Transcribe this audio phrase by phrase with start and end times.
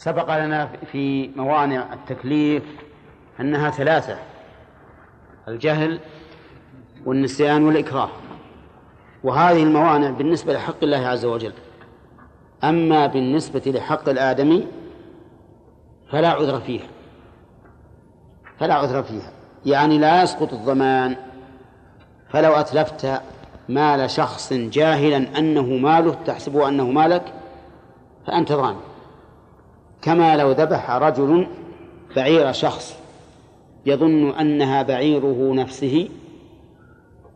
[0.00, 2.62] سبق لنا في موانع التكليف
[3.40, 4.18] أنها ثلاثة
[5.48, 6.00] الجهل
[7.06, 8.08] والنسيان والإكراه.
[9.24, 11.52] وهذه الموانع بالنسبة لحق الله عز وجل.
[12.64, 14.66] أما بالنسبة لحق الآدمي
[16.10, 16.86] فلا عذر فيها.
[18.58, 19.32] فلا عذر فيها.
[19.66, 21.16] يعني لا يسقط الضمان.
[22.28, 23.22] فلو أتلفت
[23.68, 27.32] مال شخص جاهلا أنه ماله تحسبه أنه مالك
[28.26, 28.89] فأنت ضامن
[30.02, 31.46] كما لو ذبح رجل
[32.16, 32.96] بعير شخص
[33.86, 36.08] يظن أنها بعيره نفسه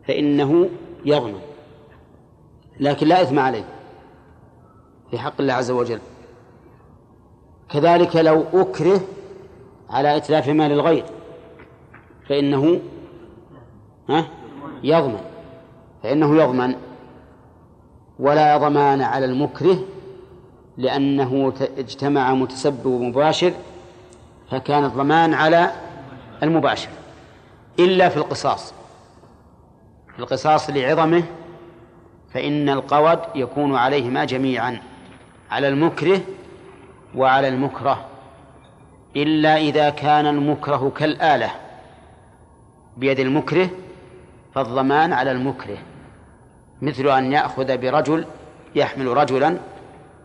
[0.07, 0.69] فإنه
[1.05, 1.39] يضمن
[2.79, 3.65] لكن لا إثم عليه
[5.11, 5.99] في حق الله عز وجل.
[7.69, 9.01] كذلك لو أكره
[9.89, 11.05] على إتلاف مال الغير
[12.29, 12.79] فإنه
[14.09, 14.27] ها
[14.83, 15.21] يضمن
[16.03, 16.75] فإنه يضمن
[18.19, 19.77] ولا ضمان على المكره
[20.77, 23.53] لأنه اجتمع متسبب ومباشر
[24.51, 25.71] فكان الضمان على
[26.43, 26.89] المباشر
[27.79, 28.73] إلا في القصاص.
[30.13, 31.23] في القصاص لعظمه
[32.33, 34.81] فإن القود يكون عليهما جميعا
[35.51, 36.21] على المكره
[37.15, 38.05] وعلى المكره
[39.15, 41.51] إلا إذا كان المكره كالآلة.
[42.97, 43.69] بيد المكره
[44.53, 45.77] فالضمان على المكره
[46.81, 48.25] مثل أن يأخذ برجل
[48.75, 49.57] يحمل رجلا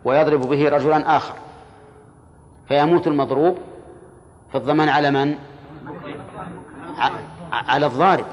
[0.04, 1.34] ويضرب به رجلا آخر.
[2.68, 3.58] فيموت المضروب
[4.52, 5.34] فالضمان على من؟
[7.52, 8.24] على الضارب.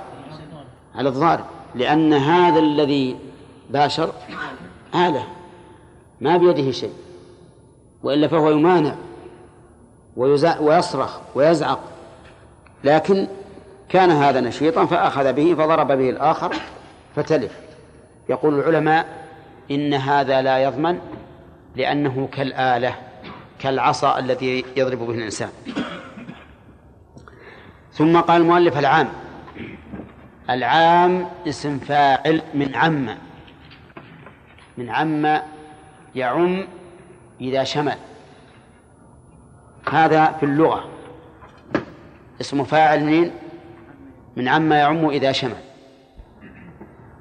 [0.95, 1.45] على الضارب.
[1.75, 3.17] لأن هذا الذي
[3.69, 4.11] باشر
[4.95, 5.23] آلة.
[6.21, 6.93] ما بيده شيء.
[8.03, 8.95] وإلا فهو يمانع
[10.59, 11.79] ويصرخ ويزعق.
[12.83, 13.27] لكن
[13.89, 16.55] كان هذا نشيطا فأخذ به فضرب به الآخر
[17.15, 17.59] فتلف.
[18.29, 19.05] يقول العلماء
[19.71, 20.99] إن هذا لا يضمن
[21.77, 22.95] لأنه كالآلة
[23.59, 25.49] كالعصا الذي يضرب به الإنسان.
[27.91, 29.07] ثم قال المؤلف العام
[30.49, 33.09] العام اسم فاعل من عم
[34.77, 35.41] من عم
[36.15, 36.67] يعم
[37.41, 37.97] إذا شمل.
[39.89, 40.89] هذا في اللغة.
[42.41, 43.31] اسم فاعل من
[44.35, 45.61] من عم يعم إذا شمل.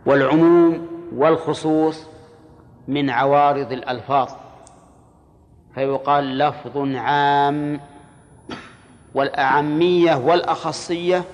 [0.06, 2.06] والعموم والخصوص
[2.88, 4.45] من عوارض الألفاظ.
[5.76, 7.80] فيقال لفظ عام
[9.14, 11.24] والأعمية والأخصية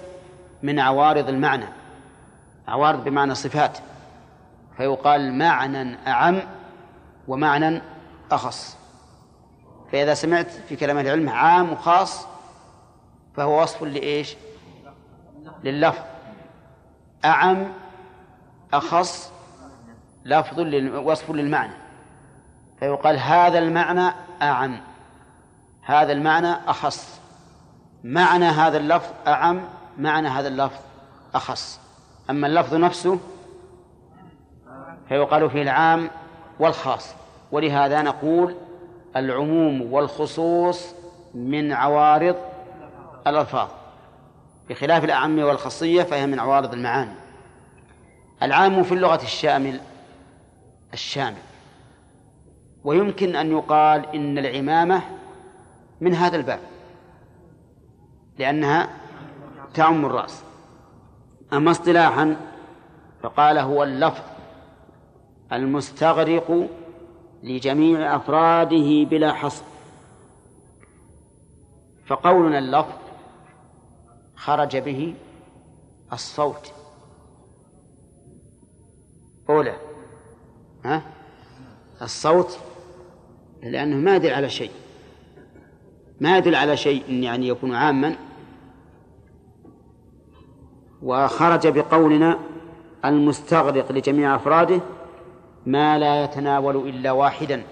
[0.62, 1.64] من عوارض المعنى.
[2.68, 3.78] عوارض بمعنى صفات.
[4.76, 6.42] فيقال معنى أعم
[7.28, 7.82] ومعنى
[8.30, 8.76] أخص.
[9.92, 12.26] فإذا سمعت في كلام العلم عام وخاص
[13.36, 14.36] فهو وصف لإيش؟
[15.64, 16.02] لللفظ.
[17.24, 17.72] أعم
[18.72, 19.32] أخص
[20.24, 20.58] لفظ
[20.94, 21.74] وصف للمعنى.
[22.80, 24.80] فيقال هذا المعنى أعم.
[25.82, 27.20] هذا المعنى أخص.
[28.04, 29.60] معنى هذا اللفظ أعم
[29.98, 30.80] معنى هذا اللفظ
[31.34, 31.80] أخص.
[32.30, 33.18] أما اللفظ نفسه
[35.08, 36.10] فيقال فيه العام
[36.58, 37.14] والخاص.
[37.52, 38.54] ولهذا نقول
[39.16, 40.94] العموم والخصوص
[41.34, 42.36] من عوارض
[43.26, 43.68] الألفاظ.
[44.68, 47.14] بخلاف الأعم والخاصية فهي من عوارض المعاني.
[48.42, 49.80] العام في اللغة الشامل
[50.92, 51.51] الشامل.
[52.84, 55.02] ويمكن أن يقال إن العمامة
[56.00, 56.60] من هذا الباب
[58.38, 58.88] لأنها
[59.74, 60.42] تعم الرأس.
[61.52, 62.36] أما اصطلاحا
[63.22, 64.24] فقال هو اللفظ
[65.52, 66.68] المستغرق
[67.42, 69.64] لجميع أفراده بلا حصر.
[72.06, 72.98] فقولنا اللفظ
[74.36, 75.14] خرج به
[76.12, 76.72] الصوت.
[79.50, 79.76] أولى
[80.84, 81.02] ها؟
[82.02, 82.58] الصوت
[83.62, 84.70] لأنه ما يدل على شيء.
[86.20, 88.16] ما يدل على شيء يعني يكون عاما.
[91.02, 92.38] وخرج بقولنا
[93.04, 94.80] المستغرق لجميع أفراده
[95.66, 97.62] ما لا يتناول إلا واحدا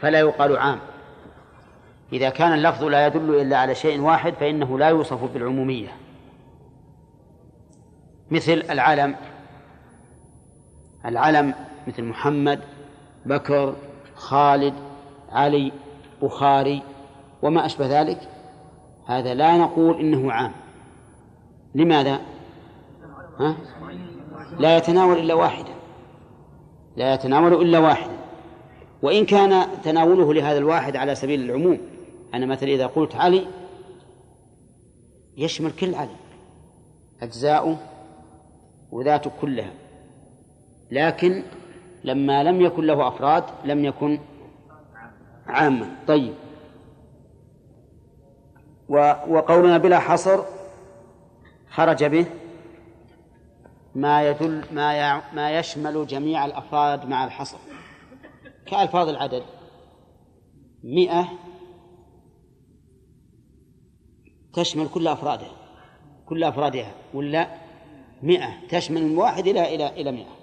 [0.00, 0.78] فلا يقال عام.
[2.12, 5.88] إذا كان اللفظ لا يدل إلا على شيء واحد فإنه لا يوصف بالعمومية.
[8.30, 9.16] مثل العلم
[11.06, 11.54] العلم
[11.86, 12.60] مثل محمد
[13.26, 13.74] بكر
[14.18, 14.74] خالد
[15.32, 15.72] علي
[16.22, 16.82] بخاري
[17.42, 18.28] وما أشبه ذلك
[19.06, 20.52] هذا لا نقول إنه عام
[21.74, 22.20] لماذا؟
[23.38, 23.56] ها؟
[24.58, 25.74] لا يتناول إلا واحدا
[26.96, 28.18] لا يتناول إلا واحدا
[29.02, 31.78] وإن كان تناوله لهذا الواحد على سبيل العموم
[32.34, 33.46] أنا مثلا إذا قلت علي
[35.36, 36.16] يشمل كل علي
[37.22, 37.78] أجزاؤه
[38.92, 39.72] وذاته كلها
[40.90, 41.42] لكن
[42.08, 44.18] لما لم يكن له أفراد لم يكن
[45.46, 45.96] عاما.
[46.06, 46.34] طيب.
[49.28, 50.42] وقولنا بلا حصر
[51.70, 52.26] خرج به
[53.94, 57.58] ما يدل ما ما يشمل جميع الأفراد مع الحصر.
[58.66, 59.42] كألفاظ العدد.
[60.84, 61.28] مئة
[64.52, 65.50] تشمل كل أفرادها
[66.26, 67.48] كل أفرادها ولا
[68.22, 70.37] مئة تشمل من واحد إلى إلى إلى مئة.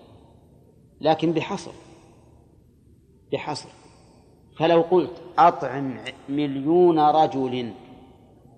[1.01, 1.71] لكن بحصر.
[3.33, 3.69] بحصر.
[4.59, 5.97] فلو قلت أطعم
[6.29, 7.73] مليون رجل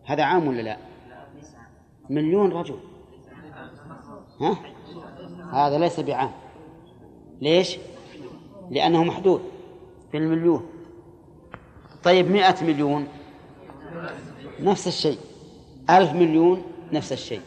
[0.06, 0.78] هذا عام ولا لا؟
[2.10, 2.80] مليون رجل.
[4.42, 4.57] ها؟
[5.54, 6.31] هذا ليس بعام.
[7.42, 7.78] ليش؟
[8.69, 9.42] لأنه محدود
[10.12, 10.66] في المليون.
[12.04, 13.07] طيب مئة مليون
[14.60, 15.18] نفس الشيء.
[15.90, 16.63] ألف مليون
[16.94, 17.42] نفس الشيء.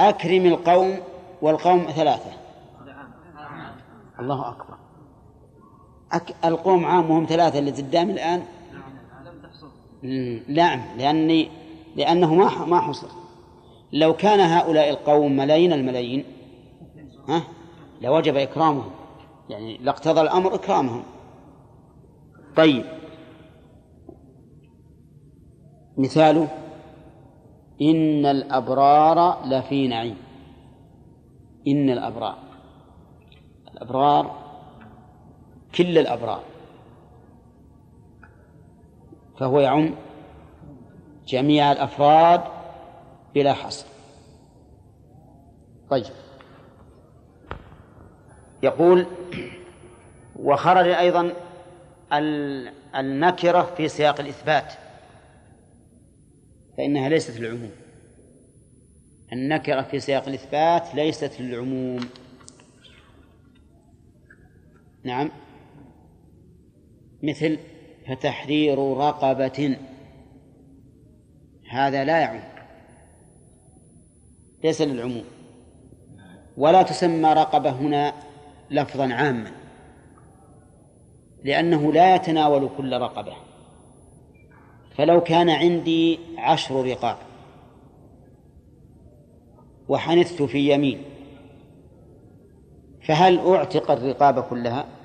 [0.00, 0.98] أكرم القوم
[1.42, 2.45] والقوم ثلاثة.
[4.20, 4.76] الله أكبر.
[6.12, 6.34] أك...
[6.44, 8.42] القوم عام وهم ثلاثة اللي قدامي الآن.
[10.48, 11.48] نعم لأني
[11.96, 13.08] لأنه ما ما حصل.
[13.92, 16.24] لو كان هؤلاء القوم ملايين الملايين
[17.28, 17.42] ها
[18.02, 18.90] لوجب إكرامهم.
[19.48, 21.02] يعني لاقتضى الأمر إكرامهم.
[22.56, 22.84] طيب.
[25.98, 26.48] مثاله
[27.82, 30.16] إن الأبرار لفي نعيم.
[31.68, 32.45] إن الأبرار.
[33.76, 34.46] الأبرار
[35.74, 36.42] كل الأبرار.
[39.38, 39.94] فهو يعم
[41.26, 42.40] جميع الأفراد
[43.34, 43.86] بلا حصر.
[45.90, 46.04] طيب.
[48.62, 49.06] يقول
[50.36, 51.32] وخرج أيضا
[52.94, 54.72] النكرة في سياق الإثبات
[56.76, 57.70] فإنها ليست للعموم.
[59.32, 62.00] النكرة في سياق الإثبات ليست للعموم.
[65.06, 65.30] نعم.
[67.22, 67.58] مثل
[68.08, 69.76] فتحرير رقبة.
[71.70, 72.40] هذا لا يعم
[74.64, 75.24] ليس للعموم.
[76.56, 78.12] ولا تسمى رقبة هنا
[78.70, 79.52] لفظا عاما.
[81.44, 83.36] لأنه لا يتناول كل رقبة.
[84.96, 87.16] فلو كان عندي عشر رقاب
[89.88, 91.02] وحنثت في يمين
[93.06, 94.95] فهل أعتق الرقاب كلها؟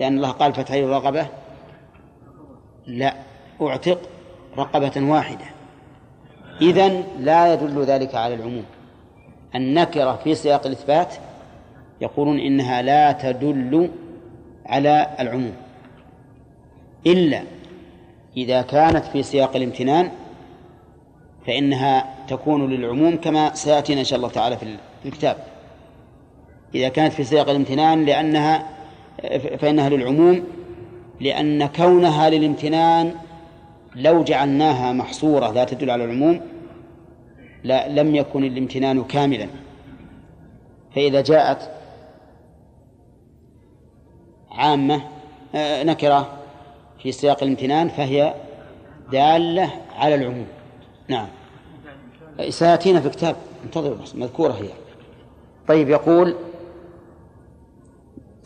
[0.00, 1.26] لأن الله قال فتحي الرقبة
[2.86, 3.14] لا
[3.62, 3.98] أعتق
[4.58, 5.44] رقبة واحدة.
[6.60, 8.64] إذن لا يدل ذلك على العموم.
[9.54, 11.14] النكرة في سياق الإثبات
[12.00, 13.90] يقولون إنها لا تدل
[14.66, 15.54] على العموم.
[17.06, 17.42] إلا
[18.36, 20.10] إذا كانت في سياق الامتنان
[21.46, 25.36] فإنها تكون للعموم كما سيأتينا إن شاء الله تعالى في الكتاب.
[26.74, 28.77] إذا كانت في سياق الامتنان لأنها
[29.58, 30.44] فإنها للعموم
[31.20, 33.14] لأن كونها للامتنان
[33.94, 36.40] لو جعلناها محصورة لا تدل على العموم
[37.64, 39.48] لا لم يكن الامتنان كاملا.
[40.94, 41.70] فإذا جاءت
[44.50, 45.02] عامة
[45.54, 46.38] آه، نكرة
[47.02, 48.34] في سياق الامتنان فهي
[49.12, 50.46] دالة على العموم.
[51.08, 51.28] نعم.
[52.48, 54.68] سيأتينا في كتاب انتظروا بس مذكورة هي.
[55.68, 56.34] طيب يقول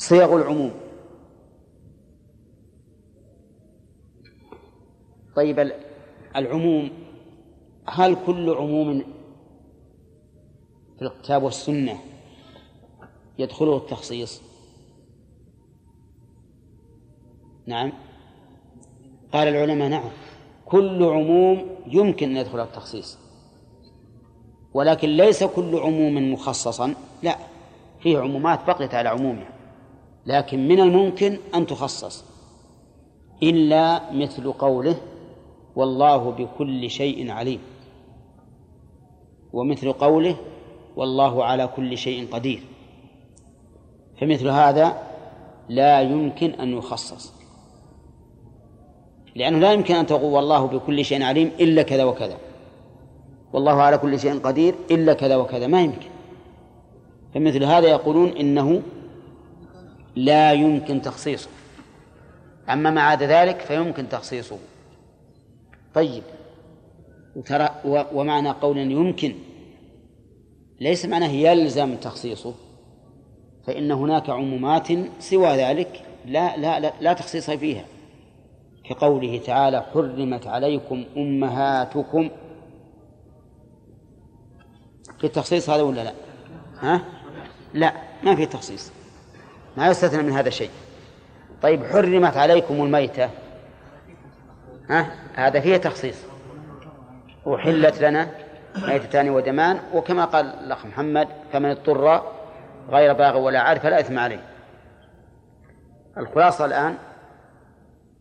[0.03, 0.73] صيغ العموم.
[5.37, 5.73] طيب
[6.37, 6.91] العموم
[7.89, 9.05] هل كل عموم
[10.99, 11.99] في الكتاب والسنة
[13.39, 14.43] يدخله التخصيص؟
[17.67, 17.93] نعم.
[19.33, 20.11] قال العلماء نعم.
[20.65, 23.19] كل عموم يمكن أن يدخل التخصيص.
[24.75, 26.95] ولكن ليس كل عموم مخصصا.
[27.23, 27.39] لا
[28.01, 29.52] فيه عمومات بقيت على عمومها.
[30.27, 32.25] لكن من الممكن أن تخصص.
[33.43, 34.97] إلا مثل قوله
[35.77, 37.61] والله بكل شيء عليم.
[39.53, 40.37] ومثل قوله
[40.97, 42.63] والله على كل شيء قدير.
[44.21, 45.03] فمثل هذا
[45.69, 47.33] لا يمكن أن يخصص.
[49.37, 52.39] لأنه لا يمكن أن تقول والله بكل شيء عليم إلا كذا وكذا.
[53.53, 55.67] والله على كل شيء قدير إلا كذا وكذا.
[55.67, 56.09] ما يمكن.
[57.35, 58.83] فمثل هذا يقولون إنه
[60.17, 61.51] لا يمكن تخصيصه.
[62.69, 64.59] أما ما عدا ذلك فيمكن تخصيصه.
[65.95, 66.23] طيب.
[67.37, 69.35] وترى ومعنى قول يمكن.
[70.81, 72.55] ليس معناه يلزم تخصيصه.
[73.67, 74.89] فإن هناك عمومات
[75.21, 77.85] سوى ذلك لا لا لا, لا تخصيص فيها.
[78.85, 82.31] كقوله تعالى حرمت عليكم أمهاتكم.
[85.19, 86.13] في التخصيص هذا ولا لا؟
[86.81, 87.05] ها؟
[87.75, 88.93] لا ما في تخصيص.
[89.77, 90.71] ما يستثنى من هذا شيء.
[91.63, 93.31] طيب حرمت عليكم الميتة.
[94.91, 96.23] ها؟ هذا فيه تخصيص.
[97.55, 98.29] أحلت لنا
[98.77, 102.23] ميتتان ودمان وكما قال الأخ محمد فمن اضطر
[102.89, 104.43] غير باغ ولا عاد فلا إثم عليه.
[106.19, 106.95] الخلاصة الآن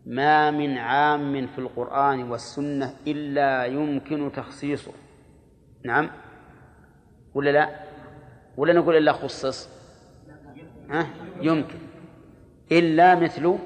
[0.06, 4.92] ما من عام في القرآن والسنة إلا يمكن تخصيصه.
[5.86, 6.10] نعم؟
[7.34, 7.70] ولا لا؟
[8.58, 9.81] ولا نقول إلا خصص؟
[10.92, 11.08] ها؟
[11.42, 11.78] يمكن.
[12.72, 13.58] إلا مثل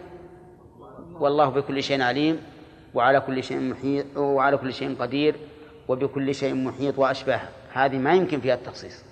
[1.20, 2.41] والله بكل شيء عليم
[2.94, 5.36] وعلى كل شيء محيط وعلى كل شيء قدير
[5.88, 9.03] وبكل شيء محيط وأشباهه هذه ما يمكن فيها التخصيص.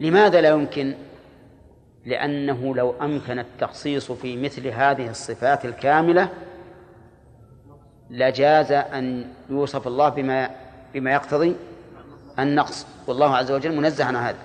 [0.00, 0.94] لماذا لا يمكن؟
[2.06, 6.28] لأنه لو أمكن التخصيص في مثل هذه الصفات الكاملة
[8.10, 10.50] لجاز أن يوصف الله بما
[10.94, 11.56] بما يقتضي
[12.38, 12.86] النقص.
[13.06, 14.38] والله عز وجل منزه عن هذا.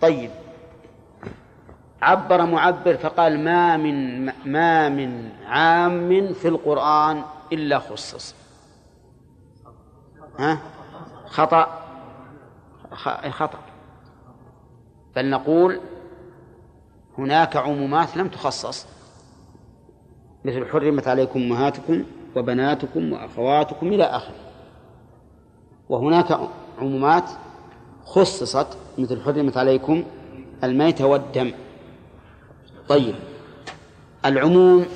[0.00, 0.30] طيب.
[2.02, 8.34] عبر معبر فقال ما من ما من عام في القرآن إلا خصص.
[10.38, 10.58] ها؟
[11.26, 11.80] خطأ.
[13.30, 13.58] خطأ.
[15.16, 15.80] بل نقول
[17.18, 18.86] هناك عمومات لم تخصص.
[20.44, 22.04] مثل حرمت عليكم أمهاتكم
[22.36, 24.34] وبناتكم وأخواتكم إلى آخره.
[25.88, 26.38] وهناك
[26.78, 27.30] عمومات
[28.04, 30.04] خصصت مثل حرمت عليكم
[30.64, 31.52] الميت والدم.
[32.88, 33.14] طيب.
[34.24, 34.86] العموم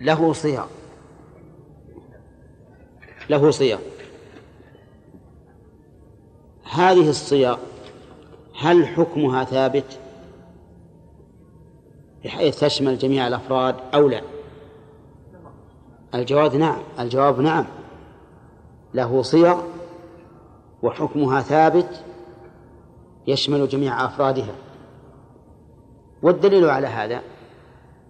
[0.00, 0.64] له صيغ.
[3.30, 3.78] له صيغ.
[6.74, 7.56] هذه الصيغ
[8.60, 9.98] هل حكمها ثابت
[12.24, 14.22] بحيث تشمل جميع الأفراد أو لا؟
[16.14, 16.78] الجواب نعم.
[16.98, 17.66] الجواب نعم.
[18.94, 19.60] له صيغ
[20.82, 22.04] وحكمها ثابت
[23.26, 24.54] يشمل جميع أفرادها.
[26.24, 27.20] والدليل على هذا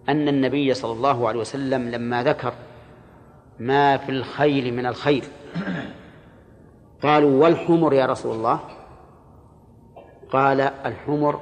[0.08, 2.52] أن النبي صلى الله عليه وسلم لما ذكر
[3.58, 5.24] ما في الخيل من الخير
[7.02, 8.60] قالوا والحمر يا رسول الله؟
[10.30, 11.40] قال الحمر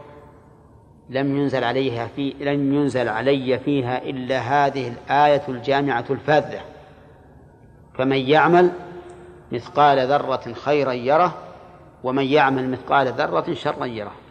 [1.10, 6.60] لم ينزل عليها في لم ينزل علي فيها إلا هذه الآية الجامعة الفاذة.
[7.94, 8.70] فمن يعمل
[9.52, 11.34] مثقال ذرة خيرا يره
[12.04, 14.21] ومن يعمل مثقال ذرة شرا يره.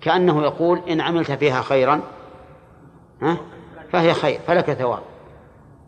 [0.00, 2.00] كأنه يقول إن عملت فيها خيرا
[3.22, 3.36] ها؟
[3.92, 5.02] فهي خير فلك ثواب.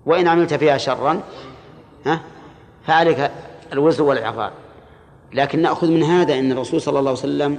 [0.07, 1.21] وإن عملت فيها شرا
[2.07, 2.21] ها؟
[2.87, 3.31] فعليك
[3.73, 4.53] الوزر والعقاب
[5.35, 7.59] لكن نأخذ من هذا أن الرسول صلى الله عليه وسلم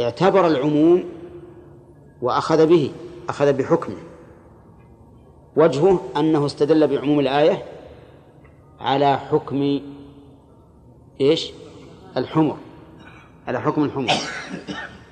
[0.00, 1.04] اعتبر العموم
[2.22, 2.92] وأخذ به
[3.28, 3.96] أخذ بحكمه.
[5.56, 7.62] وجهه أنه استدل بعموم الآية
[8.80, 9.80] على حكم
[11.20, 11.52] إيش؟
[12.16, 12.56] الحمر
[13.48, 14.12] على حكم الحمر.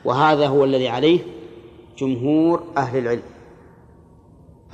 [0.04, 1.20] وهذا هو الذي عليه
[1.99, 3.23] جمهور أهل العلم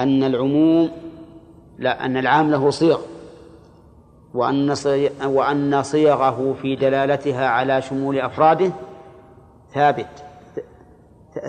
[0.00, 0.90] أن العموم
[1.78, 3.00] لا أن العام له صيغ
[4.34, 4.74] وأن
[5.24, 8.72] وأن صيغه في دلالتها على شمول أفراده
[9.74, 10.24] ثابت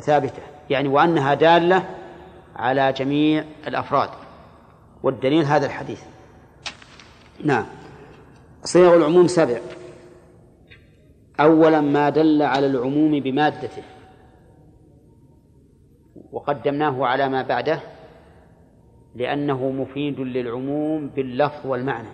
[0.02, 1.84] ثابتة يعني وأنها دالة
[2.56, 4.10] على جميع الأفراد
[5.04, 6.02] والدليل هذا الحديث.
[7.44, 7.66] نعم.
[8.64, 9.58] صيغ العموم سبع.
[11.42, 13.84] أولا ما دل على العموم بمادته
[16.32, 17.80] وقدمناه على ما بعده
[19.16, 22.08] لأنه مفيد للعموم باللفظ والمعنى.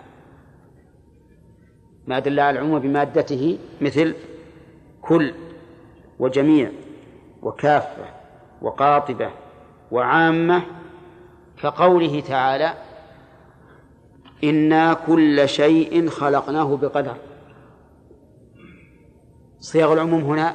[2.06, 4.14] ما دل على العموم بمادته مثل
[5.02, 5.34] كل
[6.18, 6.70] وجميع
[7.42, 8.04] وكافة
[8.62, 9.30] وقاطبة
[9.90, 10.62] وعامة
[11.62, 12.74] كقوله تعالى
[14.44, 17.16] إنا كل شيء خلقناه بقدر
[19.60, 20.54] صيغ العموم هنا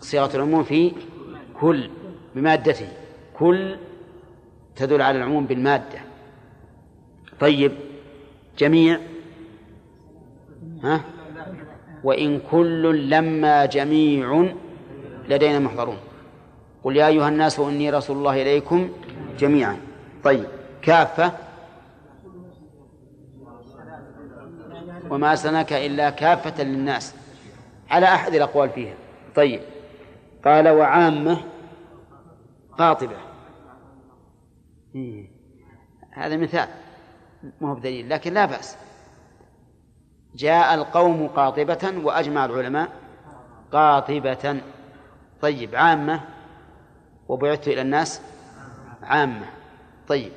[0.00, 0.92] صيغة العموم في
[1.60, 1.90] كل
[2.34, 2.88] بمادته
[3.38, 3.76] كل
[4.76, 6.00] تدل على العموم بالمادة.
[7.40, 7.72] طيب
[8.58, 9.00] جميع
[10.82, 11.00] ها؟
[12.04, 14.52] وإن كل لما جميع
[15.28, 15.96] لدينا محضرون.
[16.84, 18.88] قل يا أيها الناس إني رسول الله إليكم
[19.38, 19.76] جميعا.
[20.24, 20.46] طيب
[20.82, 21.32] كافة.
[25.10, 27.14] وما سنك إلا كافة للناس.
[27.90, 28.94] على أحد الأقوال فيها.
[29.34, 29.60] طيب.
[30.44, 31.44] قال وعامة
[32.78, 33.16] قاطبة.
[36.10, 36.68] هذا مثال.
[37.60, 38.76] ما هو بدليل لكن لا بأس.
[40.34, 42.88] جاء القوم قاطبة وأجمع العلماء
[43.72, 44.60] قاطبة.
[45.40, 46.20] طيب عامة.
[47.28, 48.22] وبعثت إلى الناس
[49.02, 49.46] عامة.
[50.08, 50.32] طيب.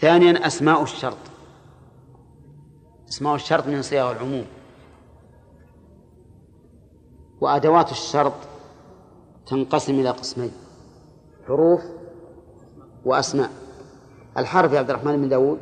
[0.00, 1.37] ثانيا أسماء الشرط.
[3.08, 4.46] اسماء الشرط من صيغ العموم.
[7.40, 8.32] وأدوات الشرط
[9.46, 10.52] تنقسم إلى قسمين
[11.46, 11.80] حروف
[13.04, 13.50] وأسماء.
[14.36, 15.58] الحرف يا عبد الرحمن بن داود.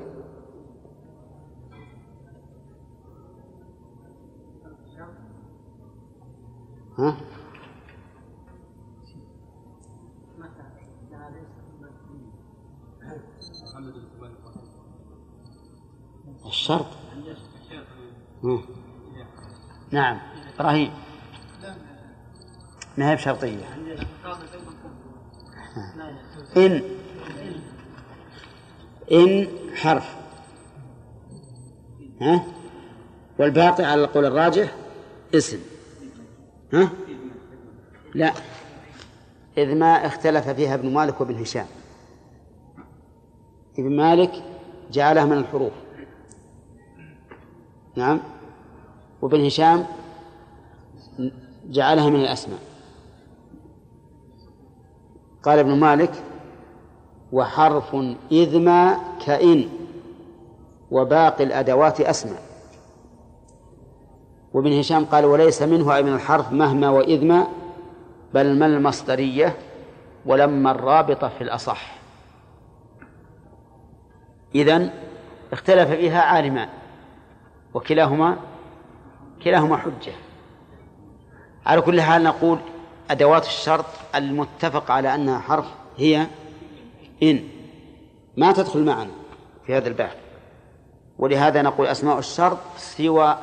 [6.98, 7.16] ها؟
[16.46, 16.86] الشرط.
[19.90, 20.18] نعم.
[20.58, 20.90] إبراهيم.
[22.98, 23.64] ما هي بشرطية؟
[26.56, 26.82] إن.
[29.12, 30.16] إن حرف.
[32.20, 32.44] ها؟
[33.38, 34.74] والباقي على القول الراجح
[35.34, 35.58] اسم.
[36.72, 36.90] ها؟
[38.14, 38.32] لا.
[39.58, 41.66] إذ ما اختلف فيها ابن مالك وابن هشام.
[43.78, 44.32] ابن مالك
[44.92, 45.72] جعلها من الحروف.
[47.96, 48.20] نعم.
[49.26, 49.86] وابن هشام
[51.64, 52.58] جعلها من الأسماء.
[55.42, 56.12] قال ابن مالك
[57.32, 57.96] وحرف
[58.32, 59.68] إذ ما كإن
[60.90, 62.42] وباقي الأدوات أسماء.
[64.54, 67.46] وابن هشام قال وليس منه أي من الحرف مهما وإذ ما
[68.34, 69.56] بل ما المصدرية
[70.26, 71.96] ولما الرابطة في الأصح.
[74.54, 74.90] إذن
[75.52, 76.68] اختلف فيها عالمان
[77.74, 78.36] وكلاهما
[79.46, 80.12] كلاهما حجة.
[81.66, 82.58] على كل حال نقول
[83.10, 83.84] أدوات الشرط
[84.14, 86.26] المتفق على أنها حرف هي
[87.22, 87.48] إن.
[88.36, 89.10] ما تدخل معنا
[89.66, 90.12] في هذا الباب.
[91.18, 93.38] ولهذا نقول أسماء الشرط سوى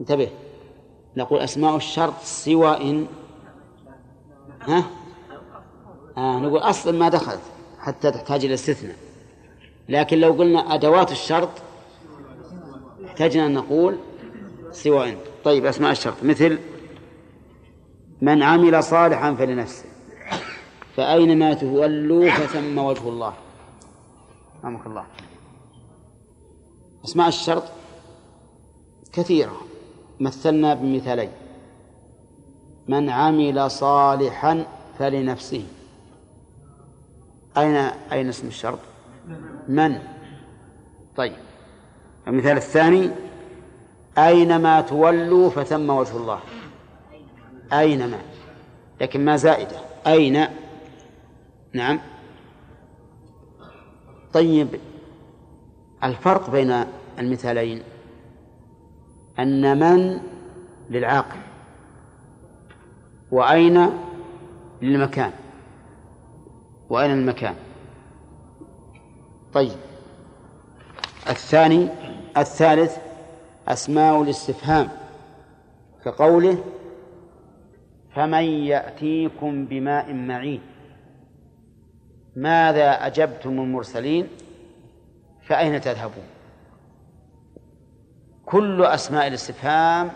[0.00, 0.30] انتبه
[1.16, 3.06] نقول أسماء الشرط سوى إن.
[4.60, 4.84] ها؟
[6.16, 7.40] آه نقول أصلا ما دخلت
[7.78, 8.96] حتى تحتاج إلى استثناء.
[9.88, 11.50] لكن لو قلنا أدوات الشرط
[13.06, 13.96] احتاجنا أن نقول
[14.86, 16.58] إن طيب أسماء الشرط مثل
[18.22, 19.84] من عمل صالحا فلنفسه.
[20.96, 23.34] فأينما تولوا فثم وجه الله.
[24.64, 25.06] رحمك الله.
[27.04, 27.64] أسماء الشرط
[29.12, 29.60] كثيرة.
[30.20, 31.30] مثلنا بمثالين.
[32.88, 34.66] من عمل صالحا
[34.98, 35.66] فلنفسه.
[37.56, 37.76] أين
[38.12, 38.78] أين اسم الشرط؟
[39.68, 39.98] من.
[41.16, 41.32] طيب
[42.28, 43.10] المثال الثاني
[44.18, 46.40] أينما تولوا فثم وجه الله.
[47.72, 48.18] أينما.
[49.00, 49.76] لكن ما زائدة.
[50.06, 50.46] أين.
[51.72, 52.00] نعم.
[54.32, 54.68] طيب.
[56.04, 56.84] الفرق بين
[57.18, 57.82] المثالين.
[59.38, 60.20] أن من
[60.90, 61.38] للعاقل
[63.30, 63.90] وأين
[64.82, 65.32] للمكان.
[66.90, 67.54] وأين المكان.
[69.52, 69.76] طيب.
[71.30, 71.88] الثاني.
[72.36, 73.05] الثالث.
[73.68, 74.88] أسماء الاستفهام
[76.04, 76.64] كقوله
[78.14, 80.62] فمن يأتيكم بماء معين
[82.36, 84.28] ماذا أجبتم المرسلين
[85.42, 86.24] فأين تذهبون
[88.46, 90.10] كل أسماء الاستفهام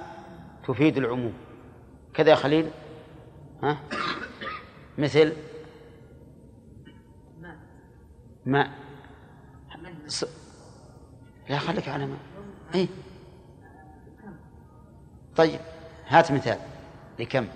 [0.68, 1.32] تفيد العموم
[2.14, 2.70] كذا يا خليل؟
[3.62, 3.78] ها؟
[4.98, 5.32] مثل
[8.46, 8.70] ماء
[10.06, 10.24] ص...
[11.48, 12.18] لا خليك على ماء
[12.74, 12.88] أي
[15.40, 15.60] طيب
[16.06, 16.58] هات مثال.
[17.18, 17.46] لكم.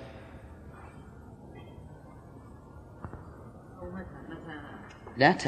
[5.16, 5.46] لا ت...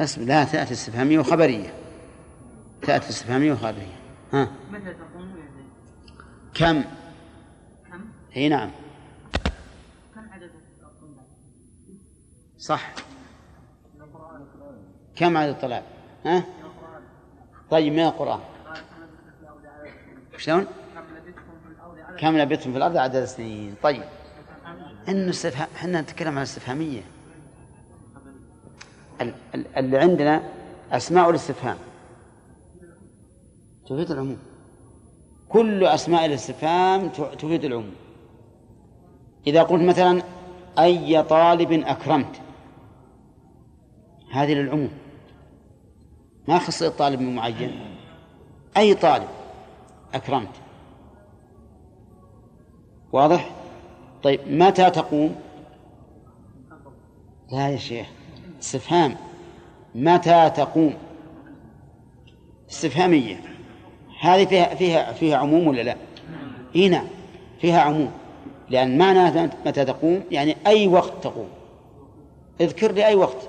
[0.00, 1.72] اسم لا تأتي استفهامية وخبرية.
[2.82, 3.96] تأتي استفهامية وخبرية.
[4.32, 5.34] ها؟ متى تقوم
[6.54, 6.84] كم؟
[7.90, 8.04] كم
[8.36, 8.70] إي نعم.
[10.14, 10.50] كم عدد
[12.58, 12.94] صح.
[15.16, 15.84] كم عدد الطلاب؟
[16.26, 16.57] ها؟
[17.70, 18.40] طيب من القرآن؟
[20.36, 20.66] شلون؟
[22.18, 23.74] كم لبثتم في الأرض؟ عدد سنين.
[23.82, 24.02] طيب.
[25.08, 27.02] إن استفهام إحنا نتكلم عن الاستفهامية.
[29.76, 30.42] اللي عندنا
[30.92, 31.76] أسماء الاستفهام.
[33.86, 34.38] تفيد العموم.
[35.48, 37.94] كل أسماء الاستفهام تفيد العموم.
[39.46, 40.22] إذا قلت مثلا
[40.78, 42.40] أي طالب أكرمت؟
[44.32, 44.90] هذه للعموم.
[46.48, 47.80] ما خص طالب معين.
[48.76, 49.28] أي طالب؟
[50.14, 50.48] أكرمت.
[53.12, 53.50] واضح؟
[54.22, 55.34] طيب متى تقوم؟
[57.52, 58.06] لا يا شيخ
[58.62, 59.16] استفهام.
[59.94, 60.94] متى تقوم؟
[62.70, 63.40] استفهامية.
[64.20, 65.96] هذه فيها فيها فيها عموم ولا لا؟
[66.76, 67.06] إي نعم
[67.60, 68.10] فيها عموم.
[68.70, 71.48] لأن معنى متى تقوم؟ يعني أي وقت تقوم.
[72.60, 73.48] اذكر لي أي وقت.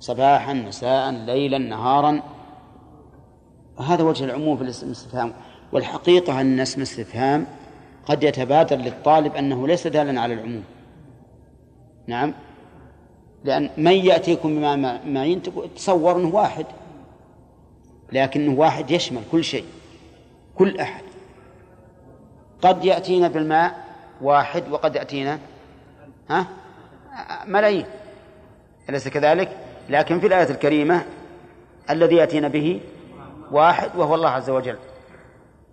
[0.00, 2.22] صباحا مساء ليلا نهارا.
[3.80, 5.32] هذا وجه العموم في الاستفهام.
[5.72, 7.46] والحقيقة أن اسم الاستفهام
[8.06, 10.64] قد يتبادر للطالب أنه ليس دالا على العموم.
[12.06, 12.34] نعم؟
[13.44, 15.42] لأن من يأتيكم بما معين
[15.76, 16.66] تصور أنه واحد.
[18.12, 19.64] لكنه واحد يشمل كل شيء.
[20.54, 21.02] كل أحد.
[22.62, 23.84] قد يأتينا بالماء
[24.22, 25.38] واحد وقد يأتينا
[26.30, 26.46] ها؟
[27.46, 27.86] ملايين.
[28.88, 31.04] أليس كذلك؟ لكن في الآية الكريمة
[31.90, 32.80] الذي يأتينا به
[33.52, 34.76] واحد وهو الله عز وجل.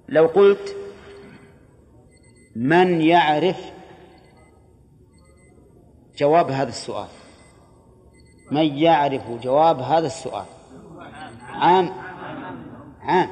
[0.09, 0.75] لو قلت
[2.55, 3.57] من يعرف
[6.17, 7.07] جواب هذا السؤال؟
[8.51, 10.45] من يعرف جواب هذا السؤال؟
[11.49, 11.89] عام.
[13.01, 13.29] عام.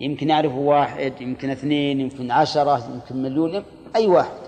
[0.00, 3.64] يمكن يعرف واحد يمكن اثنين يمكن عشرة يمكن مليون
[3.96, 4.38] أي واحد.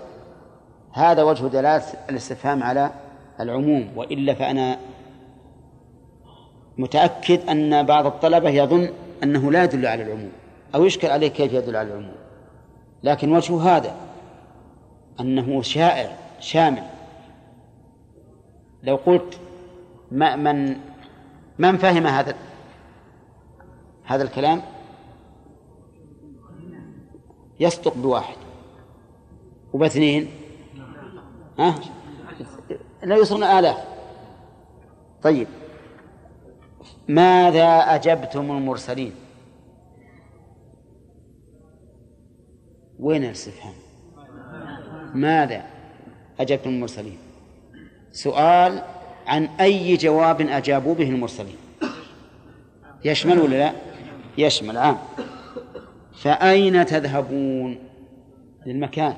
[0.91, 2.91] هذا وجه دلالة الاستفهام على
[3.39, 3.91] العموم.
[3.95, 4.90] وإلا فأنا
[6.77, 8.89] متأكد أن بعض الطلبة يظن
[9.23, 10.31] أنه لا يدل على العموم
[10.75, 12.15] أو يشكل عليه كيف يدل على العموم.
[13.03, 13.95] لكن وجه هذا
[15.19, 16.83] أنه شائع شامل.
[18.83, 19.39] لو قلت
[20.11, 20.77] ما من
[21.59, 22.35] من فهم هذا
[24.03, 24.61] هذا الكلام؟
[27.59, 28.35] يصدق بواحد.
[29.73, 30.31] وباثنين؟
[31.59, 31.75] ها؟
[33.03, 33.77] لا يوصلون آلاف.
[35.23, 35.47] طيب.
[37.07, 39.11] ماذا أجبتم المرسلين؟
[42.99, 43.73] وين الاستفهام
[45.13, 45.65] ماذا
[46.39, 47.17] أجبتم المرسلين؟
[48.11, 48.81] سؤال
[49.27, 51.55] عن أي جواب أجابوا به المرسلين.
[53.05, 53.73] يشمل ولا لا؟
[54.37, 54.97] يشمل عام.
[56.15, 57.77] فأين تذهبون؟
[58.65, 59.15] للمكان.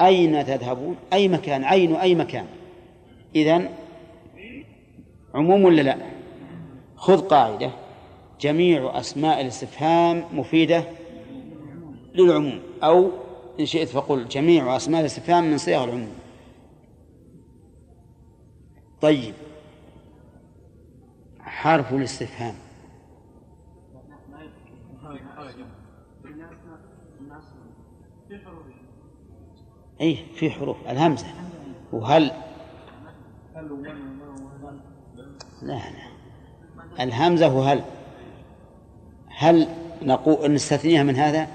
[0.00, 2.46] أين تذهبون؟ أي مكان؟ عين أي مكان؟
[3.36, 3.68] إذن
[5.34, 5.96] عموم ولا لا؟
[7.02, 7.70] خذ قاعدة.
[8.40, 10.84] جميع أسماء الاستفهام مفيدة
[12.14, 12.62] للعموم.
[12.82, 13.10] أو
[13.60, 16.14] إن شئت فقل جميع أسماء الاستفهام من صيغ العموم.
[19.00, 19.34] طيب.
[21.40, 22.54] حرف الاستفهام.
[30.00, 30.76] أي في حروف.
[30.88, 31.26] الهمزة.
[31.92, 32.30] وهل؟
[35.62, 36.11] لا لا.
[37.00, 37.82] الهمزة وهل
[39.28, 39.68] هل
[40.02, 41.48] نقول نستثنيها من هذا؟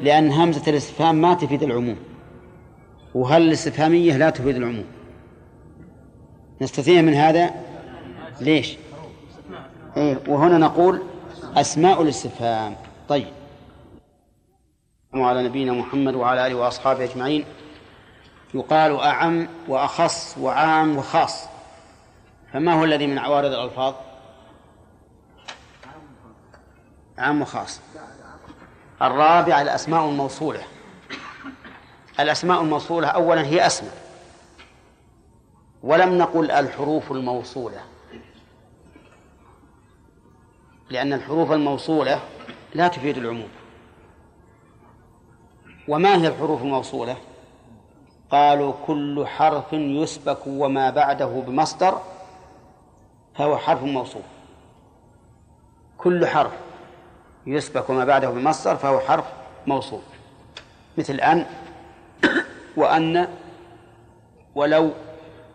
[0.00, 1.96] لأن همزة الاستفهام ما تفيد العموم.
[3.14, 4.84] وهل الاستفهامية لا تفيد العموم.
[6.60, 7.50] نستثنيها من هذا؟
[8.40, 8.76] ليش؟
[9.96, 11.02] إيه وهنا نقول
[11.56, 12.76] أسماء الاستفهام.
[13.08, 13.26] طيب.
[15.14, 17.44] وعلى نبينا محمد وعلى آله وأصحابه أجمعين.
[18.54, 21.51] يقال أعم وأخص وعام وخاص.
[22.52, 23.94] فما هو الذي من عوارض الألفاظ؟
[27.18, 27.80] عام وخاص.
[29.02, 30.62] الرابع الأسماء الموصولة.
[32.20, 34.02] الأسماء الموصولة أولا هي أسماء.
[35.82, 37.80] ولم نقل الحروف الموصولة.
[40.90, 42.20] لأن الحروف الموصولة
[42.74, 43.48] لا تفيد العموم.
[45.88, 47.16] وما هي الحروف الموصولة؟
[48.30, 52.00] قالوا كل حرف يسبك وما بعده بمصدر
[53.34, 54.22] فهو حرف موصول
[55.98, 56.52] كل حرف
[57.46, 59.24] يسبك وما بعده بمصدر فهو حرف
[59.66, 60.00] موصول
[60.98, 61.46] مثل أن
[62.76, 63.28] وأن
[64.54, 64.90] ولو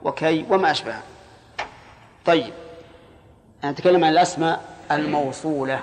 [0.04, 1.04] وكي وما أشبهها
[2.26, 2.54] طيب
[3.66, 5.80] نتكلم عن الأسماء الموصولة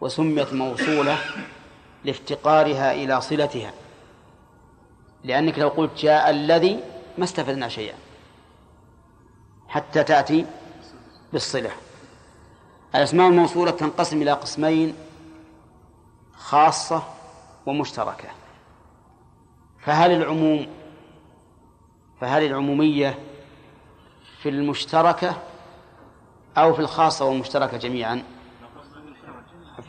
[0.00, 1.18] وسميت موصولة
[2.04, 3.72] لافتقارها إلى صلتها.
[5.24, 6.80] لأنك لو قلت جاء الذي
[7.18, 7.94] ما استفدنا شيئا.
[9.68, 10.46] حتى تأتي
[11.32, 11.70] بالصلة
[12.94, 14.94] الأسماء الموصولة تنقسم إلى قسمين
[16.36, 17.02] خاصة
[17.66, 18.28] ومشتركة.
[19.80, 20.66] فهل العموم
[22.20, 23.18] فهل العمومية
[24.42, 25.36] في المشتركة
[26.56, 28.22] أو في الخاصة والمشتركة جميعا؟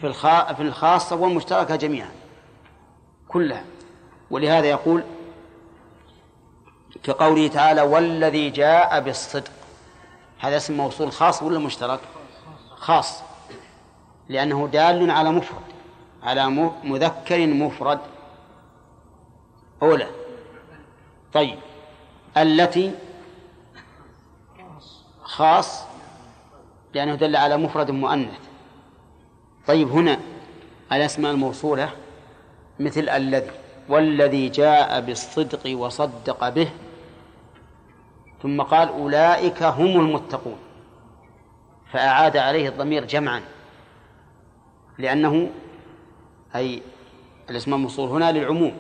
[0.01, 0.53] في, الخا...
[0.53, 2.11] في الخاصة والمشتركة جميعا.
[3.27, 3.63] كلها.
[4.31, 5.03] ولهذا يقول
[7.03, 9.51] كقوله تعالى والذي جاء بالصدق
[10.39, 11.99] هذا اسم موصول خاص ولا مشترك؟
[12.75, 13.21] خاص.
[14.29, 15.61] لأنه دال على مفرد
[16.23, 16.49] على
[16.83, 17.99] مذكر مفرد.
[19.81, 20.07] أولى.
[21.33, 21.59] طيب.
[22.37, 22.91] التي
[25.23, 25.83] خاص
[26.93, 28.39] لأنه دل على مفرد مؤنث.
[29.67, 30.19] طيب هنا
[30.91, 31.89] الأسماء الموصولة
[32.79, 33.51] مثل الذي
[33.89, 36.69] والذي جاء بالصدق وصدق به
[38.41, 40.57] ثم قال أولئك هم المتقون.
[41.91, 43.41] فأعاد عليه الضمير جمعا.
[44.97, 45.49] لأنه
[46.55, 46.81] أي
[47.49, 48.77] الاسم الموصول هنا للعموم.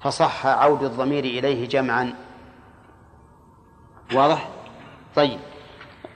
[0.00, 2.14] فصح عود الضمير إليه جمعا.
[4.14, 4.48] واضح؟
[5.16, 5.40] طيب.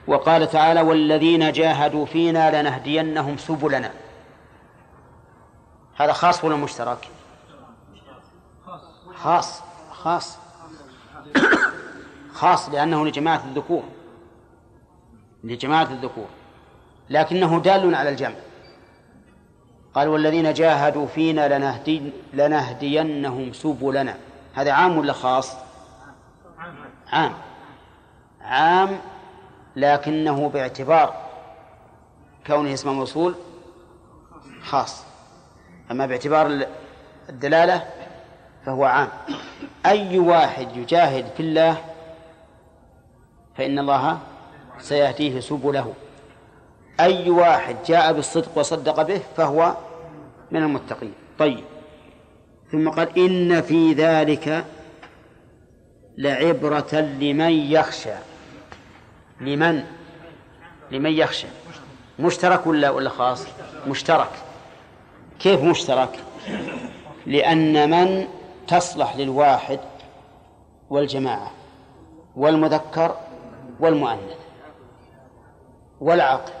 [0.07, 3.91] وقال تعالى والذين جاهدوا فينا لنهدينهم سبلنا.
[5.95, 7.09] هذا خاص ولا مشترك؟
[9.15, 9.61] خاص.
[9.91, 10.37] خاص.
[12.69, 13.83] لأنه لجماعة الذكور
[15.43, 16.27] لجماعة الذكور
[17.09, 18.35] لكنه دال على الجمع.
[19.93, 24.17] قال والذين جاهدوا فينا لنهدي لنهدينهم سبلنا.
[24.53, 25.55] هذا عام ولا خاص؟
[27.11, 27.33] عام.
[28.41, 28.99] عام
[29.75, 31.13] لكنه باعتبار
[32.47, 33.35] كونه اسم موصول
[34.63, 35.03] خاص.
[35.91, 36.65] أما باعتبار
[37.29, 37.87] الدلالة
[38.65, 39.07] فهو عام.
[39.85, 41.90] أي واحد يجاهد في الله
[43.57, 44.19] فإن الله
[44.79, 45.93] سيهديه سبله.
[46.99, 49.75] أي واحد جاء بالصدق وصدق به فهو
[50.51, 51.13] من المتقين.
[51.39, 51.63] طيب.
[52.71, 54.65] ثم قال إن في ذلك
[56.17, 58.13] لعبرة لمن يخشى.
[59.41, 59.83] لمن؟
[60.91, 61.47] لمن يخشى.
[62.19, 63.45] مشترك ولا ولا خاص؟
[63.87, 64.31] مشترك.
[65.39, 66.19] كيف مشترك؟
[67.25, 68.27] لأن من
[68.67, 69.79] تصلح للواحد
[70.89, 71.51] والجماعة
[72.35, 73.15] والمذكر
[73.81, 74.37] والمؤنث
[76.01, 76.51] والعقل.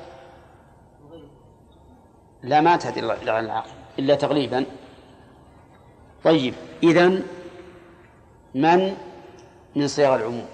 [2.43, 4.65] لا ما تهدي إلى العقل إلا تغليبا.
[6.23, 6.53] طيب
[6.83, 7.23] إذن
[8.55, 8.97] من
[9.75, 10.45] من صيغ العموم؟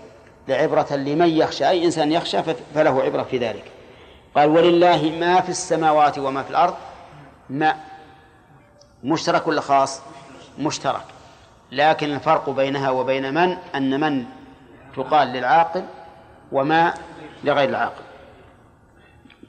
[0.48, 2.44] لعبرة لمن يخشى أي إنسان يخشى
[2.76, 3.72] فله عبرة في ذلك.
[4.36, 6.76] قال ولله ما في السماوات وما في الأرض
[7.50, 7.76] ما
[9.04, 10.02] مشترك ولا خاص؟
[10.60, 11.06] مشترك.
[11.72, 14.26] لكن الفرق بينها وبين من؟ أن من
[14.96, 15.86] تقال للعاقل
[16.52, 16.94] وما
[17.44, 18.04] لغير العاقل.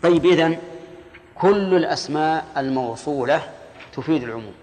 [0.02, 0.58] طيب إذن
[1.34, 3.42] كل الأسماء الموصولة
[3.92, 4.54] تفيد العموم.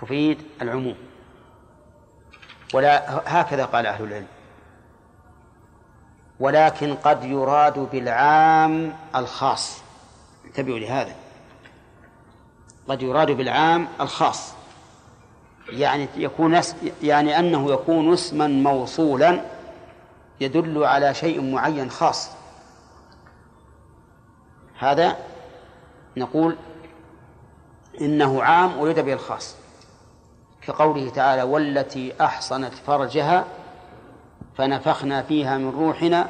[0.00, 0.96] تفيد العموم.
[2.74, 4.26] ولا هكذا قال أهل العلم.
[6.40, 9.82] ولكن قد يراد بالعام الخاص.
[10.44, 11.14] انتبهوا لهذا.
[12.88, 14.54] قد يراد بالعام الخاص.
[15.68, 16.60] يعني يكون
[17.02, 19.53] يعني أنه يكون اسما موصولا
[20.40, 22.30] يدل على شيء معين خاص
[24.78, 25.16] هذا
[26.16, 26.56] نقول
[28.00, 29.56] إنه عام أريد به الخاص
[30.62, 33.44] كقوله تعالى والتي أحصنت فرجها
[34.56, 36.28] فنفخنا فيها من روحنا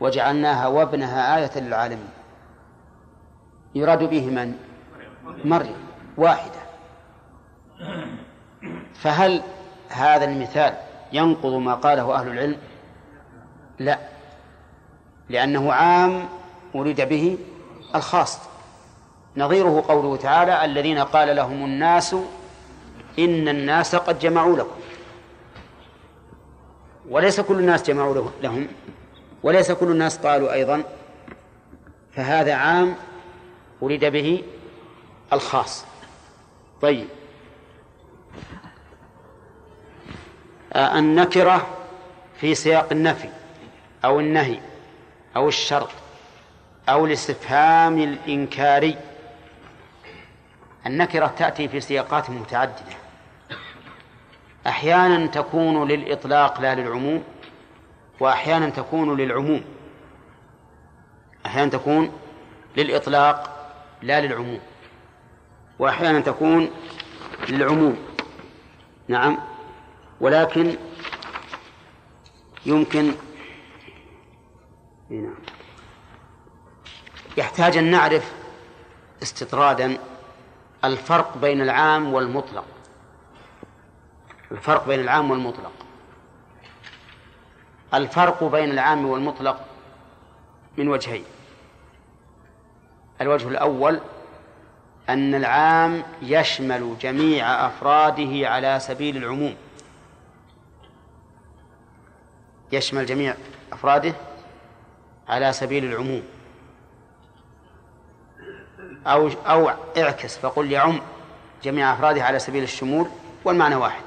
[0.00, 2.10] وجعلناها وابنها آية للعالمين
[3.74, 4.54] يراد به من؟
[5.44, 5.76] مريم
[6.16, 6.60] واحدة
[8.94, 9.42] فهل
[9.88, 10.74] هذا المثال
[11.12, 12.56] ينقض ما قاله أهل العلم؟
[13.78, 13.98] لا.
[15.28, 16.28] لأنه عام
[16.74, 17.38] أريد به
[17.94, 18.38] الخاص.
[19.36, 22.14] نظيره قوله تعالى الذين قال لهم الناس
[23.18, 24.80] إن الناس قد جمعوا لكم.
[27.08, 28.68] وليس كل الناس جمعوا لهم.
[29.42, 30.82] وليس كل الناس قالوا أيضا.
[32.12, 32.96] فهذا عام
[33.82, 34.44] أريد به
[35.32, 35.84] الخاص.
[36.82, 37.06] طيب.
[40.72, 41.66] آه، النكرة
[42.40, 43.28] في سياق النفي.
[44.06, 44.60] أو النهي
[45.36, 45.90] أو الشرط
[46.88, 48.96] أو الاستفهام الإنكاري.
[50.86, 52.96] النكرة تأتي في سياقات متعددة.
[54.66, 57.24] أحيانا تكون للإطلاق لا للعموم
[58.20, 59.64] وأحيانا تكون للعموم.
[61.46, 62.12] أحيانا تكون
[62.76, 63.52] للإطلاق
[64.02, 64.60] لا للعموم
[65.78, 66.70] وأحيانا تكون
[67.48, 67.96] للعموم.
[69.08, 69.38] نعم.
[70.20, 70.76] ولكن
[72.66, 73.12] يمكن
[75.10, 75.34] نعم.
[77.36, 78.32] يحتاج أن نعرف
[79.22, 79.98] استطرادا
[80.84, 82.64] الفرق بين العام والمطلق.
[84.52, 85.72] الفرق بين العام والمطلق.
[87.94, 89.64] الفرق بين العام والمطلق
[90.76, 91.24] من وجهين.
[93.20, 94.00] الوجه الأول
[95.08, 99.56] أن العام يشمل جميع أفراده على سبيل العموم.
[102.72, 103.34] يشمل جميع
[103.72, 104.14] أفراده
[105.28, 106.22] على سبيل العموم.
[109.06, 111.00] أو أو اعكس فقل يعم
[111.62, 113.08] جميع أفراده على سبيل الشمول
[113.44, 114.02] والمعنى واحد.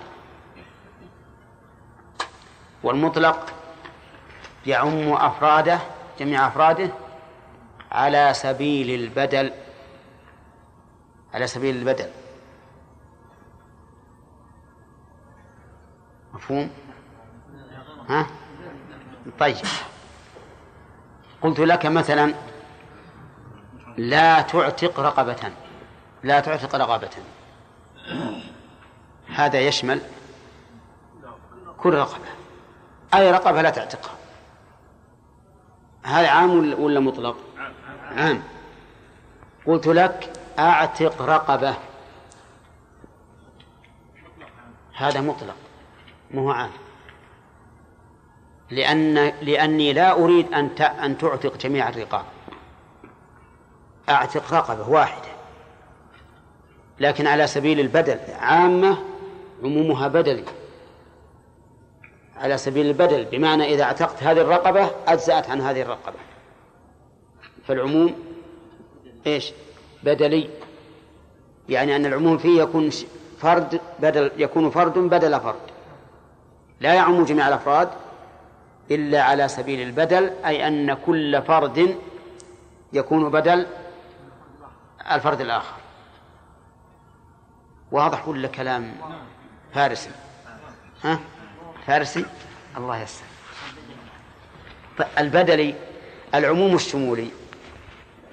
[2.83, 3.53] والمطلق
[4.65, 5.79] يعم أفراده
[6.19, 6.89] جميع أفراده
[7.91, 9.53] على سبيل البدل.
[11.33, 12.09] على سبيل البدل.
[16.33, 16.69] مفهوم؟
[18.09, 18.27] ها؟
[19.39, 19.55] طيب.
[21.41, 22.33] قلت لك مثلا
[23.97, 25.51] لا تعتق رقبة
[26.23, 27.09] لا تعتق رقبة.
[29.35, 30.01] هذا يشمل
[31.77, 32.25] كل رقبة.
[33.13, 34.15] أي رقبة لا تعتقها.
[36.03, 37.37] هذا عام ولا مطلق؟
[38.17, 38.43] عام.
[39.65, 41.75] قلت لك أعتق رقبة.
[44.93, 45.55] هذا مطلق
[46.31, 46.71] ما هو عام.
[48.71, 52.25] لأن لأني لا أريد أن أن تعتق جميع الرقاب.
[54.09, 55.29] أعتق رقبة واحدة.
[56.99, 58.97] لكن على سبيل البدل عامة
[59.63, 60.43] عمومها بدلي.
[62.37, 66.19] على سبيل البدل بمعنى إذا اعتقت هذه الرقبة أجزأت عن هذه الرقبة.
[67.67, 68.15] فالعموم
[69.27, 69.51] إيش؟
[70.03, 70.49] بدلي.
[71.69, 72.89] يعني أن العموم فيه يكون
[73.39, 75.59] فرد بدل يكون فرد بدل فرد.
[76.79, 77.89] لا يعم جميع الأفراد.
[78.91, 81.97] إلا على سبيل البدل أي أن كل فرد
[82.93, 83.67] يكون بدل
[85.11, 85.75] الفرد الآخر.
[87.91, 88.95] واضح ولا كلام
[89.73, 90.09] فارسي؟
[91.03, 91.19] ها؟
[91.87, 92.25] فارسي؟
[92.77, 93.23] الله يسر
[95.17, 95.75] البدلي
[96.35, 97.29] العموم الشمولي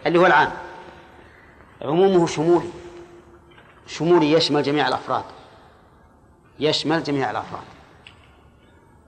[0.06, 0.52] اللي هو العام.
[1.82, 2.70] عمومه شمولي.
[3.86, 5.24] شمولي يشمل جميع الأفراد.
[6.58, 7.64] يشمل جميع الأفراد.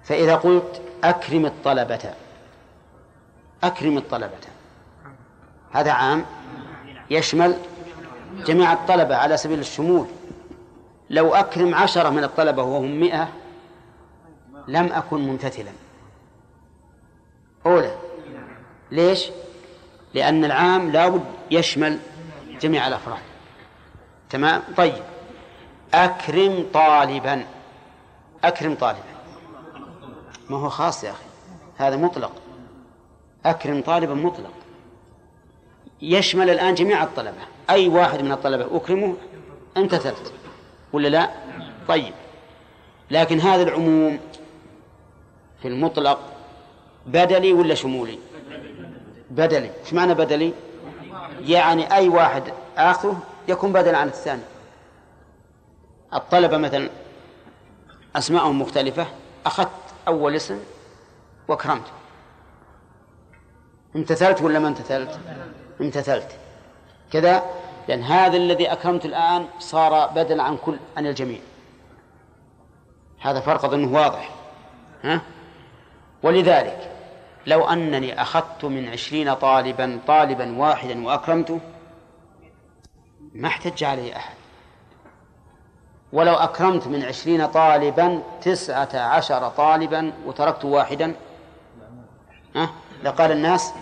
[0.05, 2.15] فإذا قلت أكرم الطلبة.
[3.65, 4.39] أكرم الطلبة.
[5.73, 6.25] هذا عام
[7.11, 7.57] يشمل
[8.47, 10.07] جميع الطلبة على سبيل الشمول.
[11.11, 13.29] لو أكرم عشرة من الطلبة وهم مئة
[14.69, 15.73] لم أكن ممتثلا.
[17.67, 17.97] أولى.
[18.91, 19.31] ليش؟
[20.15, 21.99] لأن العام لابد يشمل
[22.61, 23.23] جميع الأفراد.
[24.31, 25.03] تمام؟ طيب.
[25.95, 27.45] أكرم طالبا.
[28.45, 29.18] أكرم طالبا.
[30.51, 31.25] ما هو خاص يا أخي.
[31.77, 32.33] هذا مطلق.
[33.47, 34.53] أكرم طالبا مطلق.
[36.03, 37.41] يشمل الآن جميع الطلبة.
[37.71, 39.17] أي واحد من الطلبة أكرمه
[39.77, 40.33] امتثلت
[40.93, 41.31] ولا لا؟
[41.89, 42.15] طيب.
[43.11, 44.19] لكن هذا العموم
[45.63, 46.19] في المطلق
[47.07, 48.19] بدلي ولا شمولي؟
[49.31, 49.71] بدلي.
[49.85, 50.53] إيش معنى بدلي؟
[51.41, 52.43] يعني أي واحد
[52.77, 54.43] آخذه يكون بدلا عن الثاني.
[56.15, 56.89] الطلبة مثلا
[58.17, 59.07] أسماءهم مختلفة
[59.47, 59.69] أخذت
[60.09, 60.61] أول اسم
[61.49, 61.91] وأكرمته
[63.97, 65.21] امتثلت ولا ما امتثلت؟
[65.81, 66.37] امتثلت.
[67.13, 67.43] كذا؟
[67.89, 71.41] لأن هذا الذي أكرمت الآن صار بدلا عن كل عن الجميع.
[73.21, 74.31] هذا فرق أظنه واضح.
[75.05, 75.21] ها؟
[76.23, 76.91] ولذلك
[77.47, 81.61] لو أنني أخذت من عشرين طالبا طالبا واحدا وأكرمته
[83.35, 84.38] ما احتج عليه أحد.
[86.13, 91.15] ولو أكرمت من عشرين طالبا تسعة عشر طالبا وتركت واحدا؟
[92.57, 92.71] ها؟
[93.03, 93.73] لقال الناس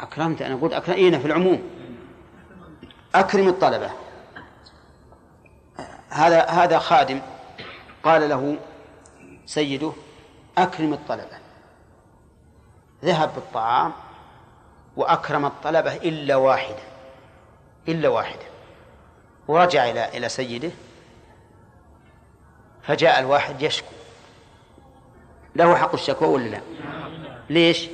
[0.00, 1.62] أكرمت أنا قلت أكرم في العموم.
[3.14, 3.90] أكرم الطلبة.
[6.08, 7.20] هذا هذا خادم
[8.02, 8.56] قال له
[9.46, 9.92] سيده
[10.58, 11.38] أكرم الطلبة.
[13.04, 13.92] ذهب بالطعام
[14.96, 16.82] وأكرم الطلبة إلا واحدا
[17.88, 18.55] إلا واحدا.
[19.48, 20.70] ورجع إلى إلى سيده
[22.82, 23.88] فجاء الواحد يشكو
[25.56, 26.60] له حق الشكوى ولا لا؟
[27.50, 27.88] ليش؟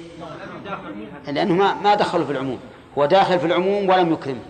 [1.27, 2.61] لأنه ما ما دخلوا في العموم
[2.99, 4.43] هو داخل في العموم ولم يكرمه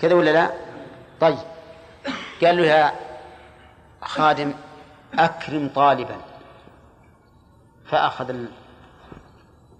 [0.00, 0.50] كذا ولا لا؟
[1.20, 1.38] طيب
[2.44, 2.92] قال له يا
[4.02, 4.54] خادم
[5.18, 6.16] أكرم طالبا
[7.86, 8.34] فأخذ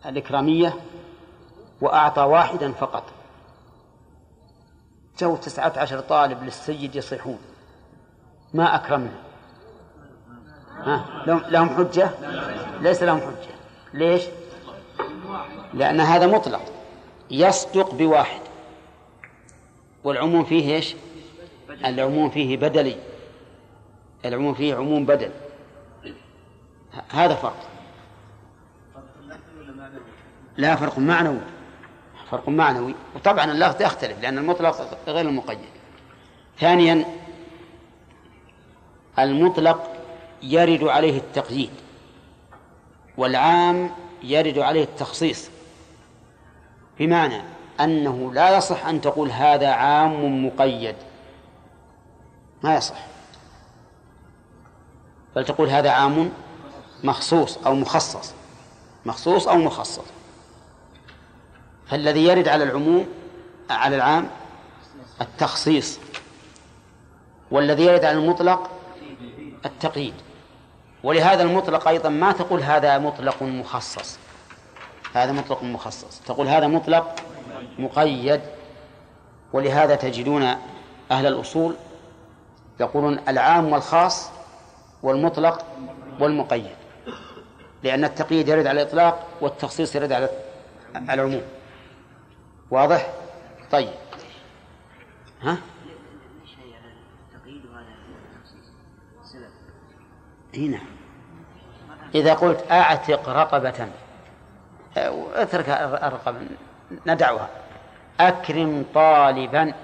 [0.06, 0.74] الإكرامية
[1.80, 3.04] وأعطى واحدا فقط
[5.18, 7.38] جو تسعة عشر طالب للسيد يصيحون.
[8.54, 9.14] ما أكرمنا.
[10.78, 12.10] ها؟ لهم حجة؟
[12.80, 13.54] ليس لهم حجة.
[13.94, 14.22] ليش؟
[15.74, 16.62] لأن هذا مطلق.
[17.30, 18.40] يصدق بواحد.
[20.04, 20.96] والعموم فيه إيش؟
[21.70, 22.96] العموم فيه بدلي.
[24.24, 25.30] العموم فيه عموم بدل.
[27.08, 27.68] هذا فرق.
[30.56, 31.40] لا فرق معنوي.
[32.30, 32.94] فرق معنوي.
[33.14, 35.58] وطبعا اللفظ يختلف لأن المطلق غير المقيد.
[36.60, 37.04] ثانيا
[39.18, 39.92] المطلق
[40.42, 41.70] يرد عليه التقييد
[43.16, 43.90] والعام
[44.22, 45.50] يرد عليه التخصيص.
[46.98, 47.42] بمعنى
[47.80, 50.96] أنه لا يصح أن تقول هذا عام مقيد.
[52.62, 53.06] ما يصح.
[55.36, 56.32] بل تقول هذا عام
[57.04, 58.34] مخصوص أو مخصص.
[59.06, 60.17] مخصوص أو مخصص.
[61.90, 63.06] فالذي يرد على العموم
[63.70, 64.28] على العام
[65.20, 65.98] التخصيص.
[67.50, 68.70] والذي يرد على المطلق
[69.66, 70.14] التقييد.
[71.02, 74.18] ولهذا المطلق أيضا ما تقول هذا مطلق مخصص.
[75.14, 76.20] هذا مطلق مخصص.
[76.20, 77.14] تقول هذا مطلق
[77.78, 78.40] مقيد.
[79.52, 80.42] ولهذا تجدون
[81.10, 81.74] أهل الأصول
[82.80, 84.30] يقولون العام والخاص
[85.02, 85.64] والمطلق
[86.20, 86.76] والمقيد.
[87.82, 90.28] لأن التقييد يرد على الإطلاق والتخصيص يرد على
[91.10, 91.42] العموم.
[92.70, 93.12] واضح؟
[93.70, 93.94] طيب
[95.42, 95.58] ها؟
[100.56, 100.80] هنا
[102.14, 103.88] إذا قلت أعتق رقبة
[105.34, 106.40] اترك الرقبة
[107.06, 107.48] ندعها
[108.20, 109.74] أكرم طالبا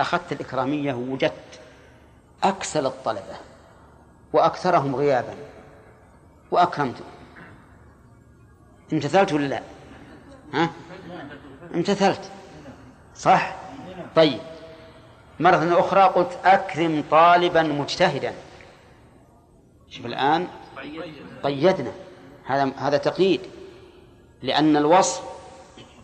[0.00, 1.60] أخذت الإكرامية ووجدت
[2.42, 3.36] أكسل الطلبة
[4.32, 5.34] وأكثرهم غيابا
[6.50, 7.02] وأكرمت
[8.92, 9.62] امتثلت ولا لا؟
[10.54, 10.70] ها؟
[11.74, 12.30] امتثلت
[13.16, 13.56] صح؟
[14.16, 14.40] طيب.
[15.40, 18.34] مرة أخرى قلت أكرم طالبا مجتهدا.
[19.88, 20.46] شوف الآن.
[21.42, 21.92] قيدنا.
[22.44, 23.40] هذا هذا تقييد.
[24.42, 25.22] لأن الوصف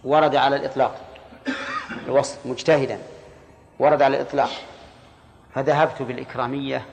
[0.05, 1.01] ورد على الإطلاق.
[2.07, 2.99] الوصف مجتهدا.
[3.79, 4.51] ورد على الإطلاق.
[5.55, 6.87] فذهبت بالإكرامية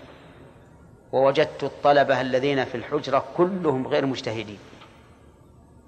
[1.12, 4.60] ووجدت الطلبة الذين في الحجرة كلهم غير مجتهدين.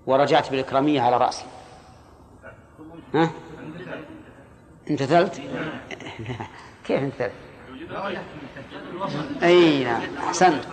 [0.08, 1.46] ورجعت بالإكرامية على رأسي.
[3.16, 3.32] ها؟
[4.90, 5.42] امتثلت؟
[6.86, 7.32] كيف امتثلت؟
[9.44, 10.64] أي نعم أحسنت.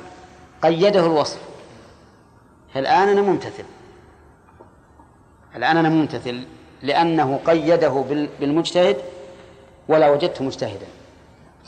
[0.62, 1.40] قيده الوصف.
[2.76, 3.64] الآن أنا ممتثل.
[5.56, 6.46] الآن أنا ممتثل
[6.82, 8.04] لأنه قيده
[8.40, 8.96] بالمجتهد
[9.88, 10.86] ولا وجدته مجتهدا.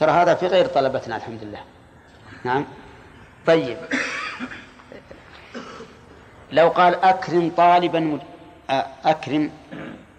[0.01, 1.61] ترى هذا في غير طلبتنا الحمد لله
[2.45, 2.65] نعم.
[3.47, 3.79] طيب.
[6.53, 8.21] لو قال أكرم طالبا مج...
[9.05, 9.51] أكرم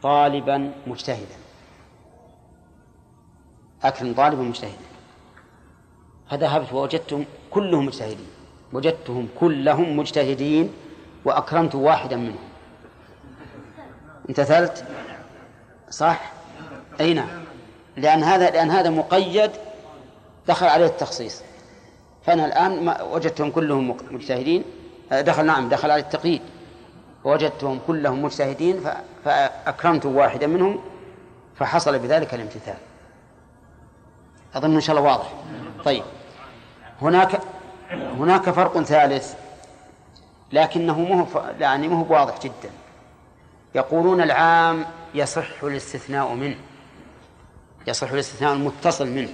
[0.06, 1.38] طالبا مجتهدا.
[3.84, 4.86] أكرم طالبا مجتهدا
[6.30, 8.28] فذهبت ووجدتهم كلهم مجتهدين.
[8.74, 10.74] وجدتهم كلهم مجتهدين
[11.26, 12.46] وأكرمت واحدا منهم.
[14.30, 14.86] امتثلت
[15.90, 16.32] صح؟
[17.02, 17.28] أي نعم.
[17.98, 19.52] لأن هذا لأن هذا مقيد
[20.48, 21.42] دخل عليه التخصيص.
[22.26, 24.64] فأنا الآن وجدتهم كلهم مجتهدين.
[25.12, 26.42] آه، دخل نعم دخل على التقييد.
[27.26, 28.84] وجدتهم كلهم مجتهدين
[29.26, 30.82] فأكرمت واحدا منهم
[31.56, 32.78] فحصل بذلك الامتثال.
[34.56, 35.34] أظن إن شاء الله واضح.
[35.86, 36.04] طيب.
[37.02, 37.42] هناك
[37.92, 39.34] هناك فرق ثالث
[40.52, 41.28] لكنه مو
[41.60, 42.70] يعني مو واضح جدا.
[43.76, 46.58] يقولون العام يصح الاستثناء منه.
[47.88, 49.34] يصح الاستثناء المتصل منه.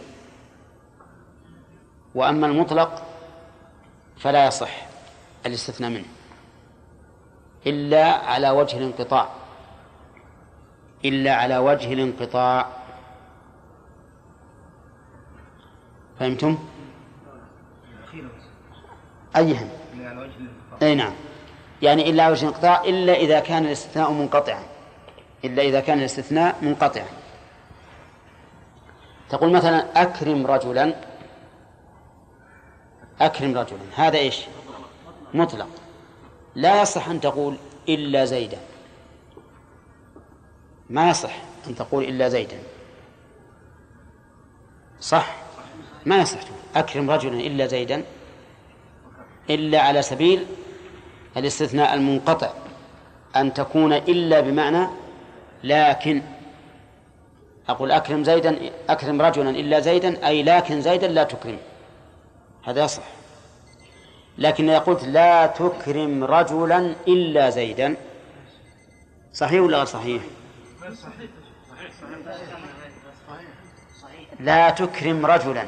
[2.16, 3.04] وأما المطلق
[4.20, 4.88] فلا يصح
[5.46, 6.06] الاستثناء منه.
[7.68, 9.30] إلا على وجه الانقطاع.
[11.06, 12.68] إلا على وجه الانقطاع.
[16.20, 16.58] فهمتم؟
[19.36, 19.70] أيهم
[20.82, 21.14] أي نعم.
[21.82, 24.64] يعني إلا وجه الانقطاع إلا إذا كان الاستثناء منقطعا.
[25.46, 27.06] إلا إذا كان الاستثناء منقطعا.
[29.30, 30.96] تقول مثلا أكرم رجلا.
[33.22, 33.80] أكرم رجلا.
[33.96, 34.46] هذا إيش؟
[35.34, 35.68] مطلق.
[36.56, 37.58] لا يصح أن تقول
[37.90, 38.58] إلا زيدا.
[40.90, 41.34] ما يصح
[41.68, 42.60] أن تقول إلا زيدا.
[45.00, 45.36] صح.
[46.06, 46.40] ما يصح.
[46.76, 48.04] أكرم رجلا إلا زيدا.
[49.50, 50.46] إلا على سبيل
[51.38, 52.54] الاستثناء المنقطع.
[53.36, 54.88] أن تكون إلا بمعنى
[55.64, 56.22] لكن.
[57.70, 61.58] أقول أكرم زيدا أكرم رجلا إلا زيدا أي لكن زيدا لا تكرم.
[62.64, 63.21] هذا يصح.
[64.38, 67.96] لكن إذا قلت لا تكرم رجلا إلا زيدا
[69.34, 70.22] صحيح ولا غير صحيح؟
[74.40, 75.66] لا تكرم رجلا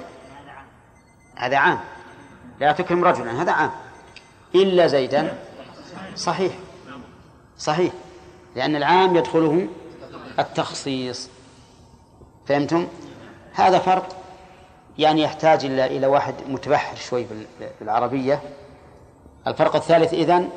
[1.35, 1.79] هذا عام
[2.59, 3.71] لا تكرم رجلا هذا عام
[4.55, 5.37] إلا زيدا
[6.15, 6.53] صحيح
[7.57, 7.93] صحيح
[8.55, 9.67] لأن العام يدخله
[10.39, 11.29] التخصيص
[12.47, 12.87] فهمتم؟
[13.53, 14.22] هذا فرق
[14.97, 17.25] يعني يحتاج إلى إلى واحد متبحر شوي
[17.79, 18.41] بالعربية.
[19.47, 20.49] الفرق الثالث إذن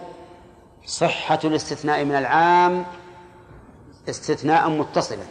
[0.86, 2.84] صحة الاستثناء من العام
[4.08, 5.24] استثناء متصلا.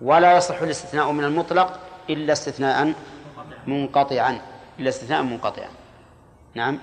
[0.00, 1.80] ولا يصح الاستثناء من المطلق
[2.10, 2.94] إلا استثناء
[3.66, 4.40] منقطعا
[4.78, 5.68] إلا استثناء منقطعا.
[6.54, 6.78] نعم.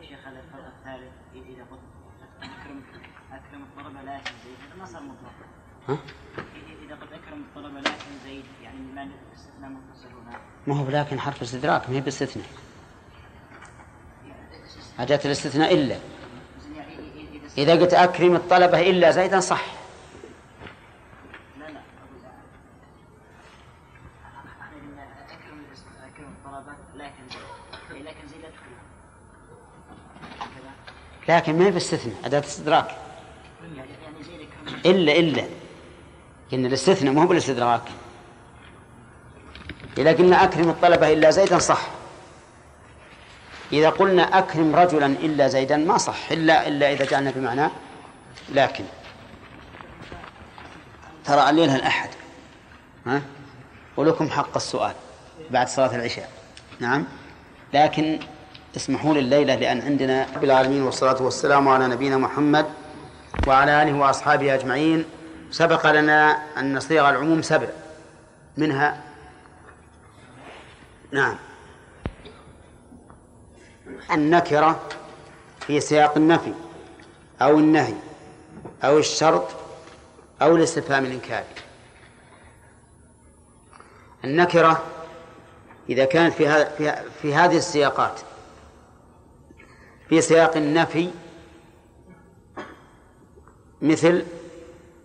[0.00, 1.80] شيخ هذا الفرق الثالث إذا قلت
[2.42, 2.82] أكرم
[3.32, 5.34] أكرم الطلبة لكن زيد ما صار مطلق
[5.88, 5.98] ها؟
[6.86, 11.42] إذا قلت أكرم الطلبة لكن زيد يعني ما استثناء متصل هنا ما هو لكن حرف
[11.42, 12.46] استدراك ما هي باستثناء.
[14.98, 15.98] أداة الاستثناء إلا.
[17.58, 19.64] إذا قلت أكرم الطلبة إلا زيدا صح.
[31.28, 32.96] لكن ما هي باستثناء أداة استدراك
[34.86, 35.44] إلا إلا.
[36.52, 37.82] إن الاستثناء ما هو بالاستدراك.
[39.98, 41.80] إذا قلنا أكرم الطلبة إلا زيدا صح.
[43.72, 47.68] إذا قلنا أكرم رجلا إلا زيدا ما صح إلا إلا إذا جعلنا بمعنى
[48.54, 48.84] لكن.
[51.24, 52.08] ترى الليلة الأحد
[53.06, 53.22] ها؟
[53.96, 54.92] ولكم حق السؤال
[55.50, 56.30] بعد صلاة العشاء.
[56.80, 57.04] نعم؟
[57.74, 58.18] لكن
[58.76, 62.66] اسمحوا لي الليلة لأن عندنا رب العالمين والصلاة والسلام على نبينا محمد
[63.46, 65.04] وعلى آله وأصحابه أجمعين.
[65.50, 67.66] سبق لنا أن صيغ العموم سبع
[68.56, 69.07] منها
[71.12, 71.36] نعم.
[74.10, 74.82] النكرة
[75.60, 76.52] في سياق النفي
[77.42, 77.94] أو النهي
[78.84, 79.48] أو الشرط
[80.42, 81.46] أو الاستفهام الإنكاري.
[84.24, 84.84] النكرة
[85.88, 88.20] إذا كانت في, في, في هذه السياقات
[90.08, 91.10] في سياق النفي
[93.82, 94.24] مثل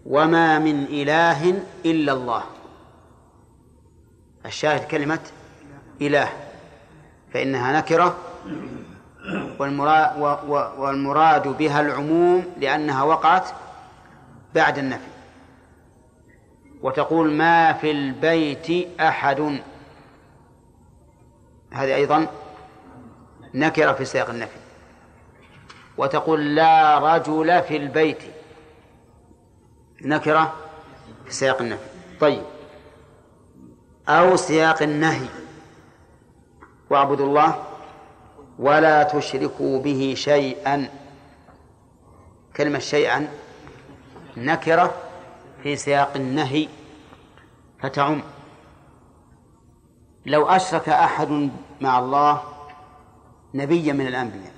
[0.06, 2.44] وما من إله إلا الله.
[4.46, 5.20] الشاهد كلمة
[6.02, 6.30] إله
[7.34, 8.18] فإنها نكرة
[10.80, 13.50] والمراد, بها العموم لأنها وقعت
[14.56, 15.08] بعد النفي.
[16.82, 19.62] وتقول ما في البيت أحد.
[21.72, 22.28] هذه أيضا
[23.54, 24.58] نكرة في سياق النفي.
[25.98, 28.20] وتقول لا رجل في البيت.
[30.02, 30.54] نكرة
[31.26, 31.86] في سياق النفي.
[32.20, 32.44] طيب.
[34.08, 35.28] أو سياق النهي.
[36.94, 37.64] واعبدوا الله
[38.60, 40.90] ولا تشركوا به شيئا.
[42.56, 43.28] كلمة شيئا
[44.38, 44.94] نكرة
[45.64, 46.68] في سياق النهي
[47.80, 48.22] فتعم.
[50.26, 51.50] لو أشرك أحد
[51.82, 52.42] مع الله
[53.54, 54.54] نبيا من الأنبياء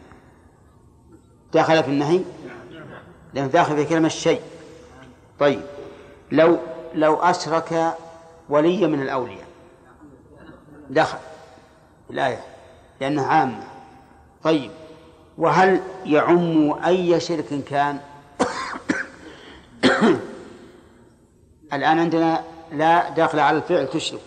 [1.53, 2.21] دخل في النهي؟
[3.33, 4.41] لأنه داخل في كلمة شيء.
[5.39, 5.61] طيب
[6.31, 6.57] لو
[6.93, 7.95] لو أشرك
[8.49, 9.47] ولي من الأولياء
[10.89, 11.17] دخل.
[12.09, 12.43] الآية
[13.01, 13.63] لأنها عامة.
[14.43, 14.71] طيب
[15.37, 17.99] وهل يعم أي شرك كان؟
[21.73, 24.21] الآن عندنا لا داخل على الفعل تشرك.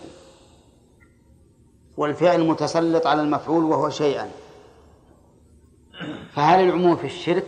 [1.97, 4.31] والفعل متسلط على المفعول وهو شيئا.
[6.33, 7.47] فهل العموم في الشرك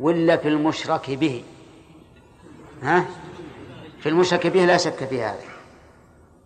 [0.00, 1.44] ولا في المشرك به؟
[2.82, 3.06] ها؟
[4.00, 5.44] في المشرك به لا شك في هذا.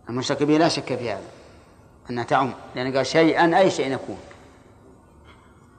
[0.09, 1.40] المشرك به لا شك في هذا.
[2.11, 2.53] أنها تعم.
[2.75, 4.19] لأن قال شيئا أي شيء يكون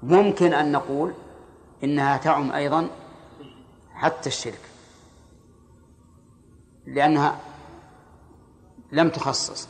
[0.03, 1.13] ممكن أن نقول
[1.83, 2.87] إنها تعم أيضا
[3.93, 4.59] حتى الشرك.
[6.87, 7.37] لأنها
[8.91, 9.67] لم تخصص.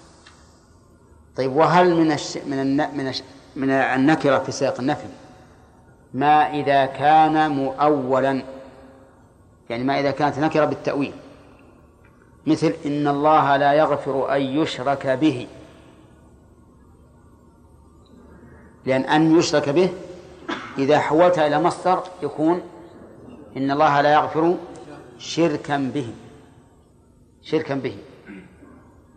[1.35, 2.37] طيب وهل من الش...
[2.37, 2.97] من الن...
[2.97, 3.23] من الش...
[3.55, 5.07] من النكرة في سياق النفي؟
[6.13, 8.43] ما إذا كان مؤولا.
[9.69, 11.13] يعني ما إذا كانت نكرة بالتأويل.
[12.47, 15.47] مثل إن الله لا يغفر أن يشرك به.
[18.85, 19.93] لأن أن يشرك به
[20.77, 22.61] إذا حولتها إلى مصدر يكون
[23.57, 24.55] إن الله لا يغفر
[25.17, 26.13] شركا به
[27.43, 27.97] شركا به.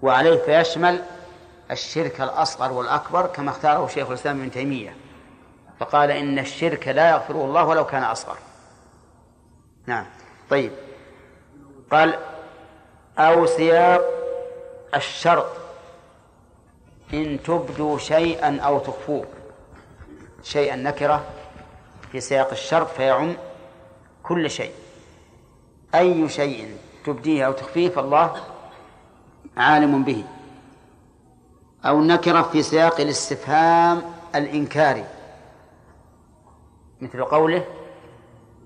[0.03, 1.03] وعليه فيشمل
[1.71, 4.97] الشرك الأصغر والأكبر كما اختاره شيخ الإسلام ابن تيمية.
[5.81, 8.37] فقال إن الشرك لا يغفره الله ولو كان أصغر.
[9.87, 10.07] نعم.
[10.51, 10.73] طيب.
[11.91, 12.19] قال
[13.19, 14.03] أو سياق
[14.95, 15.47] الشرط
[17.15, 19.25] إن تبدوا شيئا أو تخفوه.
[20.45, 21.25] شيئا نكرة
[22.13, 23.37] في سياق الشرط فيعم
[24.23, 24.73] كل شيء.
[25.95, 28.37] أي شيء تبديه أو تخفيه فالله
[29.57, 30.25] عالم به.
[31.85, 34.03] أو نكرة في سياق الاستفهام
[34.35, 35.05] الإنكاري.
[37.01, 37.65] مثل قوله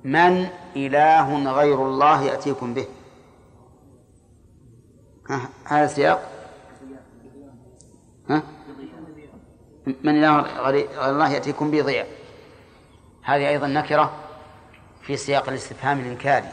[0.04, 2.86] من إله غير الله يأتيكم به.
[5.64, 6.30] هذا السياق
[8.30, 8.42] ها؟
[10.02, 12.06] من إله غير الله يأتيكم به ضياء
[13.22, 14.12] هذه أيضا نكرة
[15.02, 16.48] في سياق الاستفهام الإنكاري.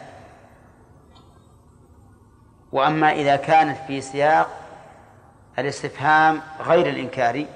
[2.72, 4.50] وأما إذا كانت في سياق
[5.60, 7.48] الاستفهام غير الإنكاري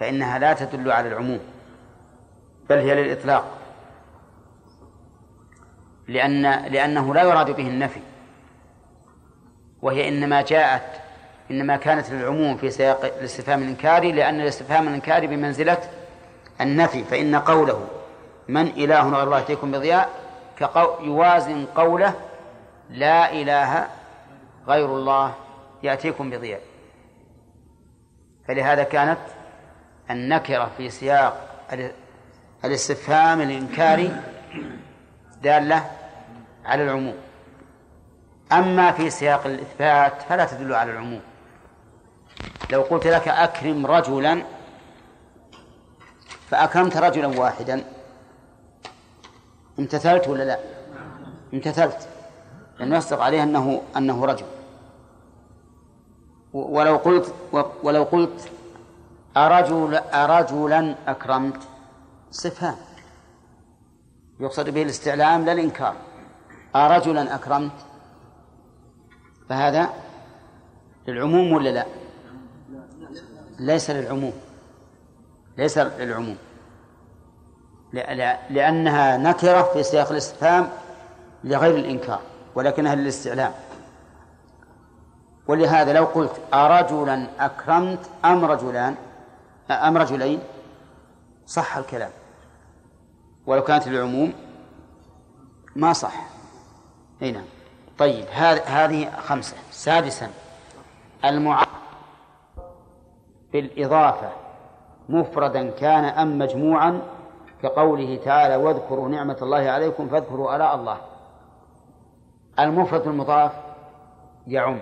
[0.00, 1.40] فإنها لا تدل على العموم
[2.70, 3.58] بل هي للإطلاق.
[6.08, 8.00] لأن لأنه لا يراد به النفي
[9.82, 11.07] وهي إنما جاءت
[11.50, 15.78] إنما كانت للعموم في سياق الاستفهام الإنكاري لأن الاستفهام الإنكاري بمنزلة
[16.60, 17.88] النفي فإن قوله
[18.48, 20.10] من إله غير الله يأتيكم بضياء
[20.58, 22.14] كقو يوازن قوله
[22.90, 23.86] لا إله
[24.68, 25.34] غير الله
[25.82, 26.60] يأتيكم بضياء
[28.48, 29.18] فلهذا كانت
[30.10, 31.48] النكرة في سياق
[32.64, 34.16] الاستفهام الإنكاري
[35.42, 35.90] دالة
[36.64, 37.16] على العموم.
[38.52, 41.20] أما في سياق الإثبات فلا تدل على العموم.
[42.70, 44.42] لو قلت لك أكرم رجلا
[46.48, 47.84] فأكرمت رجلا واحدا.
[49.78, 50.58] امتثلت ولا لا؟
[51.54, 52.08] امتثلت.
[52.78, 54.46] لأنه يصدق عليه أنه أنه رجل.
[56.52, 57.34] ولو قلت
[57.82, 58.50] ولو قلت
[59.36, 61.62] أرجل أرجلا أكرمت.
[62.32, 62.76] استفهام
[64.40, 65.94] يقصد به الاستعلام لا الإنكار.
[66.76, 67.72] أرجلا أكرمت.
[69.48, 69.90] فهذا
[71.08, 71.86] للعموم ولا لا؟
[73.58, 74.32] ليس للعموم.
[75.58, 76.36] ليس للعموم.
[78.50, 80.68] لأنها نكرة في سياق الاستفهام
[81.44, 82.20] لغير الإنكار
[82.54, 83.52] ولكنها للاستعلام.
[85.48, 88.94] ولهذا لو قلت أرجلا أكرمت أم رجلان
[89.70, 90.40] أم رجلين
[91.46, 92.10] صح الكلام.
[93.46, 94.32] ولو كانت للعموم
[95.76, 96.14] ما صح.
[97.22, 97.44] أي نعم.
[97.98, 98.26] طيب
[98.66, 99.56] هذه خمسة.
[99.70, 100.30] سادسا
[101.24, 101.68] المعارض
[103.52, 104.28] بالإضافة
[105.08, 107.00] مفردا كان أم مجموعا
[107.62, 110.96] كقوله تعالى واذكروا نعمة الله عليكم فاذكروا آلاء الله.
[112.58, 113.52] المفرد المضاف
[114.46, 114.78] يعم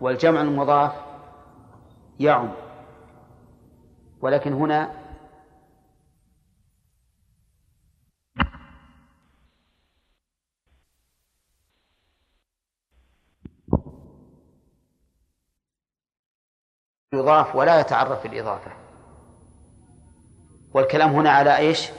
[0.00, 0.92] والجمع المضاف
[2.20, 2.48] يعم
[4.22, 4.90] ولكن هنا
[17.14, 18.70] يضاف ولا يتعرف بالإضافة
[20.74, 21.90] والكلام هنا على إيش؟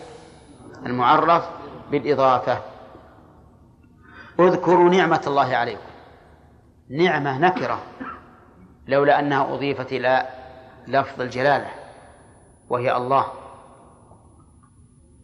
[0.86, 1.49] المعرف
[1.91, 2.62] بالإضافة.
[4.39, 5.91] اذكروا نعمة الله عليكم.
[6.89, 7.80] نعمة نكرة.
[8.88, 10.28] لولا أنها أضيفت إلى
[10.88, 11.70] لفظ الجلالة
[12.70, 13.26] وهي الله.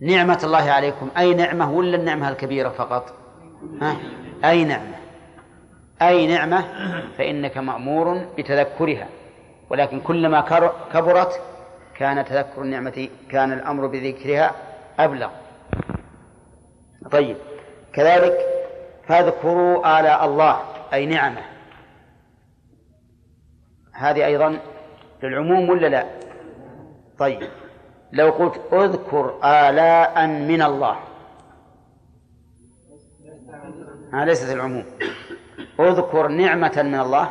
[0.01, 1.09] نعمة الله عليكم.
[1.17, 3.13] أي نعمة ولا النعمة الكبيرة فقط؟
[3.81, 3.97] ها؟
[4.45, 4.95] أي نعمة.
[6.01, 6.61] أي نعمة
[7.17, 9.07] فإنك مأمور بتذكرها.
[9.70, 10.41] ولكن كلما
[10.93, 11.41] كبرت
[11.95, 14.51] كان تذكر النعمة كان الأمر بذكرها
[14.99, 15.30] أبلغ.
[17.11, 17.38] طيب
[17.93, 18.38] كذلك
[19.07, 20.61] فاذكروا آلاء الله
[20.93, 21.41] أي نعمة.
[23.93, 24.59] هذه أيضا
[25.24, 26.05] للعموم ولا لا؟
[27.20, 27.49] طيب
[28.11, 30.99] لو قلت اذكر آلاء من الله.
[34.13, 34.86] ها ليست العموم.
[35.80, 37.30] اذكر نعمة من الله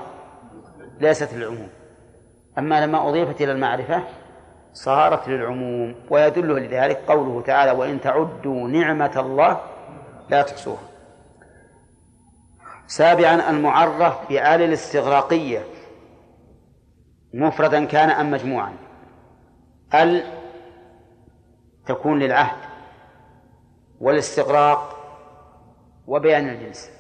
[1.01, 1.69] ليست للعموم
[2.59, 4.03] أما لما أضيفت إلى المعرفة
[4.73, 5.95] صارت للعموم.
[6.11, 9.61] ويدل لذلك قوله تعالى وإن تعدوا نعمة الله
[10.31, 10.83] لا تحصوها.
[12.87, 15.65] سابعا المعرف بآل الاستغراقية.
[17.35, 18.77] مفردا كان أم مجموعا.
[19.95, 20.25] ال
[21.87, 22.59] تكون للعهد
[24.01, 24.97] والاستغراق
[26.07, 26.91] وبيان الجنس.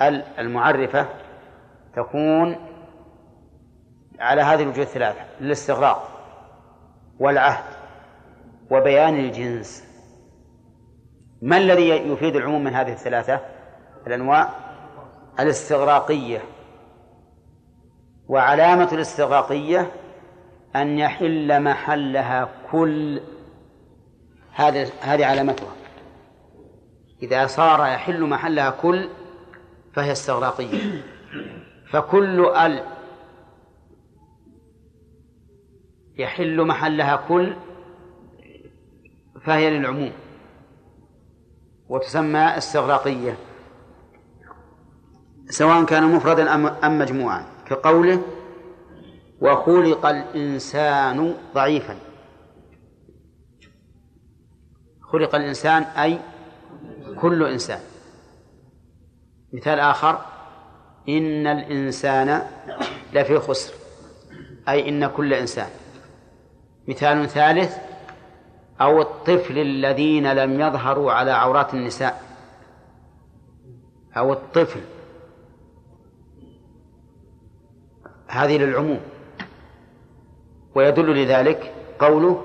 [0.00, 1.08] ال المعرفة
[1.96, 2.71] تكون
[4.22, 6.08] على هذه الوجوه الثلاثة للاستغراق
[7.18, 7.64] والعهد
[8.70, 9.84] وبيان الجنس.
[11.42, 13.40] ما الذي يفيد العموم من هذه الثلاثة؟
[14.06, 14.48] الأنواع
[15.40, 16.42] الاستغراقية.
[18.28, 19.90] وعلامة الاستغراقية
[20.76, 23.20] أن يحل محلها كل
[24.54, 25.72] هذه هذه علامتها.
[27.22, 29.08] إذا صار يحل محلها كل
[29.94, 31.02] فهي استغراقية.
[31.90, 32.82] فكل ال
[36.22, 37.56] يحل محلها كل
[39.44, 40.12] فهي للعموم
[41.88, 43.36] وتسمى استغراقية
[45.50, 46.54] سواء كان مفردا
[46.86, 48.22] أم مجموعا كقوله
[49.40, 51.96] وخلق الإنسان ضعيفا.
[55.02, 56.18] خلق الإنسان أي
[57.20, 57.80] كل إنسان.
[59.52, 60.18] مثال آخر
[61.08, 62.42] إن الإنسان
[63.12, 63.74] لفي خسر
[64.68, 65.68] أي إن كل إنسان.
[66.88, 67.78] مثال ثالث
[68.80, 72.22] أو الطفل الذين لم يظهروا على عورات النساء.
[74.16, 74.80] أو الطفل.
[78.28, 79.00] هذه للعموم.
[80.74, 82.44] ويدل لذلك قوله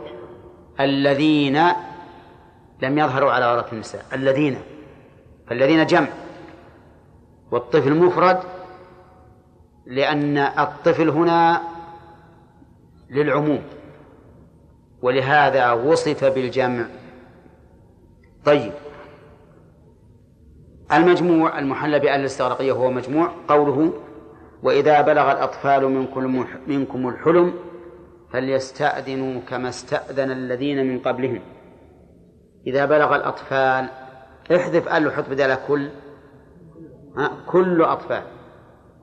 [0.79, 1.59] الذين
[2.81, 4.05] لم يظهروا على عورات النساء.
[4.13, 4.57] الذين.
[5.47, 6.07] فالذين جمع.
[7.51, 8.39] والطفل مفرد
[9.85, 11.61] لأن الطفل هنا
[13.09, 13.76] للعموم.
[15.01, 16.85] ولهذا وصف بالجمع.
[18.45, 18.73] طيب.
[20.93, 23.93] المجموع المحلى بأهل الاستغراقية هو مجموع قوله
[24.63, 27.53] وإذا بلغ الأطفال منكم منكم الحلم
[28.33, 31.41] فليستأذنوا كما استأذن الذين من قبلهم.
[32.67, 33.89] إذا بلغ الأطفال
[34.55, 35.89] احذف أل وحط بدل كل.
[37.47, 38.23] كل أطفال.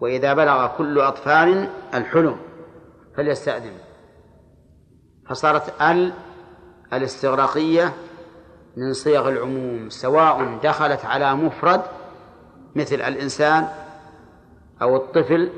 [0.01, 2.37] وإذا بلغ كل أطفال الحلم
[3.17, 3.84] فليستأذنوا
[5.29, 6.13] فصارت ال
[6.93, 7.93] الاستغراقية
[8.77, 11.83] من صيغ العموم سواء دخلت على مفرد
[12.77, 13.69] مثل الإنسان
[14.83, 15.51] أو الطفل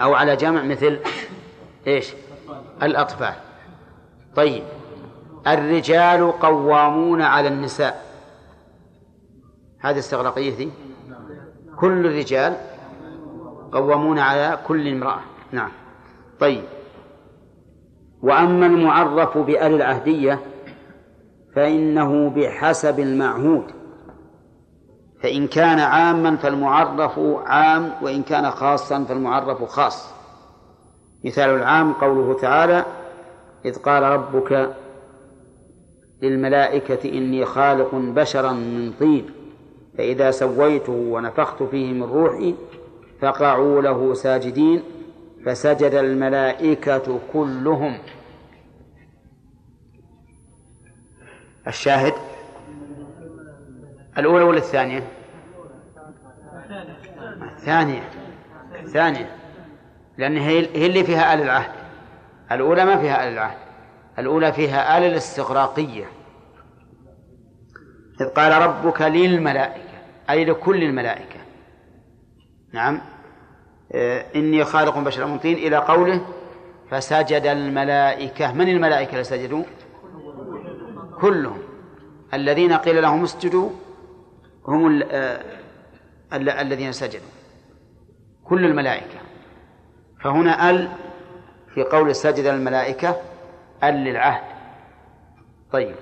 [0.00, 1.00] أو على جمع مثل
[1.86, 2.12] إيش؟
[2.82, 3.34] الأطفال.
[4.36, 4.62] طيب.
[5.46, 8.04] الرجال قوامون على النساء.
[9.80, 10.70] هذه استغراقية ذي
[11.76, 12.56] كل الرجال
[13.72, 15.20] قوامون على كل امرأة.
[15.52, 15.72] نعم.
[16.40, 16.64] طيب.
[18.22, 20.40] وأما المعرف بأل العهدية
[21.54, 23.64] فإنه بحسب المعهود
[25.22, 30.14] فإن كان عاما فالمعرف عام وإن كان خاصا فالمعرف خاص.
[31.24, 32.84] مثال العام قوله تعالى
[33.64, 34.70] إذ قال ربك
[36.22, 39.30] للملائكة إني خالق بشرا من طين
[39.98, 42.54] فإذا سويته ونفخت فيه من روحي
[43.20, 44.82] فقعوا له ساجدين.
[45.46, 47.98] فسجد الملائكة كلهم.
[51.66, 52.14] الشاهد؟
[54.18, 55.02] الأولى ولا الثانية؟
[57.56, 58.10] الثانية.
[58.80, 59.36] الثانية.
[60.18, 61.72] لأن هي اللي فيها آل العهد.
[62.52, 63.58] الأولى ما فيها آل العهد.
[64.18, 66.04] الأولى فيها آل الاستغراقية.
[68.20, 69.90] إذ قال ربك للملائكة
[70.30, 71.40] أي لكل الملائكة.
[72.72, 73.00] نعم.
[74.36, 76.26] إني خالق بشرا من طين إلى قوله
[76.90, 78.52] فسجد الملائكة.
[78.52, 79.64] من الملائكة اللي سجدوا؟
[81.20, 81.58] كلهم.
[82.34, 83.70] الذين قيل لهم اسجدوا
[84.68, 85.40] هم آه،
[86.32, 87.28] الذين سجدوا.
[88.44, 89.18] كل الملائكة.
[90.24, 90.88] فهنا ال
[91.74, 93.16] في قول سجد الملائكة
[93.84, 94.42] ال للعهد.
[95.72, 95.94] طيب.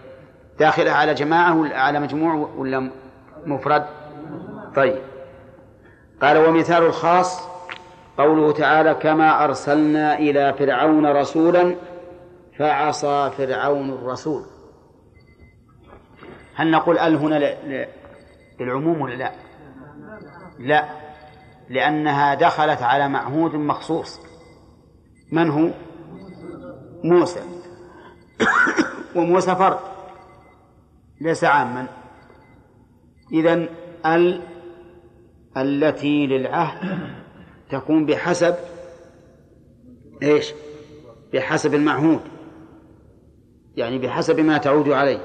[0.59, 2.91] داخلة على جماعة ولا على مجموع ولا
[3.47, 3.87] مفرد؟
[4.77, 4.99] طيب.
[6.23, 7.48] قال ومثال الخاص
[8.19, 11.77] قوله تعالى كما أرسلنا إلى فرعون رسولا
[12.59, 14.45] فعصى فرعون الرسول.
[16.55, 17.57] هل نقول ال هنا
[18.61, 19.33] للعموم ولا لا؟
[20.59, 20.89] لا.
[21.71, 24.21] لأنها دخلت على معهود مخصوص.
[25.33, 25.71] من هو؟
[27.05, 27.41] موسى.
[29.17, 29.79] وموسى فرد.
[31.21, 31.87] ليس عاما.
[33.33, 33.69] إذن
[34.07, 34.43] ال
[35.57, 37.09] التي للعهد
[37.71, 38.55] تكون بحسب
[40.23, 40.55] إيش؟
[41.33, 42.21] بحسب المعهود.
[43.77, 45.21] يعني بحسب ما تعود عليه.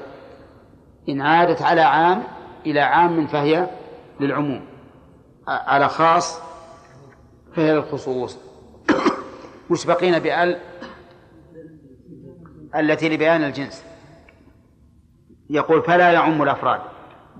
[1.08, 2.22] إن عادت على عام
[2.66, 3.68] إلى عام فهي
[4.20, 4.64] للعموم.
[5.48, 6.38] على خاص
[7.56, 8.38] فهي للخصوص.
[9.70, 10.60] وش بقينا بأل
[12.76, 13.84] التي لبيان الجنس.
[15.50, 16.80] يقول فلا يعم الأفراد.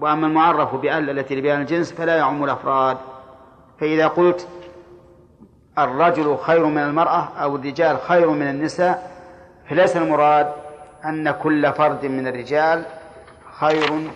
[0.00, 2.96] وأما المعرف بأل التي لبيان الجنس فلا يعم الأفراد.
[3.80, 4.48] فإذا قلت
[5.78, 9.10] الرجل خير من المرأة أو الرجال خير من النساء
[9.68, 10.52] فليس المراد
[11.04, 12.84] أن كل فرد من الرجال
[13.60, 14.10] خير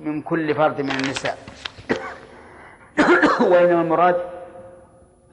[0.00, 1.38] من كل فرد من النساء.
[3.50, 4.16] وإنما المراد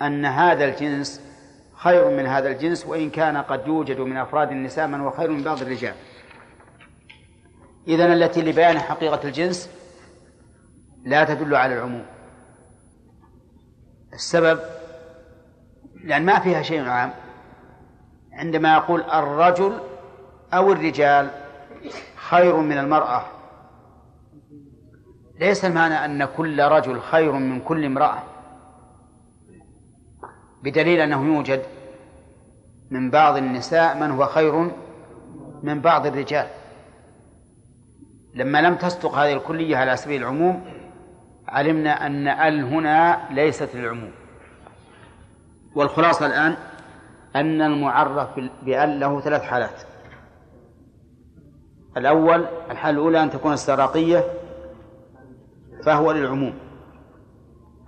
[0.01, 1.22] أن هذا الجنس
[1.76, 5.43] خير من هذا الجنس وإن كان قد يوجد من أفراد النساء من هو خير من
[5.43, 5.93] بعض الرجال.
[7.88, 9.70] إذن التي لبيان حقيقة الجنس
[11.03, 12.05] لا تدل على العموم.
[14.14, 14.59] السبب
[16.04, 17.14] لأن ما فيها شيء عام.
[18.34, 19.80] عندما يقول الرجل
[20.54, 21.30] أو الرجال
[22.16, 23.24] خير من المرأة.
[25.39, 28.24] ليس المعنى أن كل رجل خير من كل امرأة.
[30.64, 31.62] بدليل أنه يوجد
[32.91, 34.72] من بعض النساء من هو خير
[35.64, 36.47] من بعض الرجال.
[38.34, 40.66] لما لم تصدق هذه الكلية على سبيل العموم
[41.47, 44.12] علمنا أن ال هنا ليست للعموم.
[45.76, 46.55] والخلاصة الآن
[47.36, 48.30] أن المعرف
[48.63, 49.82] بأل له ثلاث حالات.
[51.97, 54.24] الأول الحالة الأولى أن تكون استغراقية
[55.86, 56.53] فهو للعموم.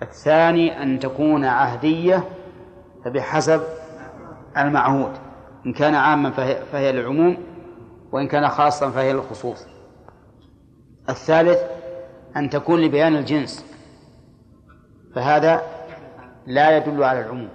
[0.01, 2.29] الثاني أن تكون عهدية
[3.05, 3.61] فبحسب
[4.57, 5.11] المعهود.
[5.65, 7.37] إن كان عاما فهي, فهي للعموم
[8.11, 9.67] وإن كان خاصا فهي للخصوص.
[11.09, 11.59] الثالث
[12.37, 13.65] أن تكون لبيان الجنس
[15.15, 15.61] فهذا
[16.47, 17.49] لا يدل على العموم.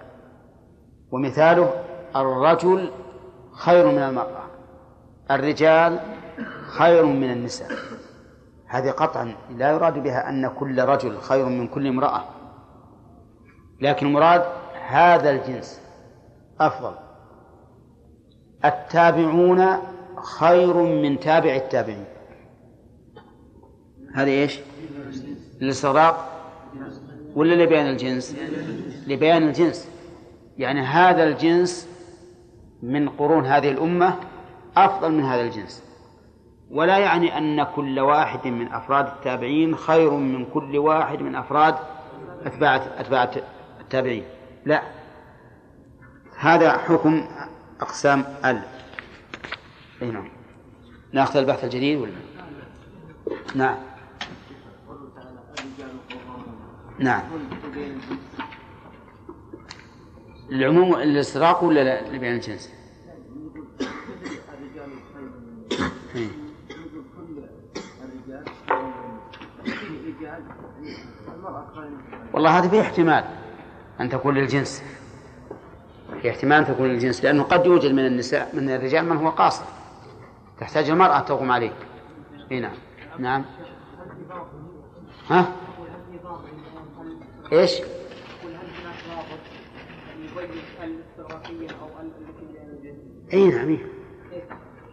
[1.12, 1.72] ومثاله
[2.16, 2.90] الرجل
[3.52, 4.44] خير من المرأة
[5.30, 6.00] الرجال
[6.66, 7.70] خير من النساء
[8.66, 12.24] هذه قطعا لا يراد بها أن كل رجل خير من كل امرأة
[13.80, 14.44] لكن المراد
[14.86, 15.80] هذا الجنس
[16.60, 16.94] أفضل
[18.64, 19.66] التابعون
[20.22, 22.04] خير من تابع التابعين
[24.14, 24.60] هذا إيش؟
[25.62, 26.28] الاستغراق
[27.36, 28.36] ولا لبيان الجنس؟
[29.06, 29.88] لبيان الجنس
[30.58, 31.88] يعني هذا الجنس
[32.82, 34.14] من قرون هذه الأمة
[34.76, 35.84] أفضل من هذا الجنس.
[36.70, 41.74] ولا يعني أن كل واحد من أفراد التابعين خير من كل واحد من أفراد
[42.44, 43.30] أتباع أتباع
[43.80, 44.24] التابعين.
[44.64, 44.82] لا.
[46.38, 47.24] هذا حكم
[47.80, 48.62] أقسام ال.
[50.02, 50.28] أي نعم.
[51.12, 52.12] نأخذ البحث الجديد ولا؟
[53.54, 53.76] نعم.
[56.98, 57.22] نعم.
[60.52, 62.70] العموم الاستراق ولا لبيان الجنس؟
[72.32, 73.24] والله هذا فيه احتمال
[74.00, 74.82] أن تكون للجنس.
[76.22, 79.64] في احتمال أن تكون للجنس لأنه قد يوجد من النساء من الرجال من هو قاصر.
[80.60, 81.72] تحتاج المرأة تقوم عليه.
[82.52, 82.74] إي نعم.
[83.18, 83.44] نعم.
[85.28, 85.52] ها؟
[87.52, 87.80] إيش؟
[93.32, 93.86] إي نعم إيه.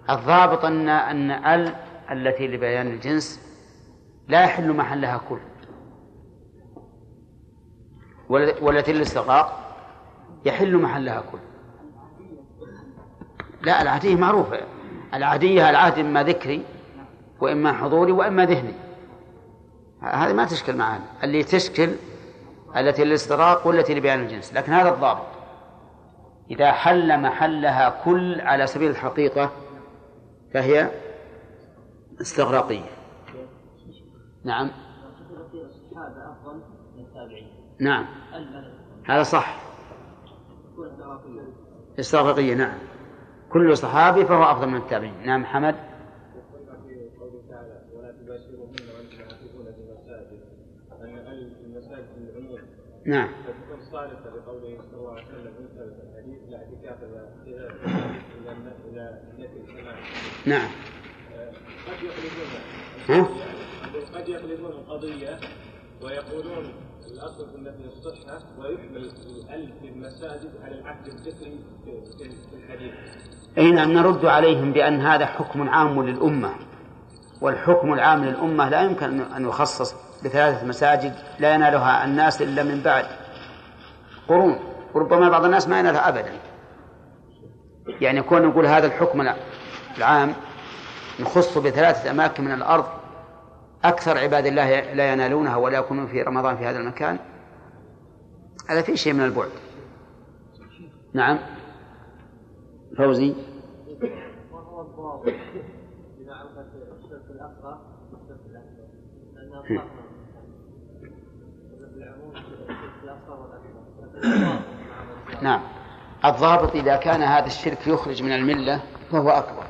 [0.10, 1.76] الضابط ان أن ال
[2.12, 3.42] التي لبيان الجنس
[4.28, 5.40] لا يحل محلها كل.
[8.62, 9.76] والتي للاستغراق
[10.46, 11.38] يحل محلها كل.
[13.62, 14.60] لا العادية معروفة.
[15.14, 16.62] العادية العهد إما ذكري
[17.42, 18.74] وإما حضوري وإما ذهني.
[20.02, 21.06] هذه ما تشكل معنا.
[21.24, 21.90] اللي تشكل
[22.78, 24.54] التي للاستغراق والتي لبيان الجنس.
[24.54, 25.35] لكن هذا الضابط.
[26.52, 29.52] إذا حل محلها كل على سبيل الحقيقة
[30.54, 30.92] فهي
[32.22, 32.90] استغراقية.
[34.44, 34.72] نعم.
[37.80, 38.06] نعم.
[39.06, 39.58] هذا صح.
[42.00, 42.78] استغراقية نعم.
[43.52, 45.26] كل صحابي فهو أفضل من التابعين.
[45.26, 45.76] نعم حمد
[53.06, 53.30] نعم.
[60.46, 60.70] نعم.
[61.88, 63.28] قد يقلبون
[64.16, 65.40] قد يقلبون القضية
[66.02, 66.74] ويقولون
[67.12, 71.60] الأصل في النفي الصحة ويحمل الألف في المساجد على العهد الذكري
[72.52, 72.94] في الحديث.
[73.58, 76.56] أي نعم نرد عليهم بأن هذا حكم عام للأمة.
[77.42, 79.96] والحكم العام للأمة لا يمكن أن يخصص
[80.26, 83.06] بثلاثة مساجد لا ينالها الناس إلا من بعد
[84.28, 84.75] قرون.
[84.96, 86.32] وربما بعض الناس ما ينالها أبدا.
[88.02, 89.28] يعني كون نقول هذا الحكم
[89.98, 90.34] العام
[91.20, 92.86] نخص بثلاثة أماكن من الأرض
[93.84, 97.20] أكثر عباد الله لا ينالونها ولا يكونون في رمضان في هذا المكان
[98.70, 99.50] هذا في شيء من البعد.
[101.14, 101.40] نعم.
[102.98, 103.36] فوزي.
[113.04, 114.55] الأكبر
[115.42, 115.62] نعم.
[116.26, 119.66] الضابط إذا كان هذا الشرك يخرج من الملة فهو أكبر.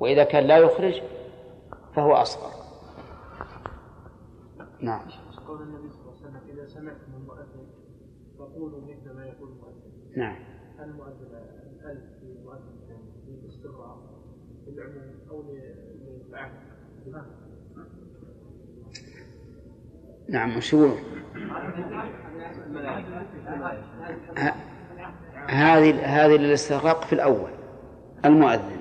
[0.00, 1.02] وإذا كان لا يخرج
[1.96, 2.50] فهو أصغر.
[4.80, 5.00] نعم.
[5.46, 7.66] قول النبي صلى الله عليه وسلم إذا سمعتم المؤذن
[8.38, 9.92] فقولوا مثل ما يقول المؤذن.
[10.16, 10.36] نعم.
[10.78, 11.26] هل المؤذن
[11.80, 12.74] الألف في المؤذن
[13.28, 13.98] للاستقرار
[14.66, 15.42] للعموم أو
[16.28, 16.64] للعهد
[20.28, 20.98] نعم مشروع.
[25.48, 27.50] هذه هذه للاستغراق في الأول
[28.24, 28.76] المؤذن.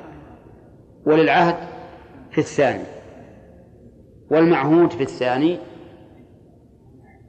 [1.06, 1.56] وللعهد
[2.32, 2.84] في الثاني.
[4.32, 5.60] والمعهود في الثاني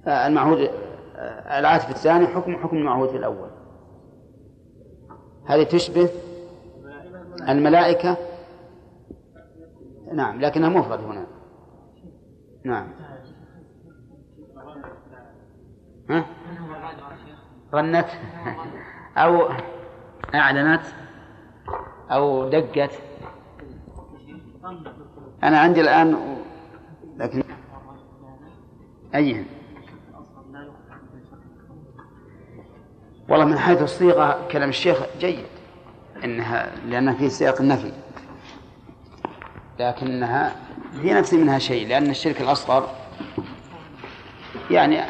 [0.07, 0.71] المعهود
[1.59, 3.51] العهد في الثاني حكم حكم المعهود في الأول.
[5.47, 6.09] هذه تشبه
[7.49, 8.17] الملائكة.
[10.15, 11.27] نعم لكنها مفرد هنا.
[12.65, 13.04] نعم.
[16.11, 16.25] ها؟
[17.75, 18.07] رنت
[19.17, 19.49] أو
[20.35, 20.83] أعلنت؟
[22.11, 22.91] أو دقت؟
[25.43, 26.37] أنا عندي الآن
[27.17, 27.43] لكن
[29.15, 29.47] أيهن
[33.29, 35.45] والله من حيث الصيغة كلام الشيخ جيد.
[36.25, 37.93] إنها لأن في سياق النفي.
[39.79, 40.57] لكنها
[41.03, 42.89] في نفس منها شيء لأن الشرك الأصغر
[44.71, 45.01] يعني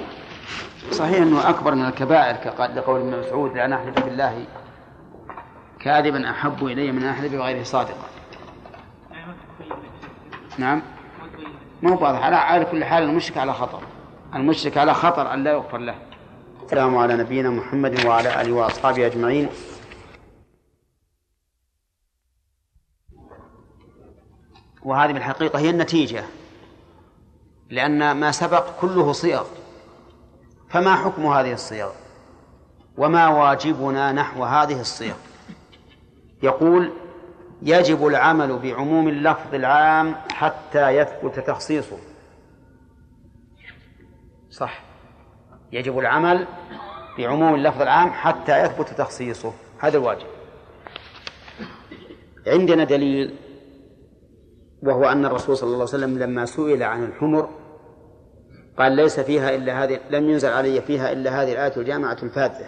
[0.91, 2.37] صحيح أنه أكبر من الكبائر
[2.76, 4.47] لقول ابن مسعود لأن أحلف بالله
[5.80, 8.09] كاذبا أحب إلي من أحلف بغيره صادقا.
[10.59, 10.82] نعم.
[11.82, 12.22] ما هو واضح.
[12.22, 13.80] على كل حال المشرك على خطر.
[14.35, 15.95] المشرك على خطر أن لا يغفر له.
[16.64, 19.49] السلام على نبينا محمد وعلى آله وأصحابه أجمعين.
[24.82, 26.24] وهذه بالحقيقة هي النتيجة
[27.70, 29.45] لأن ما سبق كله صيغ.
[30.75, 31.91] فما حكم هذه الصيغ؟
[32.97, 35.14] وما واجبنا نحو هذه الصيغ؟
[36.43, 36.93] يقول
[37.62, 41.97] يجب العمل بعموم اللفظ العام حتى يثبت تخصيصه.
[44.51, 44.83] صح.
[45.72, 46.47] يجب العمل
[47.18, 49.53] بعموم اللفظ العام حتى يثبت تخصيصه.
[49.79, 50.27] هذا الواجب.
[52.47, 53.35] عندنا دليل
[54.83, 57.64] وهو أن الرسول صلى الله عليه وسلم لما سئل عن الحمر
[58.79, 62.66] قال ليس فيها إلا هذه لم ينزل علي فيها إلا هذه الآية الجامعة الفاذة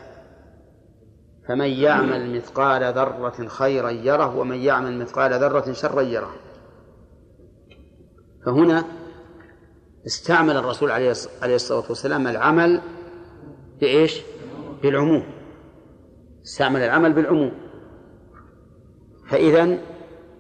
[1.49, 6.35] فمن يعمل مثقال ذرة خيرا يره ومن يعمل مثقال ذرة شرا يره.
[8.47, 8.85] فهنا
[10.07, 11.11] استعمل الرسول عليه
[11.45, 12.81] الصلاة والسلام العمل
[13.81, 14.23] بإيش؟
[14.83, 15.27] بالعموم.
[16.45, 17.53] استعمل العمل بالعموم.
[19.29, 19.79] فإذا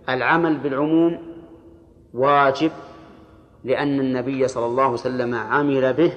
[0.08, 1.18] العمل بالعموم
[2.14, 2.72] واجب
[3.64, 6.12] لأن النبي صلى الله عليه وسلم عمل به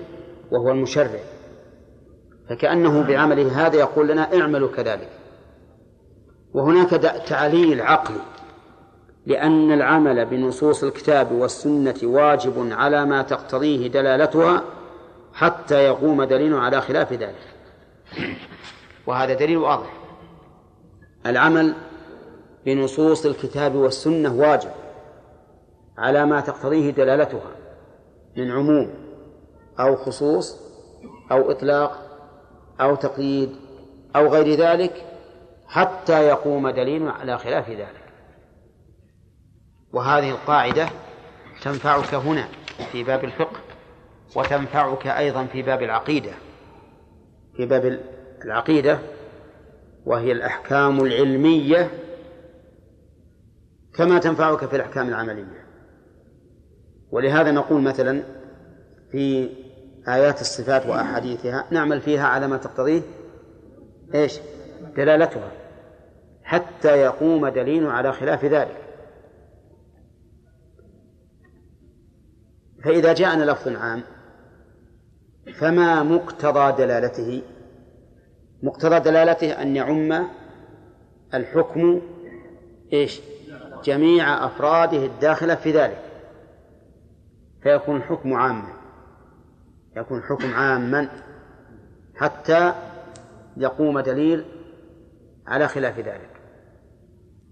[0.51, 1.19] وهو المشرع.
[2.49, 5.09] فكأنه بعمله هذا يقول لنا اعملوا كذلك.
[6.53, 6.89] وهناك
[7.27, 8.21] تعليل عقلي
[9.25, 14.63] لأن العمل بنصوص الكتاب والسنة واجب على ما تقتضيه دلالتها
[15.33, 17.35] حتى يقوم دليل على خلاف ذلك.
[19.07, 19.93] وهذا دليل واضح.
[21.25, 21.73] العمل
[22.65, 24.69] بنصوص الكتاب والسنة واجب.
[25.99, 27.51] على ما تقتضيه دلالتها
[28.37, 28.93] من عموم
[29.79, 30.59] أو خصوص
[31.31, 32.09] أو إطلاق
[32.81, 33.55] أو تقييد
[34.15, 35.05] أو غير ذلك
[35.67, 38.03] حتى يقوم دليل على خلاف ذلك.
[39.93, 40.89] وهذه القاعدة
[41.61, 42.47] تنفعك هنا
[42.91, 43.59] في باب الفقه
[44.35, 46.31] وتنفعك أيضا في باب العقيدة.
[47.57, 47.99] في باب
[48.45, 48.99] العقيدة
[50.05, 51.89] وهي الأحكام العلمية
[53.95, 55.58] كما تنفعك في الأحكام العملية.
[57.11, 58.23] ولهذا نقول مثلا
[59.11, 59.49] في
[60.07, 63.01] آيات الصفات وأحاديثها نعمل فيها على ما تقتضيه
[64.15, 64.39] إيش؟
[64.97, 65.51] دلالتها
[66.43, 68.77] حتى يقوم دليل على خلاف ذلك.
[72.83, 74.01] فإذا جاءنا لفظ عام
[75.53, 77.41] فما مقتضى دلالته؟
[78.63, 80.27] مقتضى دلالته أن يعم
[81.33, 82.01] الحكم
[82.93, 83.21] إيش؟
[83.83, 86.08] جميع أفراده الداخلة في ذلك.
[87.63, 88.73] فيكون الحكم عاما.
[89.97, 91.09] يكون الحكم عاما
[92.17, 92.73] حتى
[93.57, 94.45] يقوم دليل
[95.47, 96.29] على خلاف ذلك.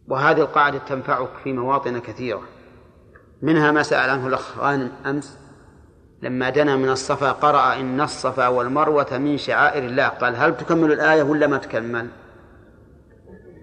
[0.08, 2.42] وهذه القاعدة تنفعك في مواطن كثيرة.
[3.42, 5.40] منها ما سأل عنه الأخ غانم أمس
[6.22, 10.08] لما دنا من الصفا قرأ إن الصفا والمروة من شعائر الله.
[10.08, 12.08] قال هل تكمل الآية ولا ما تكمل؟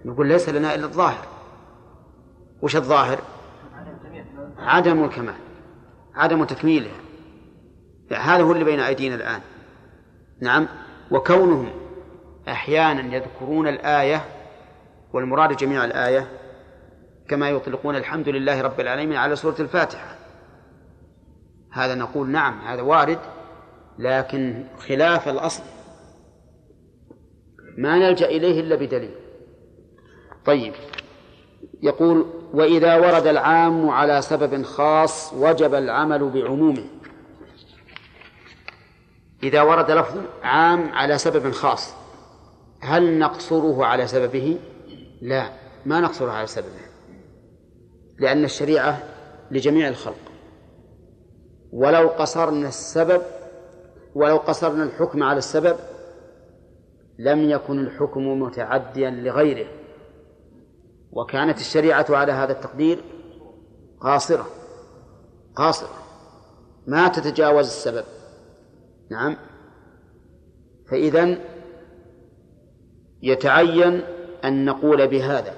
[0.05, 1.25] يقول ليس لنا إلا الظاهر.
[2.61, 3.19] وش الظاهر؟
[4.57, 5.44] عدم الكمال.
[6.15, 6.97] عدم تكميلها.
[8.11, 9.41] هذا هو اللي بين أيدينا الآن.
[10.41, 10.67] نعم.
[11.11, 11.69] وكونهم
[12.47, 14.25] أحيانا يذكرون الآية
[15.13, 16.27] والمراد جميع الآية
[17.27, 20.15] كما يطلقون الحمد لله رب العالمين على سورة الفاتحة.
[21.71, 23.19] هذا نقول نعم هذا وارد
[23.99, 25.63] لكن خلاف الأصل.
[27.77, 29.15] ما نلجأ إليه إلا بدليل.
[30.45, 30.73] طيب.
[31.81, 36.83] يقول وإذا ورد العام على سبب خاص وجب العمل بعمومه.
[39.43, 41.93] إذا ورد لفظ عام على سبب خاص
[42.81, 44.57] هل نقصره على سببه؟
[45.21, 45.49] لا
[45.85, 46.85] ما نقصره على سببه
[48.19, 49.03] لأن الشريعة
[49.51, 50.31] لجميع الخلق.
[51.73, 53.21] ولو قصرنا السبب
[54.15, 55.75] ولو قصرنا الحكم على السبب
[57.19, 59.67] لم يكن الحكم متعديا لغيره.
[61.15, 63.03] وكانت الشريعة على هذا التقدير
[64.01, 64.45] قاصرة.
[65.55, 65.89] قاصرة.
[66.87, 68.05] ما تتجاوز السبب.
[69.11, 69.37] نعم.
[70.89, 71.37] فإذا
[73.21, 74.01] يتعين
[74.45, 75.55] أن نقول بهذا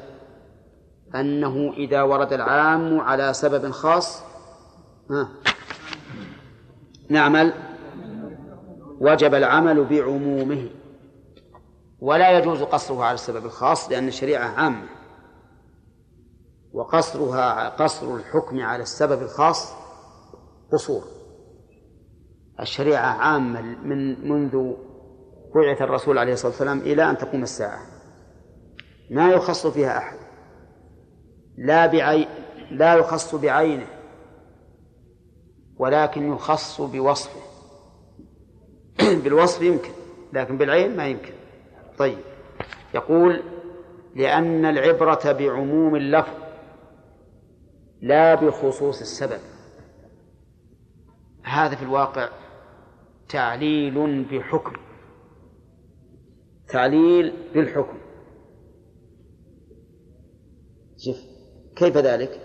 [1.16, 4.24] أنه إذا ورد العام على سبب خاص
[5.12, 5.30] ها.
[7.10, 7.54] نعمل.
[9.00, 10.70] وجب العمل بعمومه.
[12.00, 14.97] ولا يجوز قصره على السبب الخاص لأن الشريعة عامة.
[16.78, 19.74] وقصرها قصر الحكم على السبب الخاص
[20.72, 21.04] قصور.
[22.60, 24.74] الشريعة عامة من منذ
[25.56, 27.80] بعث الرسول عليه الصلاة والسلام إلى أن تقوم الساعة.
[29.12, 30.18] ما يخص فيها أحد.
[31.58, 32.28] لا بعي
[32.72, 33.88] لا يخص بعينه.
[35.78, 37.42] ولكن يخص بوصفه.
[39.24, 39.92] بالوصف يمكن
[40.34, 41.34] لكن بالعين ما يمكن.
[41.98, 42.20] طيب.
[42.94, 43.44] يقول
[44.16, 46.47] لأن العبرة بعموم اللفظ
[48.02, 49.40] لا بخصوص السبب.
[51.44, 52.30] هذا في الواقع
[53.30, 54.74] تعليل بحكم.
[56.68, 57.98] تعليل بالحكم.
[60.98, 61.18] شوف
[61.76, 62.42] كيف ذلك؟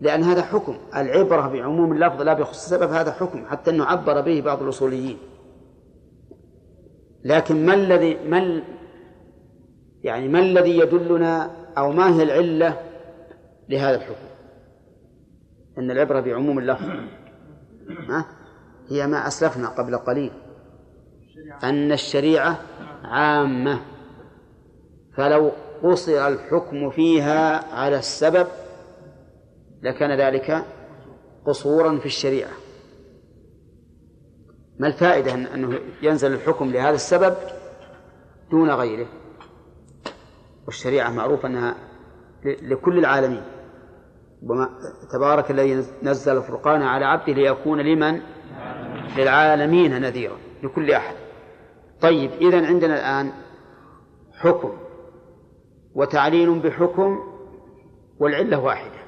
[0.00, 0.78] لأن هذا حكم.
[0.96, 3.46] العبرة بعموم اللفظ لا بخصوص السبب هذا حكم.
[3.46, 5.18] حتى أنه عبر به بعض الأصوليين.
[7.24, 8.62] لكن ما الذي ما
[10.04, 12.89] يعني ما الذي يدلنا أو ما هي العلة
[13.70, 14.26] لهذا الحكم.
[15.78, 16.88] أن العبرة بعموم اللفظ
[18.08, 18.26] ها؟
[18.88, 20.32] هي ما أسلفنا قبل قليل.
[21.62, 22.58] أن الشريعة
[23.04, 23.80] عامة.
[25.16, 25.52] فلو
[25.82, 28.46] قصر الحكم فيها على السبب
[29.82, 30.64] لكان ذلك
[31.46, 32.52] قصورا في الشريعة.
[34.78, 37.34] ما الفائدة أنه ينزل الحكم لهذا السبب
[38.50, 39.06] دون غيره؟
[40.66, 41.74] والشريعة معروف أنها
[42.44, 43.42] لكل العالمين.
[45.12, 48.20] تبارك الذي نزل الفرقان على عبده ليكون لمن؟
[49.16, 51.14] للعالمين نذيرا لكل أحد.
[52.00, 53.32] طيب إذا عندنا الآن
[54.38, 54.72] حكم
[55.94, 57.18] وتعليل بحكم
[58.18, 59.00] والعلة واحدة.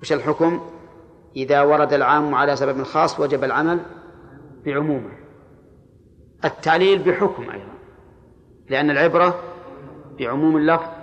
[0.00, 0.60] وش الحكم؟
[1.36, 3.80] إذا ورد العام على سبب خاص وجب العمل
[4.64, 5.12] بعمومه.
[6.44, 7.72] التعليل بحكم أيضا
[8.70, 9.42] لأن العبرة
[10.18, 10.99] بعموم اللفظ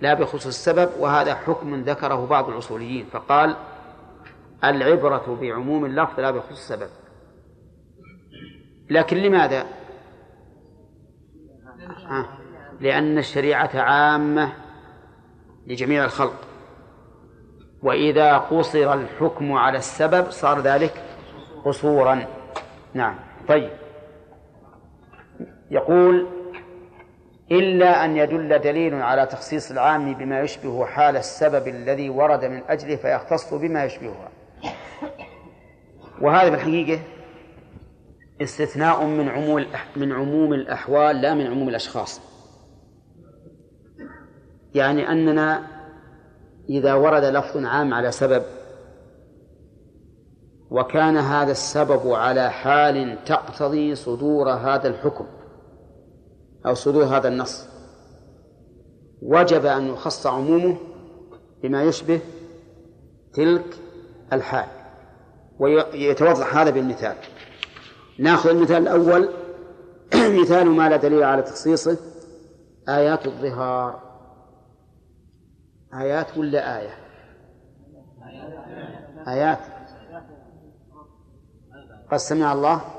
[0.00, 3.56] لا بخصوص السبب وهذا حكم ذكره بعض الأصوليين فقال
[4.64, 6.88] العبرة بعموم اللفظ لا بخصوص السبب
[8.90, 9.66] لكن لماذا؟
[12.10, 12.26] آه.
[12.80, 14.52] لأن الشريعة عامة
[15.66, 16.46] لجميع الخلق
[17.82, 21.02] وإذا قصر الحكم على السبب صار ذلك
[21.64, 22.26] قصورا
[22.94, 23.14] نعم
[23.48, 23.70] طيب
[25.70, 26.26] يقول
[27.50, 32.96] إلا أن يدل دليل على تخصيص العام بما يشبه حال السبب الذي ورد من أجله
[32.96, 34.28] فيختص بما يشبهها
[36.20, 37.02] وهذا في الحقيقة
[38.42, 39.66] استثناء من عموم
[39.96, 42.20] من عموم الأحوال لا من عموم الأشخاص.
[44.74, 45.66] يعني أننا
[46.68, 48.42] إذا ورد لفظ عام على سبب
[50.70, 55.26] وكان هذا السبب على حال تقتضي صدور هذا الحكم
[56.66, 57.66] أو صدور هذا النص.
[59.22, 60.76] وجب أن يخص عمومه
[61.62, 62.20] بما يشبه
[63.34, 63.76] تلك
[64.32, 64.68] الحال.
[65.58, 67.16] ويتوضح هذا بالمثال.
[68.18, 69.28] ناخذ المثال الأول.
[70.42, 71.96] مثال ما لا دليل على تخصيصه.
[72.88, 74.00] آيات الظهار.
[75.94, 76.94] آيات ولا آية؟
[79.28, 79.58] آيات.
[82.10, 82.95] قد سمع الله.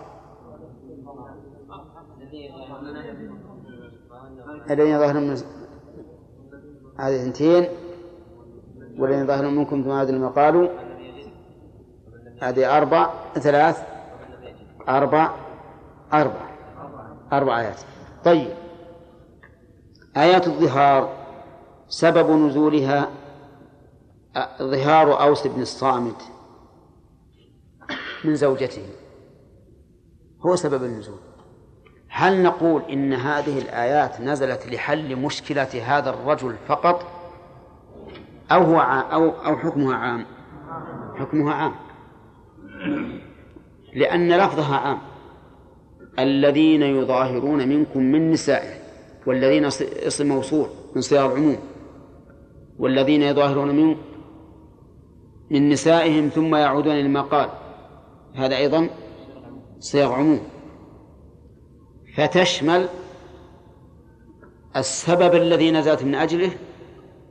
[4.69, 5.37] الذين ظهر من
[6.99, 7.67] هذه اثنتين
[8.97, 10.69] والذين ظهر منكم ثم هذا ما قالوا.
[12.41, 13.83] هذه أربع ثلاث
[14.89, 15.35] أربع
[16.13, 16.49] أربع
[17.33, 17.79] أربع آيات.
[18.25, 18.51] طيب.
[20.17, 21.13] آيات الظهار
[21.87, 23.09] سبب نزولها
[24.61, 26.21] ظهار أوس بن الصامت
[28.23, 28.85] من زوجته.
[30.45, 31.19] هو سبب النزول.
[32.09, 37.05] هل نقول إن هذه الآيات نزلت لحل مشكلة هذا الرجل فقط؟
[38.51, 38.79] أو هو
[39.11, 40.25] أو أو حكمها عام؟
[41.19, 41.75] حكمها عام.
[43.93, 44.97] لأن لفظها عام.
[46.19, 48.79] الذين يظاهرون منكم من نسائهم
[49.25, 51.57] والذين اسم موصول من صيغ العموم
[52.79, 53.95] والذين يظاهرون من
[55.51, 57.49] من نسائهم ثم يعودون لما قال
[58.35, 58.89] هذا أيضا
[59.79, 60.39] صيغ عموم.
[62.17, 62.89] فتشمل
[64.75, 66.51] السبب الذي نزلت من أجله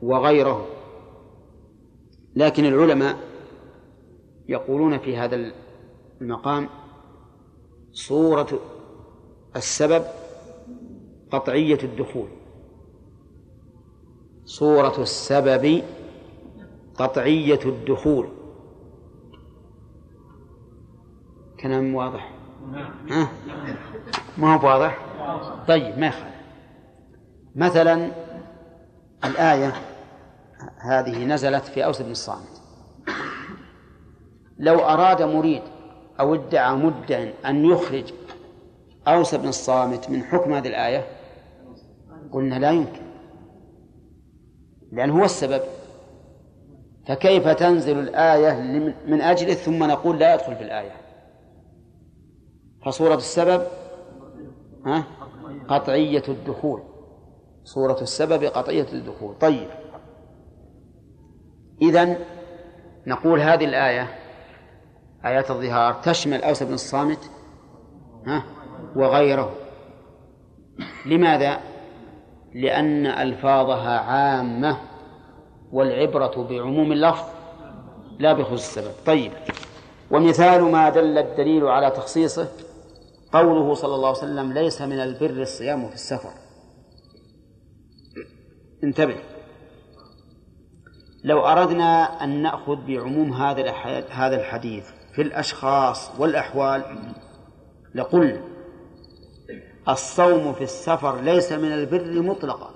[0.01, 0.67] وغيره.
[2.35, 3.17] لكن العلماء
[4.49, 5.51] يقولون في هذا
[6.21, 6.69] المقام
[7.91, 8.59] صورة
[9.55, 10.05] السبب
[11.31, 12.27] قطعية الدخول.
[14.45, 15.83] صورة السبب
[16.95, 18.29] قطعية الدخول.
[21.59, 22.33] كلام واضح؟
[23.09, 23.31] ها؟
[24.37, 24.97] ما هو واضح؟
[25.67, 26.37] طيب ما يخالف.
[27.55, 28.11] مثلا
[29.25, 29.73] الآية
[30.77, 32.61] هذه نزلت في أوس بن الصامت.
[34.57, 35.61] لو أراد مريد
[36.19, 38.13] أو ادعى مدعي أن يخرج
[39.07, 41.05] أوس بن الصامت من حكم هذه الآية
[42.31, 43.01] قلنا لا يمكن
[44.91, 45.61] لأن هو السبب.
[47.07, 48.53] فكيف تنزل الآية
[49.07, 50.91] من أجله ثم نقول لا يدخل في الآية؟
[52.85, 53.67] فصورة السبب
[54.87, 55.03] ها؟
[55.67, 56.81] قطعية الدخول.
[57.63, 59.35] صورة السبب قطعية الدخول.
[59.39, 59.67] طيب.
[61.81, 62.17] إذن
[63.07, 64.07] نقول هذه الآية
[65.25, 67.29] آيات الظهار تشمل أوس بن الصامت
[68.27, 68.43] ها؟
[68.95, 69.51] وغيره.
[71.05, 71.59] لماذا؟
[72.55, 74.77] لأن ألفاظها عامة
[75.71, 77.25] والعبرة بعموم اللفظ
[78.19, 78.93] لا بخصوص السبب.
[79.05, 79.31] طيب.
[80.11, 82.47] ومثال ما دل الدليل على تخصيصه
[83.31, 86.33] قوله صلى الله عليه وسلم ليس من البر الصيام في السفر.
[88.83, 89.17] انتبه.
[91.23, 93.71] لو أردنا أن نأخذ بعموم هذا
[94.09, 97.13] هذا الحديث في الأشخاص والأحوال
[97.95, 98.41] لقلنا
[99.89, 102.71] الصوم في السفر ليس من البر مطلقا.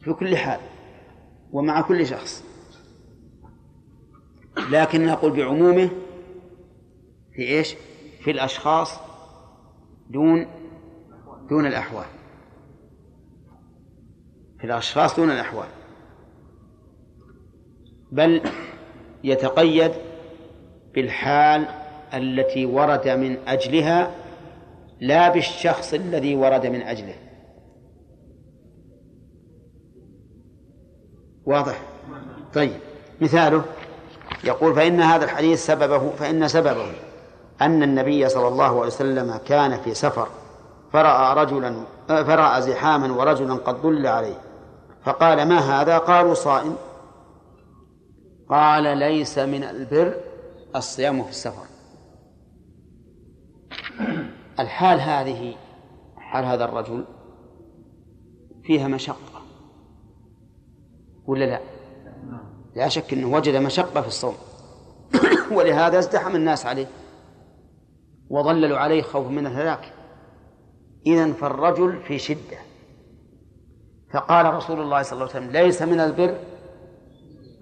[0.00, 0.60] في كل حال
[1.52, 2.44] ومع كل شخص.
[4.70, 5.90] لكن نقول بعمومه
[7.32, 7.76] في إيش؟
[8.26, 9.00] في الأشخاص
[10.10, 10.46] دون
[11.48, 12.06] دون الأحوال.
[14.58, 15.68] في الأشخاص دون الأحوال.
[18.12, 18.42] بل
[19.24, 19.92] يتقيد
[20.94, 21.66] بالحال
[22.14, 24.10] التي ورد من أجلها
[25.00, 27.16] لا بالشخص الذي ورد من أجله.
[31.44, 31.82] واضح؟
[32.54, 32.80] طيب.
[33.20, 33.64] مثاله
[34.44, 37.05] يقول فإن هذا الحديث سببه فإن سببه.
[37.62, 40.28] أن النبي صلى الله عليه وسلم كان في سفر
[40.92, 41.76] فرأى رجلا
[42.08, 44.40] فرأى زحاما ورجلا قد ضل عليه.
[45.04, 46.76] فقال ما هذا؟ قالوا صائم.
[48.48, 50.14] قال ليس من البر
[50.76, 51.66] الصيام في السفر.
[54.60, 55.54] الحال هذه
[56.16, 57.04] حال هذا الرجل
[58.64, 59.42] فيها مشقة
[61.26, 61.60] ولا لا؟
[62.76, 64.34] لا شك أنه وجد مشقة في الصوم.
[65.56, 66.86] ولهذا ازدحم الناس عليه.
[68.30, 69.92] وظللوا عليه خوف من الهلاك.
[71.06, 72.58] إذا فالرجل في شدة.
[74.12, 76.38] فقال رسول الله صلى الله عليه وسلم ليس من البر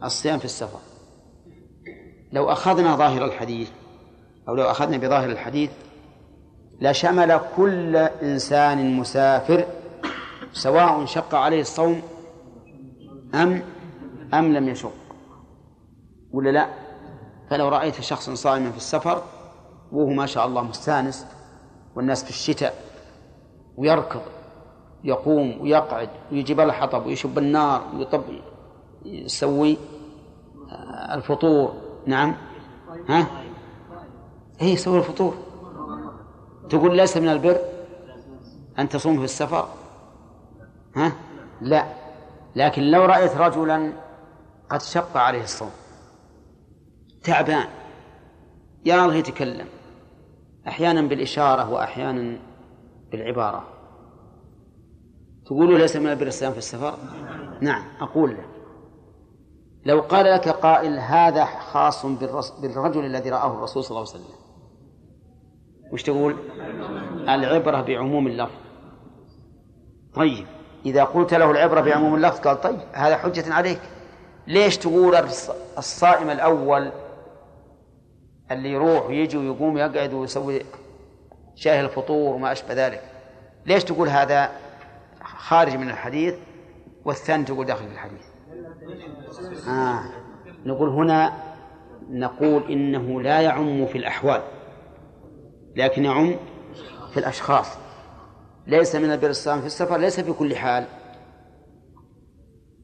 [0.02, 0.78] الصيام في السفر.
[2.32, 3.70] لو أخذنا ظاهر الحديث
[4.48, 5.70] أو لو أخذنا بظاهر الحديث
[6.80, 9.64] لشمل كل إنسان مسافر
[10.52, 12.02] سواء شق عليه الصوم
[13.34, 13.62] أم
[14.34, 14.92] أم لم يشق.
[16.32, 16.68] ولا لا؟
[17.50, 19.22] فلو رأيت شخصا صائما في السفر
[19.94, 21.26] وهو ما شاء الله مستانس
[21.96, 22.74] والناس في الشتاء
[23.76, 24.20] ويركض
[25.04, 28.22] يقوم ويقعد ويجيب الحطب ويشب النار ويطب
[29.04, 29.76] يسوي
[31.14, 31.74] الفطور.
[32.06, 32.36] نعم.
[33.08, 33.26] ها؟
[34.62, 35.34] اي يسوي الفطور.
[36.70, 37.58] تقول ليس من البر
[38.78, 39.68] أن تصوم في السفر؟
[40.96, 41.12] ها؟
[41.60, 41.86] لا.
[42.56, 43.92] لكن لو رأيت رجلا
[44.70, 45.70] قد شق عليه الصوم.
[47.24, 47.66] تعبان.
[48.84, 49.66] يا الله يتكلم.
[50.68, 52.38] أحيانا بالإشارة وأحيانا
[53.12, 53.64] بالعبارة.
[55.46, 56.98] تقول ليس من البر الصيام في السفر؟
[57.60, 58.48] نعم أقول لك.
[59.86, 62.06] لو قال لك قائل هذا خاص
[62.60, 64.36] بالرجل الذي رآه الرسول صلى الله عليه وسلم
[65.92, 66.36] وش تقول؟
[67.28, 68.54] العبرة بعموم اللفظ.
[70.14, 70.46] طيب
[70.86, 73.80] إذا قلت له العبرة بعموم اللفظ قال طيب هذا حجة عليك.
[74.46, 75.16] ليش تقول
[75.78, 76.92] الصائم الأول
[78.50, 80.62] اللي يروح ويجي ويقوم يقعد ويسوي
[81.54, 83.02] شاهي الفطور وما أشبه ذلك.
[83.66, 84.50] ليش تقول هذا
[85.22, 86.34] خارج من الحديث
[87.04, 88.22] والثاني تقول داخل في الحديث؟
[89.68, 90.00] آه.
[90.66, 91.32] نقول هنا
[92.10, 94.42] نقول إنه لا يعم في الأحوال
[95.76, 96.36] لكن يعم
[97.12, 97.66] في الأشخاص.
[98.66, 100.86] ليس من البر في السفر ليس في كل حال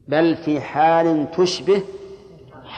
[0.07, 1.81] بل في حال تشبه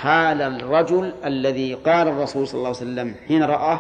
[0.03, 3.79] حال الرجل الذي قال الرسول صلى الله عليه وسلم حين رآه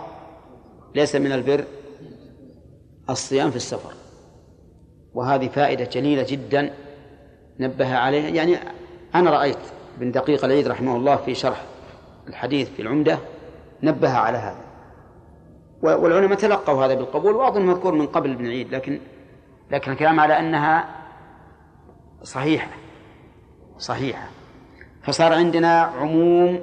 [0.95, 1.63] ليس من البر
[3.09, 3.93] الصيام في السفر.
[5.13, 6.73] وهذه فائدة جليلة جدا
[7.59, 8.29] نبه عليها.
[8.29, 8.57] يعني
[9.15, 9.57] أنا رأيت
[9.97, 11.63] بن دقيق العيد رحمه الله في شرح
[12.27, 13.19] الحديث في العمدة
[13.83, 14.63] نبه على هذا.
[15.81, 18.99] والعلماء تلقوا هذا بالقبول وأظن مذكور من قبل ابن عيد لكن
[19.71, 20.85] لكن الكلام على أنها
[22.23, 22.71] صحيحة.
[23.77, 24.27] صحيحة.
[25.03, 26.59] فصار عندنا عموم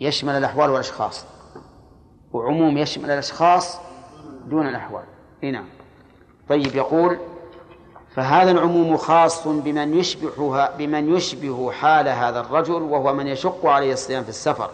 [0.00, 1.24] يشمل الأحوال والأشخاص.
[2.32, 3.78] وعموم يشمل الأشخاص
[4.46, 5.04] دون الأحوال.
[5.42, 5.64] نعم.
[6.48, 7.18] طيب يقول
[8.14, 14.22] فهذا العموم خاص بمن يشبهها بمن يشبه حال هذا الرجل وهو من يشق عليه الصيام
[14.22, 14.70] في السفر.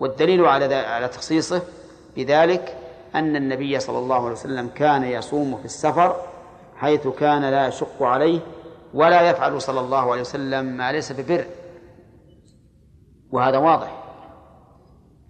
[0.00, 1.62] والدليل على على تخصيصه
[2.16, 2.76] بذلك
[3.14, 6.16] أن النبي صلى الله عليه وسلم كان يصوم في السفر
[6.76, 8.40] حيث كان لا يشق عليه
[8.94, 11.44] ولا يفعل صلى الله عليه وسلم ما ليس ببر.
[13.34, 14.04] وهذا واضح.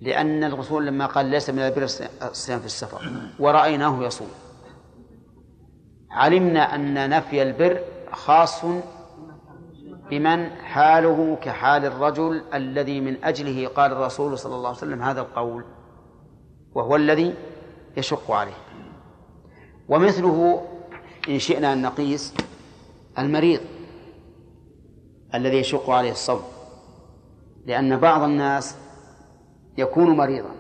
[0.01, 1.83] لأن الرسول لما قال ليس من البر
[2.23, 4.29] الصيام في السفر ورأيناه يصوم.
[6.11, 7.81] علمنا أن نفي البر
[8.13, 8.65] خاص
[10.11, 15.65] بمن حاله كحال الرجل الذي من أجله قال الرسول صلى الله عليه وسلم هذا القول
[16.75, 17.35] وهو الذي
[17.97, 18.59] يشق عليه.
[19.89, 20.67] ومثله
[21.29, 22.35] إن شئنا أن نقيس
[23.19, 23.61] المريض
[25.35, 26.43] الذي يشق عليه الصوم.
[27.67, 28.77] لأن بعض الناس
[29.79, 30.51] يكون مريضا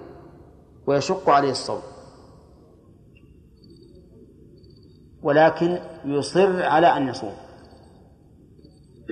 [0.86, 1.82] ويشق عليه الصوم.
[5.22, 7.34] ولكن يصر على أن يصوم.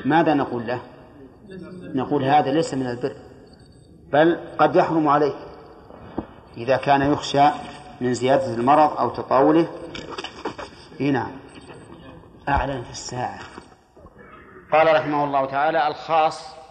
[0.05, 0.81] ماذا نقول له؟
[1.95, 3.17] نقول هذا ليس من البر
[4.13, 5.35] بل قد يحرم عليه.
[6.57, 7.49] إذا كان يخشى
[8.01, 9.69] من زيادة المرض أو تطاوله
[11.01, 11.31] نعم.
[12.49, 13.39] أعلن في الساعة.
[14.73, 16.62] قال رحمه الله تعالى الخاص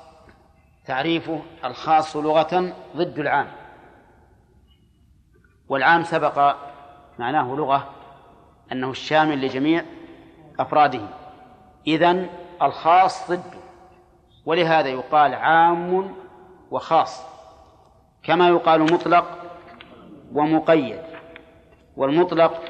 [0.85, 3.47] تعريفه الخاص لغة ضد العام.
[5.69, 6.55] والعام سبق
[7.19, 7.89] معناه لغة
[8.71, 9.83] أنه الشامل لجميع
[10.59, 11.01] أفراده.
[11.87, 12.29] إذن
[12.61, 13.61] الخاص ضده
[14.45, 16.15] ولهذا يقال عام
[16.71, 17.21] وخاص
[18.23, 19.37] كما يقال مطلق
[20.33, 21.01] ومقيد.
[21.95, 22.61] والمطلق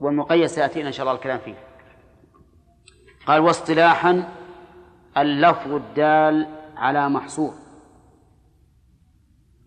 [0.00, 1.54] والمقيد سيأتينا إن شاء الله الكلام فيه.
[3.26, 4.28] قال واصطلاحا
[5.16, 7.54] اللفظ الدال على محصور.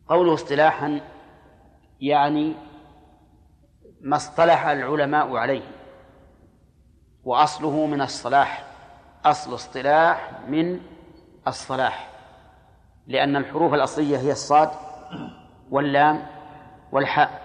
[0.09, 1.01] قوله اصطلاحا
[2.01, 2.53] يعني
[4.01, 5.63] ما اصطلح العلماء عليه
[7.23, 8.63] وأصله من الصلاح
[9.25, 10.79] أصل اصطلاح من
[11.47, 12.09] الصلاح
[13.07, 14.69] لأن الحروف الأصلية هي الصاد
[15.71, 16.25] واللام
[16.91, 17.41] والحاء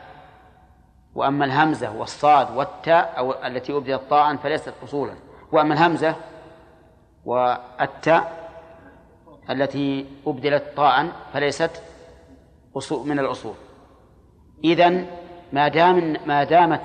[1.14, 5.14] وأما الهمزة والصاد والتاء أو التي أبدلت طاء فليست أصولا
[5.52, 6.16] وأما الهمزة
[7.24, 8.45] والتاء
[9.51, 11.82] التي أبدلت طاء فليست
[12.93, 13.55] من الأصول.
[14.64, 15.06] إذن
[15.52, 16.81] ما دام ما دامت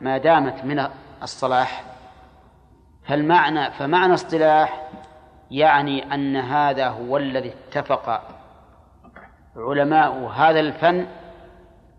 [0.00, 0.86] ما دامت من
[1.22, 1.84] الصلاح
[3.04, 4.88] فالمعنى فمعنى اصطلاح
[5.50, 8.22] يعني أن هذا هو الذي اتفق
[9.56, 11.06] علماء هذا الفن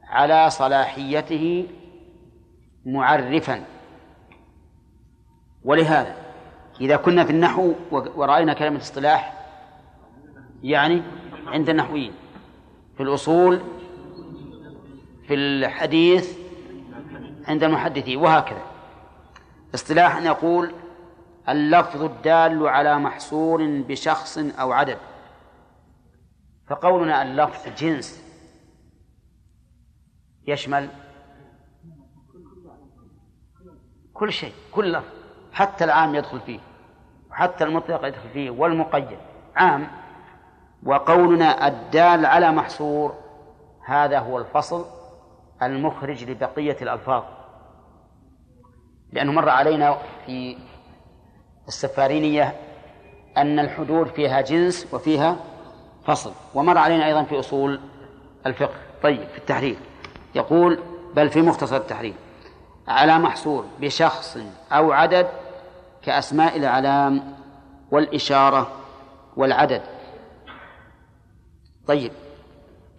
[0.08, 1.68] على صلاحيته
[2.86, 3.64] معرفا.
[5.66, 6.16] ولهذا
[6.82, 9.37] إذا كنا في النحو ورأينا كلمة اصطلاح
[10.64, 11.02] يعني
[11.48, 12.14] عند النحويين
[12.98, 13.62] في الأصول
[15.28, 16.38] في الحديث
[17.48, 18.62] عند المحدثين وهكذا.
[19.76, 20.72] اصطلاحا يقول
[21.50, 24.98] اللفظ الدال على محصور بشخص أو عدد.
[26.68, 28.24] فقولنا اللفظ جنس
[30.48, 30.90] يشمل
[34.14, 35.08] كل شيء كل لفظ
[35.54, 36.60] حتى العام يدخل فيه
[37.32, 39.18] وحتى المطلق يدخل فيه والمقيد
[39.56, 39.88] عام
[40.84, 43.14] وقولنا الدال على محصور.
[43.86, 44.86] هذا هو الفصل
[45.64, 47.24] المخرج لبقية الألفاظ.
[49.12, 50.58] لأنه مر علينا في
[51.68, 52.56] السفارينية
[53.38, 55.36] أن الحدود فيها جنس وفيها
[56.06, 57.80] فصل ومر علينا أيضا في أصول
[58.46, 58.76] الفقه.
[59.04, 59.78] طيب في التحرير
[60.36, 60.80] يقول
[61.16, 62.14] بل في مختصر التحرير
[62.88, 64.38] على محصور بشخص
[64.72, 65.28] أو عدد
[66.02, 67.36] كأسماء العلام
[67.92, 68.72] والإشارة
[69.38, 69.82] والعدد.
[71.88, 72.12] طيب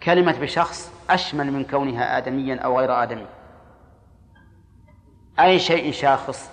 [0.03, 3.27] كلمة بشخص أشمل من كونها آدميا أو غير آدمي.
[5.41, 6.51] أي شيء شاخص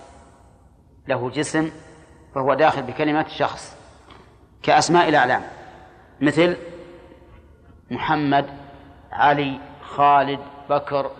[1.07, 1.71] له جسم
[2.35, 3.77] فهو داخل بكلمة شخص.
[4.63, 5.41] كأسماء الأعلام
[6.21, 6.57] مثل
[7.91, 8.45] محمد
[9.11, 10.39] علي خالد
[10.69, 11.11] بكر.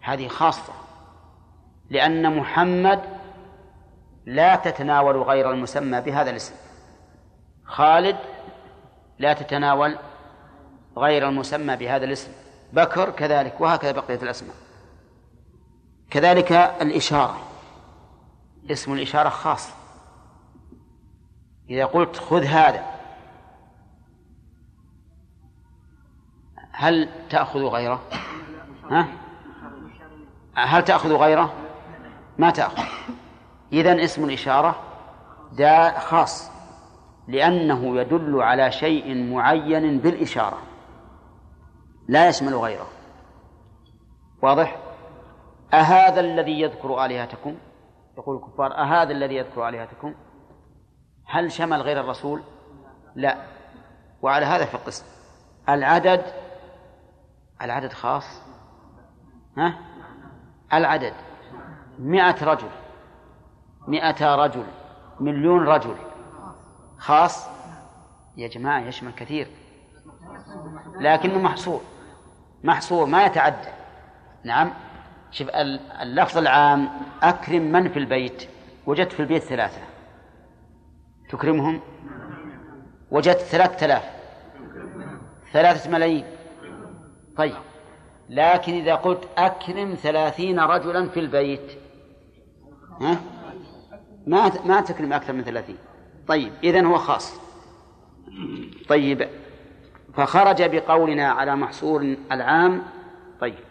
[0.00, 0.72] هذه خاصة
[1.90, 3.00] لأن محمد
[4.26, 6.54] لا تتناول غير المسمى بهذا الاسم.
[7.64, 8.16] خالد
[9.18, 9.98] لا تتناول
[10.96, 12.32] غير المسمى بهذا الاسم
[12.72, 14.54] بكر كذلك وهكذا بقية الأسماء
[16.10, 17.40] كذلك الإشارة
[18.70, 19.68] اسم الإشارة خاص
[21.70, 22.84] إذا قلت خذ هذا
[26.72, 28.00] هل تأخذ غيره؟
[28.90, 29.08] ها؟
[30.54, 31.52] هل تأخذ غيره؟
[32.38, 32.82] ما تأخذ
[33.72, 34.80] إذن اسم الإشارة
[35.52, 36.50] دا خاص
[37.28, 40.58] لأنه يدل على شيء معين بالإشارة
[42.10, 42.88] لا يشمل غيره.
[44.42, 44.76] واضح؟
[45.74, 47.56] أهذا الذي يذكر آلهتكم؟
[48.18, 50.14] يقول الكفار أهذا الذي يذكر آلهتكم؟
[51.26, 52.42] هل شمل غير الرسول؟
[53.14, 53.36] لا.
[54.22, 55.04] وعلى هذا القسم.
[55.68, 56.24] العدد
[57.62, 58.42] العدد خاص؟
[59.58, 59.78] ها؟
[60.72, 61.14] العدد.
[61.98, 62.70] مئة رجل.
[63.88, 64.64] مئة رجل.
[65.20, 65.96] مليون رجل.
[66.98, 67.48] خاص؟
[68.36, 69.48] يا جماعة يشمل كثير.
[71.00, 71.80] لكنه محصور.
[72.64, 73.68] محصور ما يتعدى.
[74.44, 74.72] نعم.
[75.30, 75.48] شوف
[76.02, 76.88] اللفظ العام
[77.22, 78.48] أكرم من في البيت.
[78.86, 79.80] وجدت في البيت ثلاثة.
[81.30, 81.80] تكرمهم؟
[83.10, 84.04] وجدت ثلاثة آلاف.
[85.52, 86.24] ثلاثة ملايين.
[87.36, 87.56] طيب.
[88.28, 91.78] لكن إذا قلت أكرم ثلاثين رجلا في البيت
[93.00, 93.20] ها؟
[94.26, 95.76] ما ما تكرم أكثر من ثلاثين.
[96.28, 97.40] طيب إذن هو خاص.
[98.88, 99.28] طيب.
[100.14, 102.82] فخرج بقولنا على محصور العام.
[103.40, 103.64] طيب.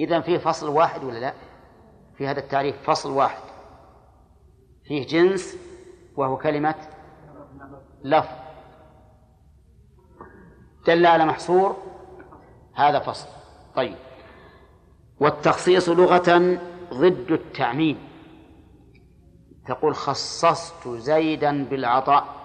[0.00, 1.34] إذا فيه فصل واحد ولا لا؟
[2.18, 3.42] في هذا التعريف فصل واحد.
[4.84, 5.56] فيه جنس
[6.16, 6.74] وهو كلمة
[8.04, 8.44] لفظ
[10.86, 11.76] دل على محصور
[12.74, 13.28] هذا فصل.
[13.76, 13.96] طيب.
[15.20, 16.58] والتخصيص لغة
[16.94, 17.98] ضد التعميم.
[19.66, 22.43] تقول خصصت زيدا بالعطاء.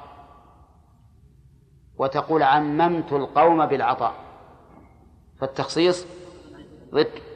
[2.00, 4.14] وتقول عممت القوم بالعطاء.
[5.40, 6.06] فالتخصيص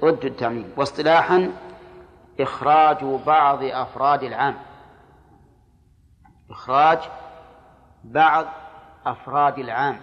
[0.04, 1.52] ضد التعميم واصطلاحا
[2.40, 4.56] إخراج بعض أفراد العام.
[6.50, 7.00] إخراج
[8.04, 8.46] بعض
[9.06, 10.00] أفراد العام.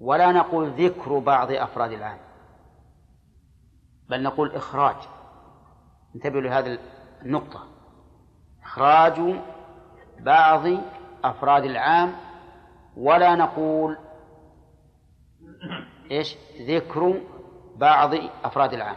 [0.00, 2.18] ولا نقول ذكر بعض أفراد العام
[4.08, 4.96] بل نقول إخراج.
[6.14, 6.78] انتبهوا لهذه
[7.22, 7.66] النقطة.
[8.62, 9.36] إخراج
[10.20, 10.66] بعض
[11.24, 12.27] أفراد العام
[12.98, 13.96] ولا نقول
[16.10, 17.20] إيش؟ ذكر
[17.76, 18.14] بعض
[18.44, 18.96] أفراد العام.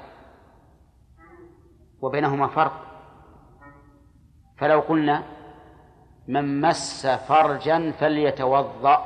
[2.02, 2.74] وبينهما فرق.
[4.58, 5.24] فلو قلنا
[6.28, 9.06] من مس فرجا فليتوضأ.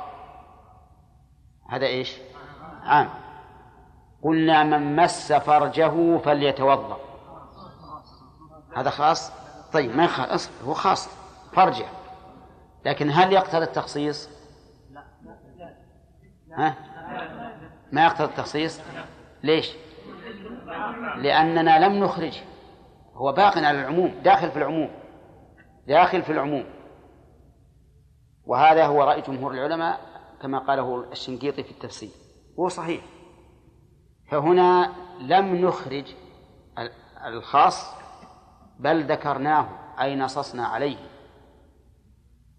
[1.68, 2.18] هذا إيش؟
[2.82, 3.08] عام.
[4.22, 6.98] قلنا من مس فرجه فليتوضأ.
[8.76, 9.32] هذا خاص؟
[9.72, 11.08] طيب ما خاص؟ هو خاص
[11.52, 11.86] فرجه.
[12.84, 14.35] لكن هل يقتضي التخصيص؟
[16.56, 16.74] ها؟
[17.92, 18.80] ما يقتضي التخصيص؟
[19.42, 19.72] ليش؟
[21.16, 22.40] لأننا لم نخرجه
[23.14, 24.90] هو باق على العموم داخل في العموم
[25.86, 26.64] داخل في العموم
[28.46, 30.00] وهذا هو رأي جمهور العلماء
[30.42, 32.10] كما قاله الشنقيطي في التفسير
[32.58, 33.04] هو صحيح
[34.30, 36.04] فهنا لم نخرج
[37.26, 37.94] الخاص
[38.78, 39.68] بل ذكرناه
[40.00, 40.96] أي نصصنا عليه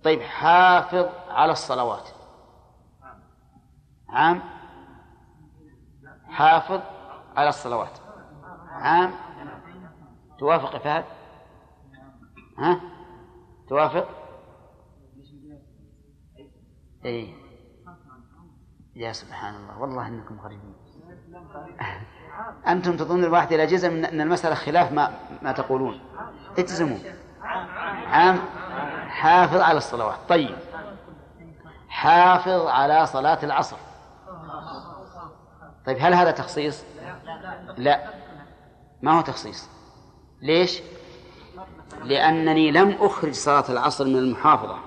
[0.04, 2.10] طيب حافظ على الصلوات
[4.10, 4.42] عام
[6.30, 6.82] حافظ
[7.36, 8.00] على الصلوات.
[8.72, 9.12] عام
[10.40, 11.06] توافق يا فهد؟
[12.58, 12.82] ها؟
[13.70, 14.08] توافق؟
[17.06, 17.34] إيه.
[18.96, 20.76] يا سبحان الله والله إنكم غريبين
[22.68, 25.12] أنتم تظنون الواحد إلى جزم ان المسألة خلاف ما
[25.42, 26.00] ما تقولون.
[26.58, 26.98] اجزموا
[28.08, 28.40] عام
[29.08, 30.18] حافظ على الصلوات.
[30.30, 30.56] طيب.
[31.90, 33.78] حافظ على صلاة العصر.
[35.86, 36.84] طيب هل هذا تخصيص؟
[37.78, 38.14] لا
[39.02, 39.70] ما هو تخصيص
[40.42, 40.82] ليش؟
[42.04, 44.80] لأنني لم أخرج صلاة العصر من المحافظة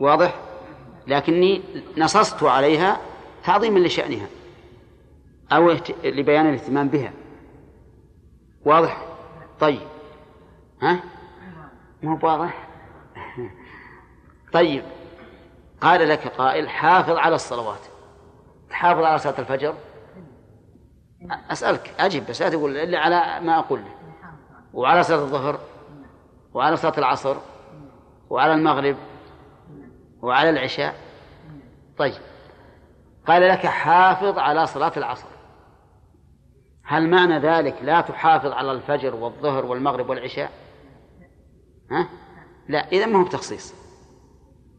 [0.00, 0.40] واضح؟
[1.06, 1.62] لكني
[1.96, 3.00] نصصت عليها
[3.44, 4.26] تعظيما لشأنها
[5.52, 5.70] أو
[6.04, 7.12] لبيان الاهتمام بها
[8.64, 9.04] واضح؟
[9.60, 9.88] طيب
[10.82, 11.00] ها؟
[12.02, 12.68] مو واضح؟
[14.52, 14.84] طيب
[15.80, 17.80] قال لك قائل حافظ على الصلوات.
[18.70, 19.74] تحافظ على صلاة الفجر؟
[21.50, 23.82] أسألك أجب بس لا تقول إلا على ما أقول.
[24.72, 25.60] وعلى صلاة الظهر؟
[26.54, 27.36] وعلى صلاة العصر؟
[28.30, 28.96] وعلى المغرب؟
[30.22, 30.94] وعلى العشاء؟
[31.98, 32.20] طيب.
[33.26, 35.26] قال لك حافظ على صلاة العصر.
[36.84, 40.50] هل معنى ذلك لا تحافظ على الفجر والظهر والمغرب والعشاء؟
[41.90, 42.08] ها؟
[42.68, 43.79] لا إذا ما هو بتخصيص.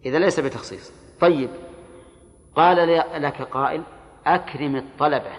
[0.06, 0.91] إذا ليس بتخصيص.
[1.19, 1.49] طيب
[2.56, 3.84] قال لك قائل
[4.28, 5.32] أكرم الطلبة.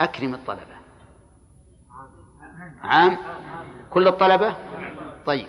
[0.00, 0.78] أكرم الطلبة.
[2.82, 3.16] عام؟
[3.90, 4.54] كل الطلبة؟
[5.26, 5.46] طيب.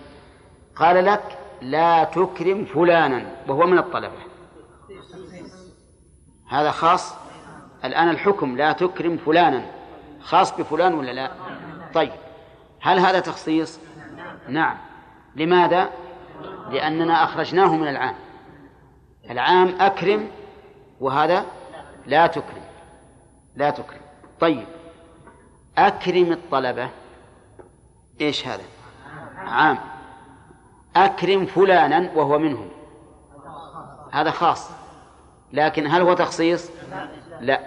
[0.75, 4.17] قال لك لا تكرم فلانا وهو من الطلبة.
[6.49, 7.15] هذا خاص؟
[7.85, 9.65] الآن الحكم لا تكرم فلانا.
[10.21, 11.31] خاص بفلان ولا لا؟
[11.93, 12.11] طيب.
[12.81, 13.79] هل هذا تخصيص؟
[14.47, 14.77] نعم.
[15.35, 15.89] لماذا؟
[16.69, 18.15] لأننا أخرجناه من العام.
[19.29, 20.27] العام أكرم
[20.99, 21.45] وهذا
[22.05, 22.63] لا تكرم
[23.55, 24.01] لا تكرم.
[24.39, 24.65] طيب
[25.77, 26.89] أكرم الطلبة
[28.21, 28.63] إيش هذا؟
[29.35, 29.77] عام.
[30.95, 32.69] أكرم فلانا وهو منهم.
[34.11, 34.71] هذا خاص.
[35.53, 36.69] لكن هل هو تخصيص؟
[37.41, 37.61] لا.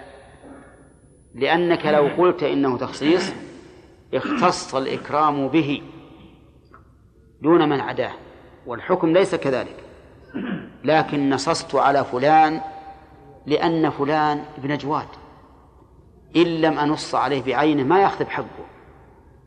[1.35, 3.33] لأنك لو قلت إنه تخصيص
[4.13, 5.81] اختص الإكرام به
[7.41, 8.11] دون من عداه
[8.65, 9.82] والحكم ليس كذلك.
[10.83, 12.61] لكن نصصت على فلان
[13.45, 15.07] لأن فلان ابن جواد.
[16.35, 18.65] إن لم أنص عليه بعينه ما يأخذ حقه.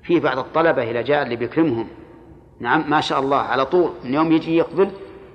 [0.02, 1.88] في بعض الطلبة إذا جاء اللي بيكرمهم
[2.60, 4.90] نعم ما شاء الله على طول من يوم يجي يقبل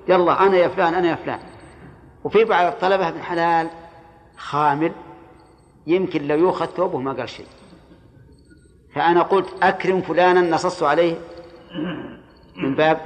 [0.08, 1.40] يلا أنا يا فلان أنا يا فلان.
[2.24, 3.68] وفي بعض الطلبة ابن حلال
[4.38, 4.92] خامل
[5.88, 7.46] يمكن لو يؤخذ ثوبه ما قال شيء.
[8.96, 11.16] فأنا قلت أكرم فلانا نصصت عليه
[12.56, 13.02] من باب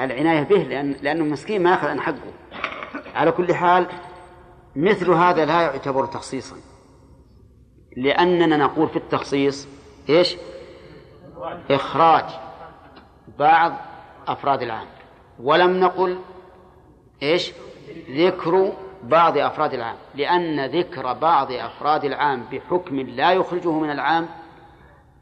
[0.00, 2.32] العناية به لأن لأنه مسكين ما يأخذ عن حقه.
[3.14, 3.86] على كل حال
[4.76, 6.56] مثل هذا لا يعتبر تخصيصا.
[7.96, 9.68] لأننا نقول في التخصيص
[10.08, 10.36] إيش؟
[11.70, 12.24] إخراج
[13.38, 13.72] بعض
[14.26, 14.86] أفراد العام.
[15.40, 16.18] ولم نقل
[17.22, 17.52] إيش؟
[18.10, 18.72] ذكر
[19.02, 19.96] بعض أفراد العام.
[20.14, 24.28] لأن ذكر بعض أفراد العام بحكم لا يخرجه من العام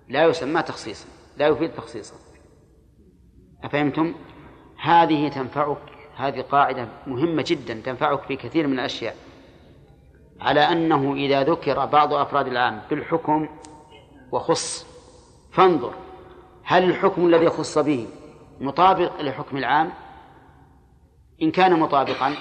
[0.09, 2.15] لا يسمى تخصيصا لا يفيد تخصيصا.
[3.65, 4.15] أفهمتم؟
[4.83, 5.79] هذه تنفعك
[6.17, 9.17] هذه قاعدة مهمة جدا تنفعك في كثير من الأشياء.
[10.41, 13.49] على أنه إذا ذكر بعض أفراد العام بالحكم
[14.33, 14.87] وخص
[15.53, 15.95] فانظر
[16.65, 18.09] هل الحكم الذي خص به
[18.61, 19.93] مطابق لحكم العام؟
[21.43, 22.35] إن كان مطابقا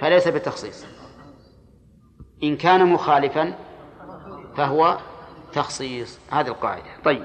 [0.00, 0.86] فليس بتخصيص
[2.42, 3.58] إن كان مخالفا
[4.56, 4.98] فهو
[5.52, 6.20] تخصيص.
[6.30, 7.02] هذه القاعدة.
[7.04, 7.24] طيب.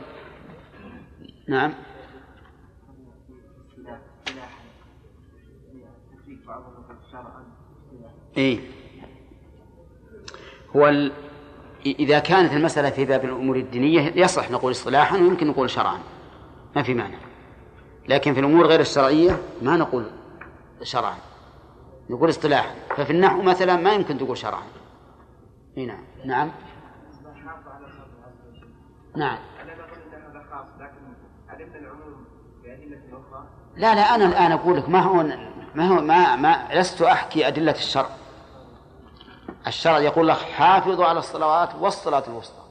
[1.49, 1.73] نعم.
[8.37, 8.59] إيه.
[10.75, 11.11] هو ال...
[11.85, 15.99] إذا كانت المسألة في باب الأمور الدينية يصح نقول اصطلاحا ويمكن نقول شرعا.
[16.75, 17.17] ما في معنى
[18.07, 20.05] لكن في الأمور غير الشرعية ما نقول
[20.83, 21.15] شرعا.
[22.09, 22.75] نقول اصطلاحا.
[22.95, 24.63] ففي النحو مثلا ما يمكن تقول شرعا.
[25.77, 26.03] اي نعم.
[26.25, 26.51] نعم.
[29.15, 29.37] نعم.
[33.77, 35.23] لا لا أنا الآن أقول لك ما هو
[35.75, 38.09] ما هو ما ما لست أحكي أدلة الشرع.
[39.67, 42.61] الشرع يقول لك حافظوا على الصلوات والصلاة الوسطى.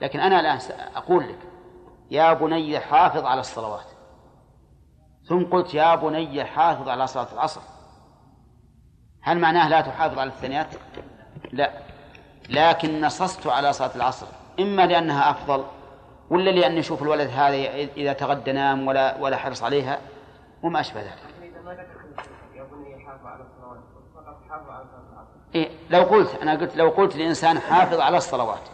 [0.00, 0.58] لكن أنا الآن
[0.94, 1.38] أقول لك
[2.10, 3.86] يا بني حافظ على الصلوات.
[5.28, 7.60] ثم قلت يا بني حافظ على صلاة العصر.
[9.22, 10.66] هل معناه لا تحافظ على الثانيات؟
[11.52, 11.72] لا.
[12.48, 14.26] لكن نصصت على صلاة العصر.
[14.60, 15.64] إما لأنها أفضل
[16.30, 17.56] ولا لأن يشوف الولد هذا
[17.96, 19.98] إذا تغدى نام ولا ولا حرص عليها
[20.62, 21.32] وما أشبه ذلك.
[25.54, 28.68] إيه لو قلت أنا قلت لو قلت لإنسان حافظ على الصلوات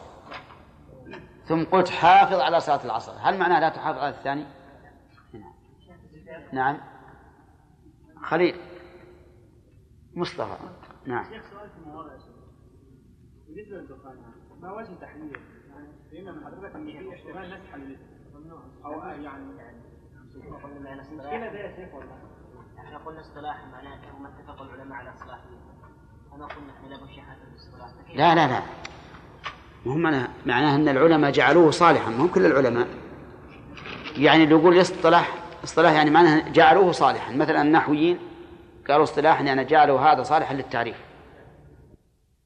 [1.45, 4.45] ثم قلت حافظ على صلاة العصر هل معناه لا تحافظ على الثاني؟
[6.53, 6.81] نعم.
[8.23, 8.57] خليل.
[10.15, 10.57] مصطفى.
[11.07, 11.25] نعم.
[13.49, 14.17] بالنسبة للدخان
[14.61, 15.33] ما وجه تحليل؟
[15.71, 17.75] يعني فهمنا من حضرتك إن في احتمال نسح
[18.85, 19.45] أو يعني
[21.13, 22.19] المشكلة ده يا شيخ والله
[22.79, 25.41] إحنا قلنا اصطلاح معناه هم اتفق العلماء على إحنا
[28.15, 28.63] لا لا لا لا.
[29.87, 30.03] هم
[30.47, 32.11] معناه إن العلماء جعلوه صالحا.
[32.11, 32.89] مو كل العلماء.
[34.17, 35.35] يعني اللي يقول اصطلاح
[35.65, 37.33] اصطلاح يعني معناه جعلوه صالحا.
[37.33, 38.19] مثلا النحويين
[38.89, 40.97] قالوا اصطلاحا يعني جعلوا هذا صالحا للتعريف.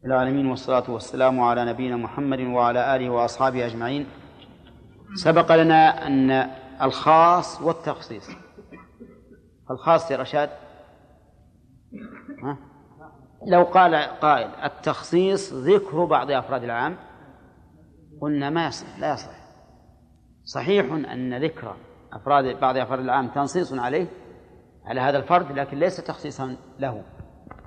[0.04, 4.06] العالمين والصلاة والسلام على نبينا محمد وعلى آله وأصحابه أجمعين.
[5.14, 6.50] سبق لنا أن
[6.82, 8.30] الخاص والتخصيص.
[9.70, 10.50] الخاص يا رشاد.
[12.42, 12.56] ها؟
[13.46, 16.96] لو قال قائل التخصيص ذكر بعض أفراد العام
[18.20, 19.42] قلنا ما يصح لا يصح.
[20.44, 21.76] صحيح أن ذكر
[22.12, 24.06] أفراد بعض أفراد العام تنصيص عليه
[24.84, 27.04] على هذا الفرد لكن ليس تخصيصا له.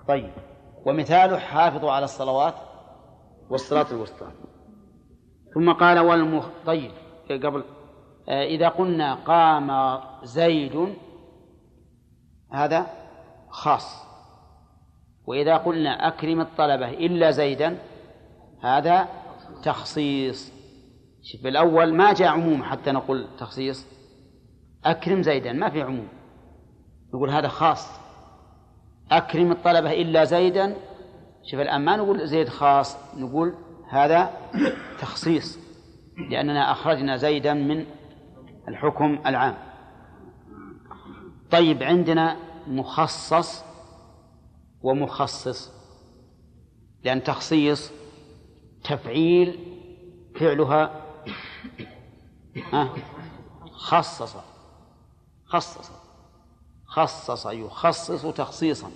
[0.07, 0.33] طيب.
[0.85, 2.55] ومثاله حافظوا على الصلوات
[3.49, 4.27] والصلاة الوسطى.
[5.53, 6.91] ثم قال والمخ طيب.
[7.29, 7.63] قبل
[8.29, 10.95] آه، إذا قلنا قام زيد
[12.51, 12.87] هذا
[13.49, 14.04] خاص.
[15.27, 17.77] وإذا قلنا أكرم الطلبة إلا زيدا
[18.61, 19.07] هذا
[19.63, 20.53] تخصيص.
[21.23, 23.87] شوف الأول ما جاء عموم حتى نقول تخصيص.
[24.85, 26.07] أكرم زيدا ما في عموم.
[27.13, 27.99] نقول هذا خاص.
[29.11, 30.75] أكرم الطلبة إلا زيدا.
[31.51, 33.53] شوف الآن ما نقول زيد خاص نقول
[33.89, 34.29] هذا
[34.99, 35.59] تخصيص.
[36.29, 37.85] لأننا أخرجنا زيدا من
[38.67, 39.55] الحكم العام.
[41.51, 42.37] طيب عندنا
[42.67, 43.63] مخصص
[44.85, 45.71] ومخصص
[47.03, 47.91] لأن تخصيص
[48.83, 49.59] تفعيل
[50.39, 51.01] فعلها
[53.71, 54.35] خصص
[55.45, 55.91] خصص
[56.85, 58.91] خصص يخصص تخصيصا.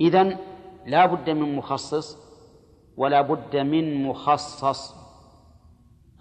[0.00, 0.38] إذن
[0.86, 2.16] لا بد من مخصص
[2.96, 4.94] ولا بد من مخصص.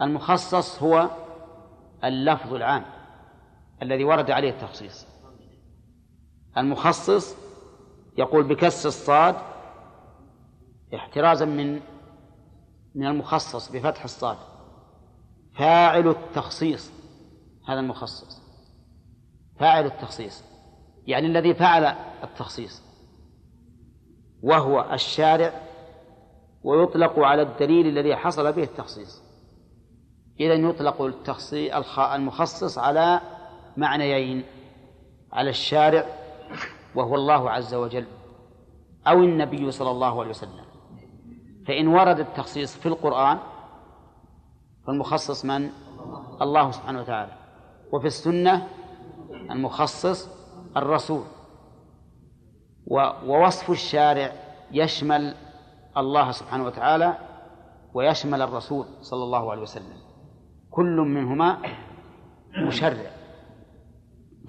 [0.01, 1.09] المخصص هو
[2.03, 2.85] اللفظ العام
[3.81, 5.05] الذي ورد عليه التخصيص.
[6.57, 7.44] المخصص
[8.17, 9.35] يقول بكسر الصاد
[10.95, 11.79] احترازا من
[12.95, 14.37] من المخصص بفتح الصاد.
[15.55, 16.91] فاعل التخصيص
[17.67, 18.41] هذا المخصص.
[19.59, 20.43] فاعل التخصيص
[21.07, 22.81] يعني الذي فعل التخصيص.
[24.43, 25.61] وهو الشارع
[26.63, 29.23] ويطلق على الدليل الذي حصل به التخصيص.
[30.39, 31.01] إذا يطلق
[31.99, 33.21] المخصص على
[33.77, 34.43] معنيين
[35.33, 36.05] على الشارع
[36.95, 38.05] وهو الله عز وجل
[39.07, 40.65] أو النبي صلى الله عليه وسلم.
[41.67, 43.37] فإن ورد التخصيص في القرآن
[44.87, 45.69] فالمخصص من؟
[46.41, 47.31] الله سبحانه وتعالى.
[47.93, 48.67] وفي السنة
[49.51, 50.29] المخصص
[50.77, 51.23] الرسول.
[53.27, 54.31] ووصف الشارع
[54.71, 55.35] يشمل
[55.97, 57.17] الله سبحانه وتعالى
[57.93, 59.97] ويشمل الرسول صلى الله عليه وسلم.
[60.71, 61.57] كل منهما
[62.57, 63.11] مشرع.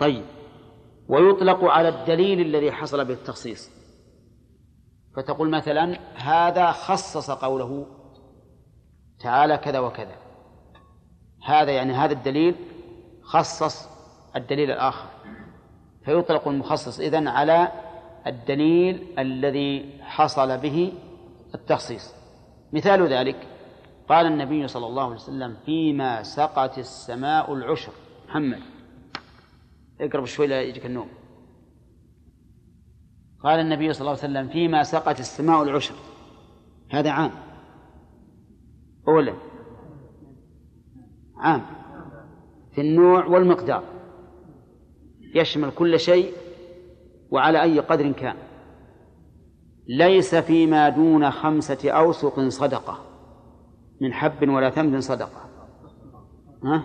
[0.01, 0.25] طيب.
[1.09, 3.71] ويطلق على الدليل الذي حصل به التخصيص.
[5.17, 7.87] فتقول مثلا هذا خصص قوله
[9.21, 10.17] تعالى كذا وكذا.
[11.45, 12.55] هذا يعني هذا الدليل
[13.23, 13.89] خصص
[14.37, 15.09] الدليل الآخر.
[16.05, 17.73] فيطلق المخصص إذن على
[18.27, 20.93] الدليل الذي حصل به
[21.55, 22.15] التخصيص.
[22.73, 23.37] مثال ذلك
[24.09, 27.93] قال النبي صلى الله عليه وسلم فيما سقت السماء العشر.
[28.29, 28.76] محمد.
[30.01, 31.09] اقرب شوي لا يجيك النوم.
[33.41, 35.95] قال النبي صلى الله عليه وسلم فيما سقت السماء العشر.
[36.91, 37.31] هذا عام.
[39.09, 39.35] أولا.
[41.37, 41.67] عام.
[42.75, 43.85] في النوع والمقدار.
[45.35, 46.33] يشمل كل شيء
[47.31, 48.37] وعلى أي قدر كان.
[49.89, 52.99] ليس فيما دون خمسة أوسق صدقة.
[54.01, 55.51] من حب ولا ثمر صدقة.
[56.65, 56.85] ها؟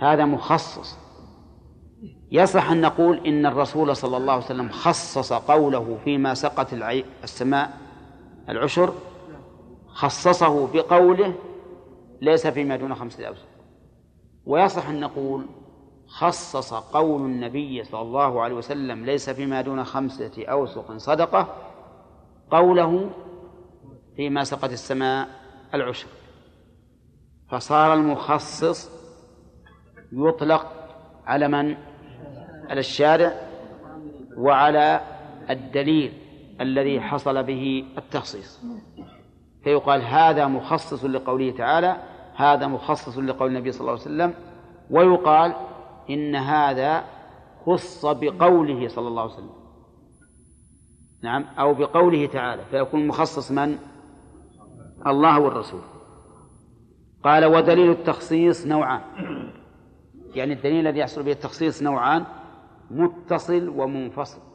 [0.00, 1.01] هذا مخصص.
[2.32, 6.72] يصح أن نقول إن الرسول صلى الله عليه وسلم خصص قوله فيما سقت
[7.24, 7.78] السماء
[8.48, 8.94] العشر
[9.86, 11.34] خصصه بقوله
[12.20, 13.46] ليس فيما دون خمسة أوسق
[14.46, 15.46] ويصح أن نقول
[16.06, 21.54] خصص قول النبي صلى الله عليه وسلم ليس فيما دون خمسة أوسق صدقة
[22.50, 23.10] قوله
[24.16, 25.28] فيما سقت السماء
[25.74, 26.08] العشر
[27.48, 28.90] فصار المخصص
[30.12, 30.66] يطلق
[31.26, 31.91] على من؟
[32.72, 33.32] على الشارع
[34.36, 35.00] وعلى
[35.50, 36.12] الدليل
[36.60, 38.60] الذي حصل به التخصيص.
[39.64, 41.96] فيقال هذا مخصص لقوله تعالى
[42.34, 44.34] هذا مخصص لقول النبي صلى الله عليه وسلم
[44.90, 45.54] ويقال
[46.10, 47.04] إن هذا
[47.66, 49.54] خص بقوله صلى الله عليه وسلم.
[51.22, 53.78] نعم أو بقوله تعالى فيكون مخصص من؟
[55.06, 55.80] الله والرسول.
[57.24, 59.00] قال ودليل التخصيص نوعان.
[60.34, 62.24] يعني الدليل الذي يحصل به التخصيص نوعان
[62.92, 64.51] متصل ومنفصل.